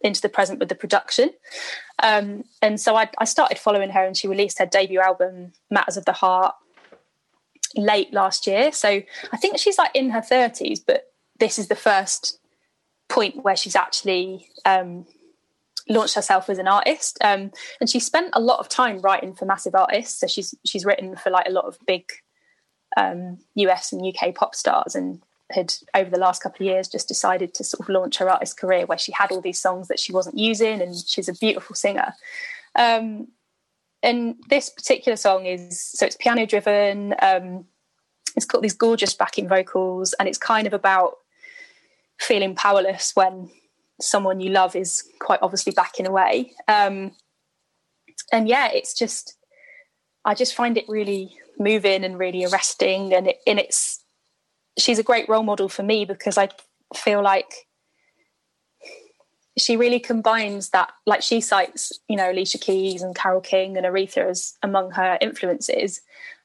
into 0.00 0.20
the 0.20 0.28
present 0.28 0.58
with 0.58 0.68
the 0.68 0.74
production. 0.74 1.30
Um, 2.02 2.42
and 2.60 2.80
so 2.80 2.96
I, 2.96 3.08
I 3.18 3.24
started 3.24 3.58
following 3.58 3.90
her, 3.90 4.04
and 4.04 4.16
she 4.16 4.26
released 4.26 4.58
her 4.58 4.66
debut 4.66 5.00
album, 5.00 5.52
Matters 5.70 5.96
of 5.96 6.04
the 6.04 6.12
Heart, 6.12 6.56
late 7.76 8.12
last 8.12 8.46
year. 8.46 8.72
So 8.72 8.88
I 9.32 9.36
think 9.36 9.58
she's 9.58 9.78
like 9.78 9.92
in 9.94 10.10
her 10.10 10.20
30s, 10.20 10.80
but 10.84 11.04
this 11.38 11.58
is 11.58 11.68
the 11.68 11.76
first 11.76 12.40
point 13.08 13.44
where 13.44 13.54
she's 13.54 13.76
actually 13.76 14.48
um, 14.64 15.06
launched 15.88 16.14
herself 16.14 16.50
as 16.50 16.58
an 16.58 16.68
artist. 16.68 17.18
Um, 17.22 17.52
and 17.80 17.88
she 17.88 18.00
spent 18.00 18.30
a 18.32 18.40
lot 18.40 18.58
of 18.58 18.68
time 18.68 19.00
writing 19.00 19.34
for 19.34 19.44
massive 19.44 19.74
artists. 19.74 20.18
So 20.18 20.26
she's 20.26 20.54
she's 20.66 20.84
written 20.84 21.16
for 21.16 21.30
like 21.30 21.46
a 21.46 21.52
lot 21.52 21.66
of 21.66 21.78
big 21.86 22.04
um, 22.96 23.38
US 23.54 23.92
and 23.92 24.04
UK 24.04 24.34
pop 24.34 24.54
stars, 24.54 24.94
and 24.94 25.22
had 25.50 25.74
over 25.94 26.10
the 26.10 26.18
last 26.18 26.42
couple 26.42 26.66
of 26.66 26.72
years 26.72 26.88
just 26.88 27.08
decided 27.08 27.52
to 27.54 27.64
sort 27.64 27.80
of 27.80 27.88
launch 27.88 28.18
her 28.18 28.30
artist 28.30 28.58
career 28.58 28.86
where 28.86 28.98
she 28.98 29.12
had 29.12 29.30
all 29.30 29.40
these 29.40 29.60
songs 29.60 29.88
that 29.88 30.00
she 30.00 30.12
wasn't 30.12 30.38
using, 30.38 30.80
and 30.80 30.96
she's 31.06 31.28
a 31.28 31.34
beautiful 31.34 31.74
singer. 31.74 32.14
Um, 32.74 33.28
and 34.02 34.36
this 34.48 34.68
particular 34.68 35.16
song 35.16 35.46
is 35.46 35.80
so 35.80 36.06
it's 36.06 36.16
piano 36.16 36.46
driven. 36.46 37.14
Um, 37.22 37.66
it's 38.34 38.46
got 38.46 38.62
these 38.62 38.74
gorgeous 38.74 39.14
backing 39.14 39.48
vocals, 39.48 40.14
and 40.14 40.28
it's 40.28 40.38
kind 40.38 40.66
of 40.66 40.72
about 40.72 41.18
feeling 42.18 42.54
powerless 42.54 43.12
when 43.14 43.50
someone 44.00 44.40
you 44.40 44.50
love 44.50 44.74
is 44.76 45.04
quite 45.20 45.40
obviously 45.42 45.72
backing 45.72 46.06
away. 46.06 46.52
Um, 46.68 47.12
and 48.32 48.48
yeah, 48.48 48.70
it's 48.72 48.94
just, 48.94 49.36
I 50.24 50.34
just 50.34 50.54
find 50.54 50.76
it 50.76 50.88
really 50.88 51.36
moving 51.62 52.04
and 52.04 52.18
really 52.18 52.44
arresting. 52.44 53.14
And, 53.14 53.28
it, 53.28 53.38
it's, 53.46 54.02
she's 54.78 54.98
a 54.98 55.04
great 55.04 55.28
role 55.28 55.42
model 55.42 55.68
for 55.68 55.82
me 55.82 56.04
because 56.04 56.38
I 56.38 56.48
feel 56.94 57.22
like 57.22 57.52
she 59.58 59.76
really 59.76 60.00
combines 60.00 60.70
that, 60.70 60.92
like 61.06 61.22
she 61.22 61.40
cites, 61.40 61.92
you 62.08 62.16
know, 62.16 62.30
Alicia 62.30 62.58
Keys 62.58 63.02
and 63.02 63.14
Carole 63.14 63.40
King 63.40 63.76
and 63.76 63.86
Aretha 63.86 64.28
as 64.30 64.54
among 64.62 64.92
her 64.92 65.18
influences. 65.20 66.00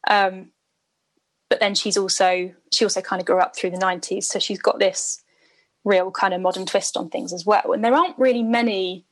Um, 0.08 0.52
but 1.50 1.60
then 1.60 1.76
she's 1.76 1.98
also, 1.98 2.54
she 2.72 2.84
also 2.84 3.02
kind 3.02 3.22
of 3.22 3.26
grew 3.26 3.40
up 3.40 3.56
through 3.56 3.72
the 3.72 3.78
90s. 3.78 4.26
So 4.26 4.40
she's 4.40 4.62
got 4.62 4.80
this 4.80 5.24
real 5.86 6.12
kind 6.12 6.34
of 6.34 6.42
modern 6.42 6.66
twist 6.66 6.98
on 6.98 7.10
things 7.10 7.32
as 7.32 7.46
well. 7.46 7.72
And 7.72 7.84
there 7.84 7.94
aren't 7.94 8.20
really 8.20 8.44
many 8.44 9.06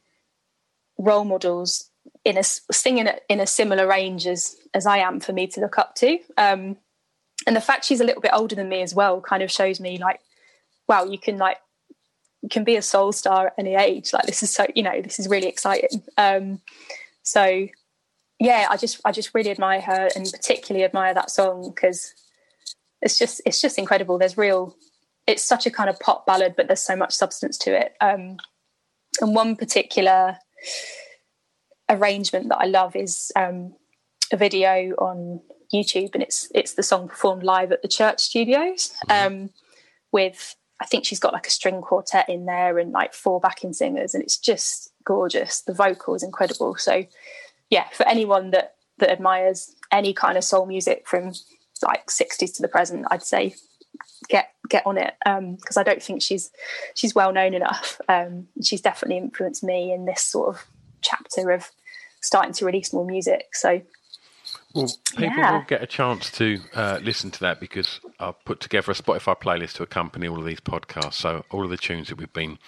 role 0.98 1.24
models 1.24 1.90
in 2.26 2.38
a 2.38 2.44
singing 2.44 3.08
in 3.30 3.40
a 3.40 3.48
similar 3.48 3.88
range 3.88 4.28
as 4.28 4.58
as 4.74 4.86
I 4.86 4.98
am 4.98 5.20
for 5.20 5.32
me 5.32 5.48
to 5.48 5.62
look 5.62 5.78
up 5.78 5.96
to. 5.96 6.20
Um, 6.38 6.76
and 7.48 7.56
the 7.56 7.62
fact 7.62 7.86
she's 7.86 8.02
a 8.02 8.04
little 8.04 8.22
bit 8.22 8.32
older 8.34 8.56
than 8.56 8.68
me 8.68 8.82
as 8.82 8.96
well 8.96 9.22
kind 9.22 9.44
of 9.44 9.52
shows 9.52 9.80
me 9.80 9.98
like, 9.98 10.20
wow, 10.88 11.04
you 11.06 11.20
can 11.20 11.38
like 11.38 11.58
you 12.42 12.50
can 12.50 12.64
be 12.64 12.76
a 12.76 12.82
soul 12.82 13.12
star 13.12 13.48
at 13.48 13.54
any 13.58 13.76
age. 13.76 14.12
Like 14.12 14.26
this 14.26 14.44
is 14.44 14.52
so 14.52 14.66
you 14.76 14.84
know 14.84 15.02
this 15.02 15.20
is 15.20 15.28
really 15.28 15.48
exciting. 15.48 16.04
Um, 16.18 16.62
so 17.22 17.68
yeah, 18.40 18.68
I 18.70 18.78
just 18.78 19.00
I 19.06 19.12
just 19.12 19.34
really 19.36 19.52
admire 19.52 19.82
her 19.82 20.10
and 20.16 20.30
particularly 20.30 20.84
admire 20.84 21.14
that 21.14 21.30
song 21.30 21.70
because 21.70 22.14
it's 23.02 23.20
just 23.20 23.40
it's 23.46 23.62
just 23.62 23.78
incredible. 23.78 24.18
There's 24.18 24.38
real 24.38 24.76
it's 25.28 25.44
such 25.44 25.66
a 25.66 25.72
kind 25.72 25.90
of 25.90 26.00
pop 26.00 26.26
ballad, 26.26 26.56
but 26.58 26.68
there's 26.68 26.82
so 26.82 26.96
much 26.96 27.14
substance 27.14 27.58
to 27.60 27.80
it. 27.80 27.96
Um, 28.02 28.38
and 29.22 29.36
one 29.36 29.56
particular 29.56 30.38
arrangement 31.90 32.50
that 32.50 32.58
I 32.58 32.66
love 32.66 32.96
is 32.96 33.32
um, 33.36 33.76
a 34.32 34.38
video 34.38 34.94
on 34.98 35.42
YouTube, 35.74 36.14
and 36.14 36.24
it's 36.24 36.50
it's 36.54 36.74
the 36.74 36.84
song 36.84 37.08
performed 37.08 37.44
live 37.44 37.72
at 37.72 37.82
the 37.82 37.88
church 37.88 38.20
studios 38.22 38.94
um, 39.10 39.50
with 40.12 40.56
I 40.82 40.86
think 40.86 41.06
she's 41.06 41.20
got 41.20 41.34
like 41.34 41.48
a 41.48 41.52
string 41.52 41.82
quartet 41.82 42.30
in 42.30 42.46
there 42.46 42.78
and 42.78 42.92
like 42.92 43.14
four 43.14 43.40
backing 43.40 43.74
singers, 43.74 44.14
and 44.14 44.24
it's 44.24 44.38
just 44.38 44.92
gorgeous. 45.04 45.62
The 45.62 45.74
vocal 45.74 46.16
is 46.16 46.24
incredible. 46.24 46.76
So 46.76 47.06
yeah, 47.70 47.88
for 47.90 48.08
anyone 48.08 48.52
that 48.52 48.76
that 48.98 49.12
admires 49.12 49.76
any 49.92 50.14
kind 50.14 50.38
of 50.38 50.44
soul 50.44 50.66
music 50.66 51.08
from 51.08 51.34
like 51.84 52.08
60s 52.08 52.56
to 52.56 52.62
the 52.62 52.68
present, 52.68 53.06
I'd 53.12 53.24
say 53.24 53.56
get 54.30 54.50
get 54.70 54.86
on 54.86 54.98
it 54.98 55.14
because 55.20 55.78
um, 55.78 55.82
I 55.82 55.84
don't 55.84 56.02
think 56.02 56.22
she's 56.22 56.52
she's 56.94 57.16
well 57.16 57.32
known 57.32 57.54
enough. 57.54 58.00
Um, 58.10 58.48
she's 58.62 58.82
definitely 58.82 59.18
influenced 59.18 59.64
me 59.64 59.92
in 59.92 60.06
this 60.06 60.22
sort 60.22 60.56
of 60.56 60.66
chapter 61.06 61.52
of 61.52 61.72
starting 62.22 62.54
to 62.54 62.66
release 62.66 62.94
more 62.94 63.06
music. 63.06 63.48
So. 63.54 63.82
Well, 64.74 64.90
people 65.16 65.38
yeah. 65.38 65.54
will 65.54 65.66
get 65.66 65.82
a 65.82 65.88
chance 65.88 66.30
to 66.32 66.60
uh, 66.74 67.00
listen 67.02 67.32
to 67.32 67.40
that 67.40 67.62
because 67.62 68.02
I've 68.20 68.44
put 68.44 68.60
together 68.60 68.92
a 68.92 68.96
Spotify 68.96 69.40
playlist 69.40 69.74
to 69.74 69.84
accompany 69.84 70.28
all 70.28 70.38
of 70.38 70.46
these 70.46 70.60
podcasts. 70.60 71.14
So 71.14 71.46
all 71.50 71.64
of 71.64 71.70
the 71.70 71.78
tunes 71.78 72.10
that 72.10 72.18
we've 72.18 72.34
been 72.34 72.60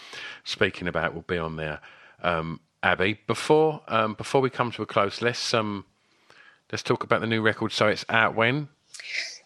speaking 0.45 0.87
about 0.87 1.13
will 1.13 1.23
be 1.23 1.37
on 1.37 1.57
there. 1.57 1.81
Um, 2.23 2.61
Abby, 2.81 3.19
before 3.27 3.81
um, 3.89 4.13
before 4.13 4.39
we 4.39 4.49
come 4.49 4.71
to 4.71 4.81
a 4.81 4.85
close, 4.85 5.21
let's 5.21 5.53
um, 5.53 5.83
let's 6.71 6.83
talk 6.83 7.03
about 7.03 7.21
the 7.21 7.27
new 7.27 7.41
record. 7.41 7.71
So 7.71 7.87
it's 7.87 8.05
out 8.07 8.35
when? 8.35 8.69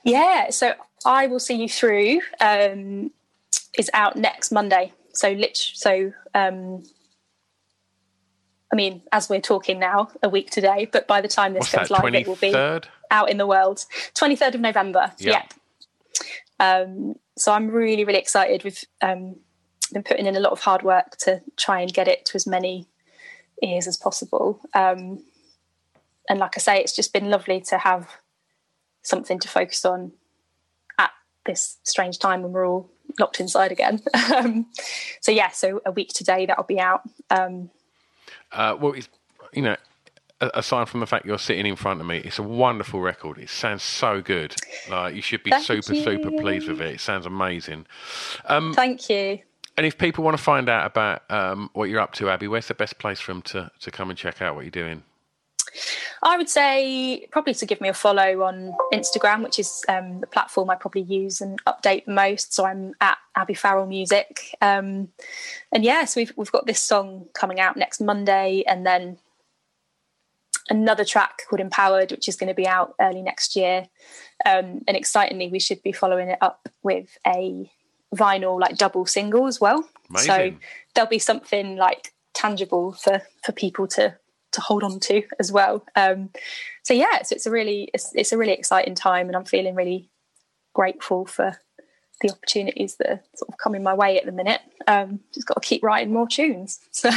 Yeah, 0.03 0.49
so 0.49 0.73
I 1.05 1.27
will 1.27 1.39
see 1.39 1.55
you 1.55 1.69
through 1.69 2.21
um, 2.39 3.11
is 3.77 3.89
out 3.93 4.15
next 4.15 4.51
Monday. 4.51 4.91
So 5.13 5.31
lit 5.31 5.57
so 5.57 6.13
um, 6.33 6.83
I 8.71 8.75
mean, 8.75 9.01
as 9.11 9.29
we're 9.29 9.41
talking 9.41 9.79
now, 9.79 10.09
a 10.23 10.29
week 10.29 10.49
today, 10.49 10.87
but 10.91 11.07
by 11.07 11.21
the 11.21 11.27
time 11.27 11.53
this 11.53 11.73
What's 11.73 11.89
goes 11.89 11.91
live, 11.91 12.15
it 12.15 12.27
will 12.27 12.35
be 12.35 12.55
out 13.11 13.29
in 13.29 13.37
the 13.37 13.47
world. 13.47 13.85
Twenty 14.13 14.35
third 14.35 14.55
of 14.55 14.61
November. 14.61 15.11
Yep. 15.17 15.53
Um, 16.59 17.15
so 17.37 17.51
I'm 17.51 17.69
really, 17.69 18.05
really 18.05 18.19
excited. 18.19 18.63
We've 18.63 18.83
um, 19.01 19.35
been 19.91 20.03
putting 20.03 20.25
in 20.25 20.35
a 20.35 20.39
lot 20.39 20.51
of 20.51 20.61
hard 20.61 20.83
work 20.83 21.17
to 21.17 21.41
try 21.57 21.81
and 21.81 21.93
get 21.93 22.07
it 22.07 22.25
to 22.25 22.35
as 22.35 22.47
many 22.47 22.87
ears 23.63 23.87
as 23.87 23.97
possible. 23.97 24.61
Um, 24.73 25.23
and 26.29 26.39
like 26.39 26.53
I 26.55 26.59
say, 26.59 26.79
it's 26.79 26.95
just 26.95 27.13
been 27.13 27.29
lovely 27.29 27.61
to 27.61 27.77
have 27.77 28.09
something 29.01 29.39
to 29.39 29.47
focus 29.47 29.83
on 29.85 30.11
at 30.99 31.11
this 31.45 31.77
strange 31.83 32.19
time 32.19 32.43
when 32.43 32.51
we're 32.51 32.67
all 32.67 32.89
locked 33.19 33.39
inside 33.39 33.71
again. 33.71 34.01
um, 34.35 34.67
so 35.19 35.31
yeah, 35.31 35.49
so 35.49 35.81
a 35.85 35.91
week 35.91 36.09
today 36.09 36.45
that'll 36.45 36.63
be 36.63 36.79
out. 36.79 37.01
Um, 37.29 37.69
uh, 38.51 38.77
well, 38.79 38.95
you 39.53 39.61
know, 39.61 39.75
aside 40.41 40.89
from 40.89 40.99
the 40.99 41.05
fact 41.05 41.25
you're 41.25 41.37
sitting 41.37 41.65
in 41.65 41.75
front 41.75 42.01
of 42.01 42.07
me, 42.07 42.17
it's 42.17 42.39
a 42.39 42.43
wonderful 42.43 42.99
record. 42.99 43.37
It 43.37 43.49
sounds 43.49 43.83
so 43.83 44.21
good. 44.21 44.55
Like 44.89 45.15
you 45.15 45.21
should 45.21 45.43
be 45.43 45.51
super, 45.61 45.93
you. 45.93 46.03
super 46.03 46.31
pleased 46.31 46.67
with 46.67 46.81
it. 46.81 46.95
It 46.95 46.99
sounds 46.99 47.25
amazing. 47.25 47.85
Um, 48.45 48.73
Thank 48.73 49.09
you. 49.09 49.39
And 49.77 49.85
if 49.85 49.97
people 49.97 50.23
want 50.23 50.37
to 50.37 50.43
find 50.43 50.67
out 50.67 50.85
about 50.85 51.23
um, 51.29 51.69
what 51.73 51.89
you're 51.89 52.01
up 52.01 52.13
to, 52.13 52.29
Abby, 52.29 52.47
where's 52.47 52.67
the 52.67 52.73
best 52.73 52.99
place 52.99 53.19
for 53.19 53.31
them 53.33 53.41
to, 53.43 53.71
to 53.79 53.91
come 53.91 54.09
and 54.09 54.17
check 54.17 54.41
out 54.41 54.55
what 54.55 54.61
you're 54.61 54.71
doing? 54.71 55.03
I 56.23 56.37
would 56.37 56.49
say 56.49 57.27
probably 57.31 57.53
to 57.55 57.65
give 57.65 57.81
me 57.81 57.89
a 57.89 57.93
follow 57.93 58.43
on 58.43 58.75
Instagram, 58.93 59.43
which 59.43 59.59
is 59.59 59.83
um, 59.87 60.19
the 60.19 60.27
platform 60.27 60.69
I 60.69 60.75
probably 60.75 61.01
use 61.01 61.41
and 61.41 61.63
update 61.65 62.07
most. 62.07 62.53
So 62.53 62.65
I'm 62.65 62.93
at 63.01 63.17
Abby 63.35 63.53
Farrell 63.53 63.87
Music, 63.87 64.55
um, 64.61 65.09
and 65.71 65.83
yes, 65.83 65.83
yeah, 65.83 66.05
so 66.05 66.21
we've 66.21 66.33
we've 66.35 66.51
got 66.51 66.65
this 66.65 66.81
song 66.81 67.27
coming 67.33 67.59
out 67.59 67.77
next 67.77 68.01
Monday, 68.01 68.63
and 68.67 68.85
then 68.85 69.17
another 70.69 71.05
track 71.05 71.43
called 71.49 71.59
Empowered, 71.59 72.11
which 72.11 72.27
is 72.27 72.35
going 72.35 72.47
to 72.47 72.53
be 72.53 72.67
out 72.67 72.95
early 72.99 73.21
next 73.21 73.55
year. 73.55 73.87
Um, 74.45 74.81
and 74.87 74.95
excitingly, 74.97 75.49
we 75.49 75.59
should 75.59 75.81
be 75.83 75.91
following 75.91 76.29
it 76.29 76.37
up 76.41 76.69
with 76.83 77.17
a 77.25 77.71
vinyl 78.15 78.59
like 78.59 78.77
double 78.77 79.05
single 79.05 79.47
as 79.47 79.61
well. 79.61 79.87
Amazing. 80.09 80.27
So 80.27 80.57
there'll 80.93 81.09
be 81.09 81.19
something 81.19 81.77
like 81.77 82.13
tangible 82.33 82.93
for 82.93 83.21
for 83.43 83.51
people 83.51 83.87
to 83.87 84.15
to 84.51 84.61
hold 84.61 84.83
on 84.83 84.99
to 85.01 85.23
as 85.39 85.51
well. 85.51 85.85
Um, 85.95 86.29
so 86.83 86.93
yeah, 86.93 87.21
so 87.23 87.35
it's 87.35 87.45
a 87.45 87.51
really 87.51 87.89
it's, 87.93 88.13
it's 88.15 88.31
a 88.31 88.37
really 88.37 88.53
exciting 88.53 88.95
time, 88.95 89.27
and 89.27 89.35
I'm 89.35 89.45
feeling 89.45 89.75
really 89.75 90.09
grateful 90.73 91.25
for 91.25 91.57
the 92.21 92.31
opportunities 92.31 92.95
that 92.97 93.09
are 93.09 93.21
sort 93.35 93.49
of 93.49 93.57
coming 93.57 93.83
my 93.83 93.93
way 93.93 94.17
at 94.17 94.25
the 94.25 94.31
minute. 94.31 94.61
Um, 94.87 95.19
just 95.33 95.47
got 95.47 95.61
to 95.61 95.67
keep 95.67 95.83
writing 95.83 96.13
more 96.13 96.27
tunes. 96.27 96.79
So 96.91 97.09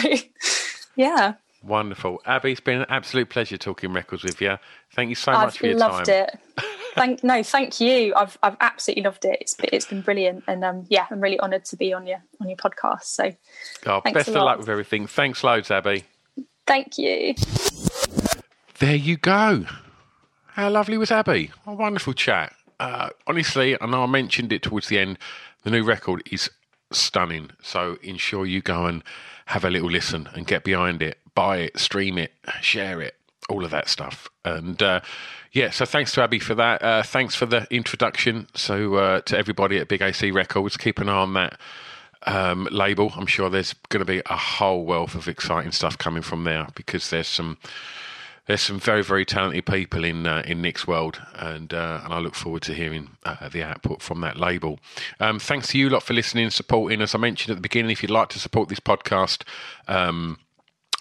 yeah. 0.97 1.35
Wonderful. 1.62 2.20
Abby, 2.26 2.53
it's 2.53 2.61
been 2.61 2.80
an 2.80 2.87
absolute 2.89 3.30
pleasure 3.30 3.57
talking 3.57 3.93
records 3.93 4.22
with 4.22 4.41
you. 4.41 4.59
Thank 4.93 5.09
you 5.09 5.14
so 5.14 5.32
I've 5.32 5.47
much 5.47 5.59
for 5.59 5.66
your 5.66 5.78
time. 5.78 5.91
I've 5.91 5.97
loved 5.97 6.09
it. 6.09 6.39
thank 6.95 7.24
no, 7.24 7.43
thank 7.43 7.80
you. 7.80 8.14
I've 8.14 8.39
I've 8.43 8.57
absolutely 8.61 9.03
loved 9.03 9.24
it. 9.24 9.39
It's 9.41 9.57
it's 9.64 9.87
been 9.87 10.03
brilliant, 10.03 10.45
and 10.47 10.64
um, 10.64 10.87
yeah, 10.89 11.07
I'm 11.11 11.20
really 11.20 11.41
honoured 11.41 11.64
to 11.66 11.76
be 11.76 11.93
on 11.93 12.07
your 12.07 12.22
on 12.41 12.49
your 12.49 12.57
podcast. 12.57 13.05
So, 13.05 13.32
oh, 13.87 14.01
best 14.03 14.28
of 14.28 14.35
luck 14.35 14.59
with 14.59 14.68
everything. 14.68 15.07
Thanks 15.07 15.43
loads, 15.43 15.70
Abby. 15.70 16.05
Thank 16.67 16.99
you. 16.99 17.35
There 18.79 18.97
you 18.97 19.17
go. 19.17 19.65
How 20.49 20.71
lovely 20.71 20.99
was 20.99 21.11
Abby? 21.11 21.51
A 21.67 21.75
wonderful 21.75 22.12
chat. 22.12 22.55
Uh, 22.81 23.11
honestly, 23.27 23.81
I 23.81 23.87
know 23.87 24.03
I 24.03 24.07
mentioned 24.07 24.53
it 24.53 24.62
towards 24.62 24.89
the 24.89 24.99
end. 24.99 25.19
The 25.62 25.71
new 25.71 25.85
record 25.85 26.23
is 26.31 26.51
stunning. 26.93 27.51
So 27.62 27.99
ensure 28.03 28.47
you 28.47 28.62
go 28.62 28.87
and 28.87 29.03
have 29.47 29.65
a 29.65 29.71
little 29.71 29.91
listen 29.91 30.29
and 30.35 30.47
get 30.47 30.65
behind 30.65 31.03
it, 31.03 31.19
buy 31.35 31.59
it, 31.59 31.79
stream 31.79 32.19
it, 32.19 32.33
share 32.61 33.01
it, 33.01 33.17
all 33.49 33.65
of 33.65 33.71
that 33.71 33.89
stuff. 33.89 34.29
And 34.45 34.83
uh, 34.83 35.01
yeah, 35.53 35.71
so 35.71 35.85
thanks 35.85 36.12
to 36.12 36.23
Abby 36.23 36.39
for 36.39 36.55
that. 36.55 36.83
Uh, 36.83 37.03
thanks 37.03 37.35
for 37.35 37.47
the 37.47 37.67
introduction. 37.71 38.49
So 38.55 38.95
uh, 38.95 39.21
to 39.23 39.37
everybody 39.37 39.79
at 39.79 39.89
Big 39.89 40.03
AC 40.03 40.31
Records, 40.31 40.77
keep 40.77 40.99
an 40.99 41.09
eye 41.09 41.12
on 41.12 41.35
that 41.35 41.59
um, 42.27 42.68
label. 42.70 43.12
I'm 43.16 43.27
sure 43.27 43.51
there's 43.51 43.75
going 43.89 44.05
to 44.05 44.11
be 44.11 44.22
a 44.27 44.37
whole 44.37 44.85
wealth 44.85 45.14
of 45.14 45.29
exciting 45.29 45.72
stuff 45.72 45.99
coming 45.99 46.22
from 46.22 46.45
there 46.45 46.68
because 46.75 47.11
there's 47.11 47.29
some 47.29 47.59
there's 48.47 48.61
some 48.61 48.79
very 48.79 49.03
very 49.03 49.25
talented 49.25 49.64
people 49.66 50.05
in 50.05 50.27
uh, 50.27 50.43
in 50.47 50.61
Nick's 50.61 50.87
world, 50.87 51.20
and 51.37 51.72
uh, 51.72 52.01
and 52.05 52.12
I 52.12 52.18
look 52.18 52.35
forward 52.35 52.62
to 52.62 52.75
hearing 52.75 53.11
uh, 53.25 53.49
the 53.49 53.62
output 53.62 54.03
from 54.03 54.20
that 54.20 54.39
label. 54.39 54.79
Um, 55.20 55.39
thanks 55.39 55.68
to 55.68 55.79
you 55.79 55.89
lot 55.89 56.03
for 56.03 56.14
listening 56.14 56.45
and 56.45 56.53
supporting. 56.53 57.01
As 57.01 57.14
I 57.14 57.18
mentioned 57.18 57.53
at 57.53 57.57
the 57.57 57.62
beginning, 57.62 57.91
if 57.91 58.03
you'd 58.03 58.11
like 58.11 58.29
to 58.31 58.39
support 58.39 58.68
this 58.68 58.81
podcast. 58.81 59.43
Um, 59.89 60.39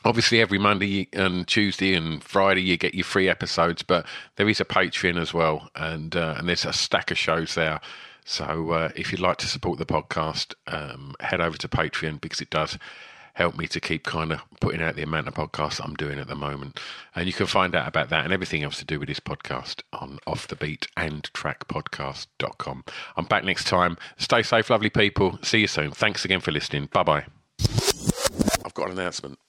obviously 0.05 0.41
every 0.41 0.59
monday 0.59 1.07
and 1.13 1.47
tuesday 1.47 1.93
and 1.93 2.21
friday 2.25 2.61
you 2.61 2.75
get 2.75 2.93
your 2.93 3.05
free 3.05 3.29
episodes 3.29 3.81
but 3.83 4.05
there 4.35 4.49
is 4.49 4.59
a 4.59 4.65
patreon 4.65 5.17
as 5.17 5.33
well 5.33 5.69
and 5.77 6.17
uh, 6.17 6.35
and 6.37 6.49
there's 6.49 6.65
a 6.65 6.73
stack 6.73 7.09
of 7.09 7.17
shows 7.17 7.55
there 7.55 7.79
so 8.25 8.71
uh, 8.71 8.89
if 8.95 9.11
you'd 9.11 9.21
like 9.21 9.37
to 9.37 9.47
support 9.47 9.79
the 9.79 9.85
podcast 9.85 10.53
um, 10.67 11.15
head 11.19 11.41
over 11.41 11.57
to 11.57 11.67
patreon 11.67 12.21
because 12.21 12.41
it 12.41 12.49
does 12.49 12.77
help 13.33 13.57
me 13.57 13.65
to 13.67 13.79
keep 13.79 14.03
kind 14.03 14.31
of 14.31 14.41
putting 14.61 14.79
out 14.81 14.95
the 14.95 15.01
amount 15.01 15.27
of 15.27 15.33
podcasts 15.33 15.83
I'm 15.83 15.95
doing 15.95 16.19
at 16.19 16.27
the 16.27 16.35
moment. 16.35 16.79
And 17.15 17.25
you 17.27 17.33
can 17.33 17.47
find 17.47 17.75
out 17.75 17.87
about 17.87 18.09
that 18.09 18.25
and 18.25 18.33
everything 18.33 18.61
else 18.63 18.77
to 18.77 18.85
do 18.85 18.99
with 18.99 19.09
this 19.09 19.19
podcast 19.19 19.81
on 19.91 20.19
off 20.27 20.47
the 20.47 20.55
beat 20.55 20.87
and 20.95 21.23
trackpodcast.com. 21.33 22.83
I'm 23.17 23.25
back 23.25 23.43
next 23.43 23.65
time. 23.67 23.97
Stay 24.17 24.43
safe, 24.43 24.69
lovely 24.69 24.91
people. 24.91 25.39
See 25.41 25.61
you 25.61 25.67
soon. 25.67 25.89
Thanks 25.91 26.23
again 26.25 26.41
for 26.41 26.51
listening. 26.51 26.89
Bye 26.93 27.03
bye. 27.03 27.25
I've 28.63 28.75
got 28.75 28.91
an 28.91 28.99
announcement. 28.99 29.39